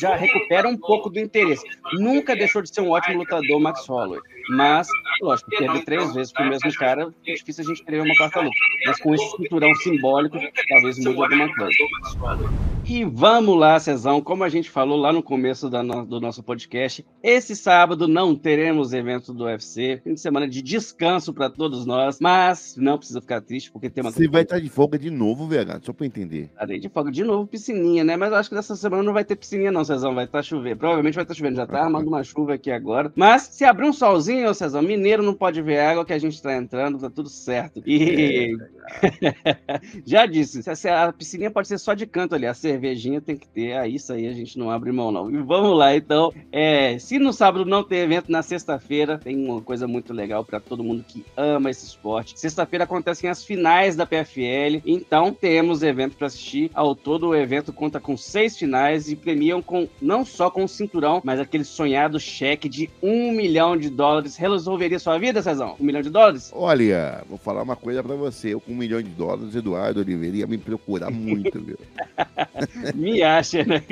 já 0.00 0.16
recupera 0.16 0.68
um 0.68 0.76
pouco 0.76 1.08
do 1.08 1.20
interesse. 1.20 1.64
Nunca 1.92 2.34
deixou 2.34 2.60
de 2.62 2.74
ser 2.74 2.80
um 2.80 2.90
ótimo 2.90 3.18
lutador, 3.18 3.60
Max 3.60 3.86
Holloway. 3.86 4.20
Mas, 4.48 4.88
lógico, 5.22 5.50
perder 5.50 5.84
três 5.84 6.14
vezes 6.14 6.32
pro 6.32 6.48
mesmo 6.48 6.72
cara, 6.74 7.12
é 7.26 7.34
difícil 7.34 7.64
a 7.64 7.68
gente 7.68 7.84
ter 7.84 8.00
uma 8.00 8.14
quarta 8.16 8.40
luta. 8.40 8.56
Mas 8.86 9.00
com 9.00 9.14
esse 9.14 9.36
cinturão 9.36 9.74
simbólico, 9.76 10.38
talvez 10.68 10.98
mude 10.98 11.34
alguma 11.34 11.54
coisa. 11.54 12.69
E 12.90 13.04
vamos 13.04 13.56
lá, 13.56 13.78
Cezão, 13.78 14.20
como 14.20 14.42
a 14.42 14.48
gente 14.48 14.68
falou 14.68 14.98
lá 14.98 15.12
no 15.12 15.22
começo 15.22 15.70
no, 15.70 16.04
do 16.04 16.20
nosso 16.20 16.42
podcast, 16.42 17.06
esse 17.22 17.54
sábado 17.54 18.08
não 18.08 18.34
teremos 18.34 18.92
evento 18.92 19.32
do 19.32 19.44
UFC, 19.44 20.00
fim 20.02 20.14
de 20.14 20.20
semana 20.20 20.48
de 20.48 20.60
descanso 20.60 21.32
para 21.32 21.48
todos 21.48 21.86
nós, 21.86 22.18
mas 22.20 22.74
não 22.76 22.98
precisa 22.98 23.20
ficar 23.20 23.42
triste, 23.42 23.70
porque 23.70 23.88
tem 23.88 24.02
uma... 24.02 24.10
Você 24.10 24.26
vai 24.26 24.42
estar 24.42 24.58
de 24.58 24.68
folga 24.68 24.98
de 24.98 25.08
novo, 25.08 25.46
VH, 25.46 25.82
só 25.84 25.92
para 25.92 26.04
entender. 26.04 26.50
Estarei 26.52 26.80
de 26.80 26.88
folga 26.88 27.12
de 27.12 27.22
novo, 27.22 27.46
piscininha, 27.46 28.02
né? 28.02 28.16
Mas 28.16 28.32
eu 28.32 28.38
acho 28.38 28.48
que 28.48 28.56
dessa 28.56 28.74
semana 28.74 29.04
não 29.04 29.12
vai 29.12 29.24
ter 29.24 29.36
piscininha 29.36 29.70
não, 29.70 29.84
Cezão, 29.84 30.12
vai 30.12 30.24
estar 30.24 30.38
tá 30.38 30.42
chovendo. 30.42 30.78
Provavelmente 30.78 31.14
vai 31.14 31.22
estar 31.22 31.32
tá 31.32 31.38
chovendo, 31.38 31.58
já 31.58 31.68
tá 31.68 31.84
armando 31.84 32.08
uma 32.08 32.24
chuva 32.24 32.54
aqui 32.54 32.72
agora. 32.72 33.12
Mas 33.14 33.42
se 33.52 33.64
abrir 33.64 33.86
um 33.86 33.92
solzinho, 33.92 34.50
ô 34.50 34.52
Cezão, 34.52 34.82
mineiro 34.82 35.22
não 35.22 35.34
pode 35.34 35.62
ver 35.62 35.78
água 35.78 36.04
que 36.04 36.12
a 36.12 36.18
gente 36.18 36.34
está 36.34 36.56
entrando, 36.56 36.98
tá 36.98 37.08
tudo 37.08 37.28
certo. 37.28 37.80
E... 37.86 38.56
É, 39.00 39.20
já 40.04 40.26
disse, 40.26 40.60
a 40.88 41.12
piscininha 41.12 41.52
pode 41.52 41.68
ser 41.68 41.78
só 41.78 41.94
de 41.94 42.04
canto 42.04 42.34
ali, 42.34 42.46
a 42.46 42.54
cervejinha 42.80 43.20
tem 43.20 43.36
que 43.36 43.46
ter, 43.46 43.74
aí 43.74 43.96
isso 43.96 44.12
aí 44.12 44.26
a 44.26 44.32
gente 44.32 44.58
não 44.58 44.70
abre 44.70 44.90
mão 44.90 45.12
não. 45.12 45.30
E 45.30 45.36
vamos 45.42 45.76
lá, 45.76 45.94
então, 45.94 46.32
é, 46.50 46.98
se 46.98 47.18
no 47.18 47.32
sábado 47.32 47.64
não 47.66 47.84
tem 47.84 48.00
evento, 48.00 48.32
na 48.32 48.42
sexta-feira 48.42 49.18
tem 49.18 49.36
uma 49.36 49.60
coisa 49.60 49.86
muito 49.86 50.12
legal 50.14 50.42
para 50.44 50.58
todo 50.58 50.82
mundo 50.82 51.04
que 51.06 51.24
ama 51.36 51.70
esse 51.70 51.84
esporte. 51.84 52.38
Sexta-feira 52.40 52.84
acontecem 52.84 53.28
as 53.28 53.44
finais 53.44 53.94
da 53.94 54.06
PFL, 54.06 54.80
então 54.86 55.32
temos 55.32 55.82
evento 55.82 56.16
para 56.16 56.26
assistir. 56.26 56.70
Ao 56.72 56.94
todo 56.94 57.28
o 57.28 57.34
evento 57.34 57.72
conta 57.72 58.00
com 58.00 58.16
seis 58.16 58.56
finais 58.56 59.10
e 59.10 59.16
premiam 59.16 59.60
com 59.60 59.86
não 60.00 60.24
só 60.24 60.50
com 60.50 60.64
o 60.64 60.68
cinturão, 60.68 61.20
mas 61.22 61.38
aquele 61.38 61.64
sonhado 61.64 62.18
cheque 62.18 62.68
de 62.68 62.88
um 63.02 63.32
milhão 63.32 63.76
de 63.76 63.90
dólares. 63.90 64.36
Resolveria 64.36 64.98
sua 64.98 65.18
vida, 65.18 65.42
Cezão? 65.42 65.76
Um 65.78 65.84
milhão 65.84 66.00
de 66.00 66.10
dólares? 66.10 66.50
Olha, 66.54 67.22
vou 67.28 67.36
falar 67.36 67.62
uma 67.62 67.76
coisa 67.76 68.02
para 68.02 68.14
você. 68.14 68.54
Eu 68.54 68.60
com 68.60 68.72
um 68.72 68.76
milhão 68.76 69.02
de 69.02 69.10
dólares, 69.10 69.54
Eduardo 69.54 70.00
Oliveira 70.00 70.38
ia 70.38 70.46
me 70.46 70.58
procurar 70.58 71.10
muito, 71.10 71.60
viu? 71.60 71.78
me 72.94 73.22
acha, 73.22 73.64
né? 73.64 73.82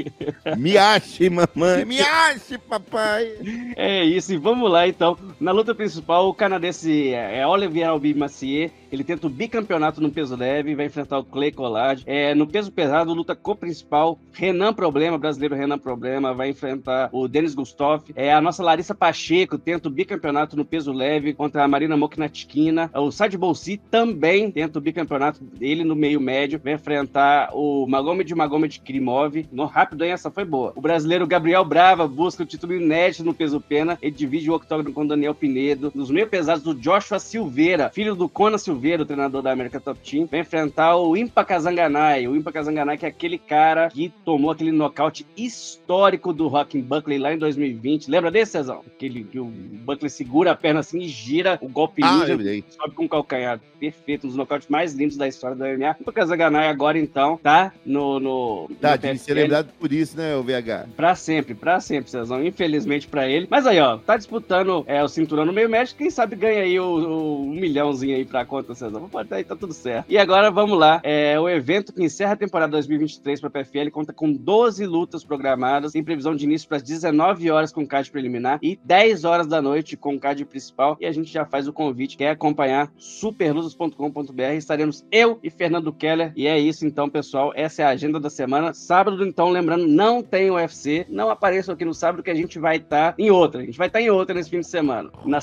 Me 0.57 0.77
ache, 0.77 1.29
mamãe. 1.31 1.85
Me 1.85 2.01
ache, 2.01 2.59
papai. 2.59 3.33
É 3.77 4.05
isso. 4.05 4.33
E 4.33 4.37
vamos 4.37 4.71
lá, 4.71 4.87
então. 4.87 5.17
Na 5.41 5.53
luta 5.53 5.75
principal, 5.75 6.29
o 6.29 6.35
canadense 6.35 7.12
é 7.12 7.47
Olivier 7.47 7.88
Albi 7.88 8.14
Macier 8.14 8.71
ele 8.90 9.05
tenta 9.05 9.27
o 9.27 9.31
bicampeonato 9.31 10.01
no 10.01 10.11
peso 10.11 10.37
leve, 10.37 10.74
vai 10.74 10.87
enfrentar 10.87 11.18
o 11.18 11.24
Clay 11.24 11.53
Collage. 11.53 12.05
É, 12.07 12.35
no 12.35 12.46
peso 12.46 12.72
pesado, 12.72 13.12
luta 13.12 13.35
co-principal, 13.37 14.18
Renan 14.33 14.72
Problema, 14.72 15.18
brasileiro 15.18 15.55
Renan 15.55 15.79
Problema, 15.79 16.35
vai 16.35 16.51
enfrentar 16.51 17.09
o 17.12 17.29
Denis 17.29 17.55
Gustoff. 17.55 18.12
É, 18.16 18.33
a 18.33 18.40
nossa 18.40 18.62
Larissa 18.62 18.94
Pacheco 18.94 19.59
tenta 19.59 19.88
o 19.88 19.90
bicampeonato 19.90 20.57
no 20.57 20.64
peso 20.64 20.92
leve 20.92 21.35
contra 21.35 21.64
a 21.64 21.68
Marina 21.68 21.96
Moknatkina. 21.96 22.90
O 22.94 23.11
Sad 23.11 23.37
Bolsi 23.37 23.77
também 23.90 24.51
tenta 24.51 24.79
o 24.79 24.83
bicampeonato 24.83 25.44
dele 25.44 25.85
no 25.85 25.94
meio 25.94 26.20
médio, 26.20 26.61
vai 26.62 26.74
enfrentar 26.74 27.51
o 27.53 27.87
Magomed 27.87 28.35
Magomed 28.35 28.81
Krimov. 28.81 29.46
No 29.53 29.66
rápido, 29.66 30.05
hein? 30.05 30.12
Essa 30.12 30.31
foi 30.31 30.44
boa. 30.44 30.72
O 30.74 30.81
brasileiro 30.81 31.27
Gabriel 31.27 31.64
Brava 31.64 32.09
busca 32.09 32.42
o 32.42 32.46
título 32.46 32.74
inédito 32.74 33.24
no 33.24 33.35
peso 33.35 33.61
pena. 33.61 33.98
Ele 34.01 34.11
divide 34.11 34.51
o 34.51 34.55
octógono 34.55 34.92
com 34.92 35.07
Daniel 35.07 35.35
Pinedo. 35.35 35.92
Nos 35.94 36.11
meio 36.11 36.27
pesados, 36.27 36.66
o 36.66 36.74
Joshua 36.74 37.18
Silveira, 37.18 37.90
filho 37.90 38.14
do 38.14 38.29
Conan 38.29 38.59
Silveira 38.59 38.78
Silveira, 38.79 39.03
o 39.03 39.07
treinador 39.07 39.43
da 39.43 39.51
América 39.51 39.81
Top 39.81 39.99
Team, 39.99 40.27
vai 40.27 40.41
enfrentar 40.41 40.97
o 40.97 41.17
Impa 41.17 41.45
Kazanganai. 41.45 42.29
O 42.29 42.37
Impa 42.37 42.53
Kazanganai 42.53 42.97
que 42.97 43.05
é 43.05 43.09
aquele 43.09 43.37
cara 43.37 43.88
que 43.88 44.12
tomou 44.25 44.53
aquele 44.53 44.71
nocaute 44.71 45.27
histórico 45.37 46.33
do 46.33 46.47
Rockin' 46.47 46.81
Buckley 46.81 47.19
lá 47.19 47.35
em 47.35 47.38
2020. 47.38 48.09
Lembra 48.09 48.31
desse, 48.31 48.53
Cezão? 48.53 48.83
Aquele 48.87 49.25
que 49.25 49.41
o 49.41 49.47
Buckley 49.47 50.09
segura 50.09 50.53
a 50.53 50.55
perna 50.55 50.81
assim 50.81 51.01
e 51.01 51.09
gira 51.09 51.59
o 51.61 51.69
golpe 51.69 52.03
Ah, 52.05 52.25
ninja, 52.25 52.64
sobe 52.69 52.95
com 52.95 53.05
o 53.05 53.09
calcanhar. 53.09 53.61
Perfeito, 53.81 54.27
um 54.27 54.29
dos 54.29 54.37
nocautes 54.37 54.69
mais 54.69 54.93
lindos 54.93 55.17
da 55.17 55.27
história 55.27 55.57
do 55.57 55.64
MMA. 55.64 55.97
O 56.05 56.12
Kazanganai 56.12 56.69
agora, 56.69 56.99
então, 56.99 57.38
tá 57.43 57.73
no... 57.85 58.21
no 58.21 58.71
Tá, 58.81 58.93
no 58.93 58.99
de 58.99 59.19
ser 59.19 59.35
lembrado 59.35 59.71
por 59.79 59.93
isso, 59.93 60.17
né, 60.17 60.37
o 60.37 60.43
VH? 60.43 60.88
Pra 60.97 61.14
sempre, 61.14 61.55
pra 61.55 61.81
sempre, 61.81 62.11
Cezão. 62.11 62.45
Infelizmente 62.45 63.09
pra 63.09 63.29
ele. 63.29 63.47
Mas 63.51 63.67
aí, 63.67 63.81
ó, 63.81 63.97
tá 63.99 64.17
disputando 64.17 64.85
é, 64.87 65.03
o 65.03 65.09
cinturão 65.09 65.45
no 65.45 65.53
meio 65.53 65.69
médio. 65.69 65.97
Quem 65.97 66.11
sabe 66.11 66.37
ganha 66.37 66.62
aí 66.62 66.79
o, 66.79 66.85
o 66.85 67.43
um 67.43 67.51
milhãozinho 67.51 68.17
aí 68.17 68.25
pra 68.25 68.45
conta, 68.45 68.67
Cezão. 68.74 69.09
Pode 69.09 69.33
aí, 69.33 69.44
tá 69.44 69.57
tudo 69.57 69.72
certo. 69.72 70.07
E 70.09 70.18
agora 70.18 70.50
vamos 70.50 70.78
lá. 70.78 71.00
É, 71.02 71.38
o 71.38 71.48
evento 71.48 71.92
que 71.92 72.02
encerra 72.02 72.33
a 72.33 72.37
temporada 72.37 72.72
2023 72.72 73.40
pra 73.40 73.50
PFL 73.50 73.90
conta 73.90 74.12
com 74.12 74.33
12 74.33 74.87
lutas 74.87 75.24
programadas. 75.24 75.92
Tem 75.92 76.02
previsão 76.02 76.35
de 76.35 76.44
início 76.44 76.68
pras 76.68 76.83
19 76.83 77.50
horas 77.50 77.72
com 77.72 77.87
card 77.87 78.11
preliminar 78.11 78.59
e 78.62 78.78
10 78.85 79.24
horas 79.24 79.46
da 79.46 79.61
noite 79.61 79.96
com 79.96 80.18
card 80.18 80.44
principal. 80.44 80.96
E 81.00 81.07
a 81.07 81.12
gente 81.12 81.31
já 81.31 81.44
faz 81.44 81.68
o 81.68 81.72
convite. 81.72 82.16
Quer 82.16 82.31
acompanhar 82.31 82.90
superlutas.com.br. 82.96 84.42
Estaremos 84.57 85.04
eu 85.11 85.38
e 85.42 85.50
Fernando 85.50 85.92
Keller. 85.92 86.33
E 86.37 86.46
é 86.46 86.59
isso 86.59 86.87
então, 86.87 87.09
pessoal. 87.09 87.52
Essa 87.54 87.83
é 87.83 87.85
a 87.85 87.90
agenda 87.90 88.20
da 88.20 88.31
semana. 88.31 88.72
Sábado, 88.74 89.24
então, 89.24 89.50
lembrando, 89.50 89.87
não 89.87 90.22
tem 90.22 90.50
UFC. 90.50 91.07
Não 91.09 91.31
apareçam 91.31 91.74
aqui 91.74 91.85
no 91.85 91.94
sábado 91.94 92.22
que 92.22 92.31
a 92.31 92.35
gente 92.35 92.59
vai 92.59 92.76
estar 92.76 93.14
em 93.18 93.31
outra. 93.31 93.61
A 93.61 93.64
gente 93.64 93.78
vai 93.78 93.87
estar 93.87 94.00
em 94.00 94.11
outra 94.11 94.35
nesse 94.35 94.50
fim 94.50 94.61
de 94.61 94.66
semana. 94.66 95.11
Na, 95.24 95.40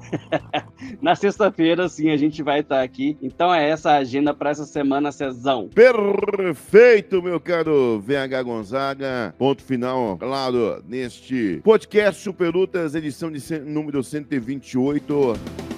Na 1.00 1.14
sexta-feira, 1.14 1.88
sim, 1.88 2.10
a 2.10 2.16
gente 2.16 2.42
vai 2.42 2.60
estar 2.60 2.82
aqui. 2.82 3.16
Então 3.22 3.52
é 3.52 3.68
essa 3.68 3.92
a 3.92 3.96
agenda 3.96 4.32
para 4.34 4.50
essa 4.50 4.64
semana, 4.64 5.12
Cezão. 5.12 5.68
Perfeito, 5.74 7.22
meu 7.22 7.40
caro 7.40 8.00
VH 8.00 8.42
Gonzaga. 8.44 9.34
Ponto 9.38 9.62
final, 9.62 10.16
claro, 10.18 10.82
neste 10.86 11.60
podcast 11.62 12.22
Super 12.22 12.52
Lutas, 12.54 12.94
edição 12.94 13.30
de 13.30 13.58
número 13.60 14.02
128. 14.02 15.77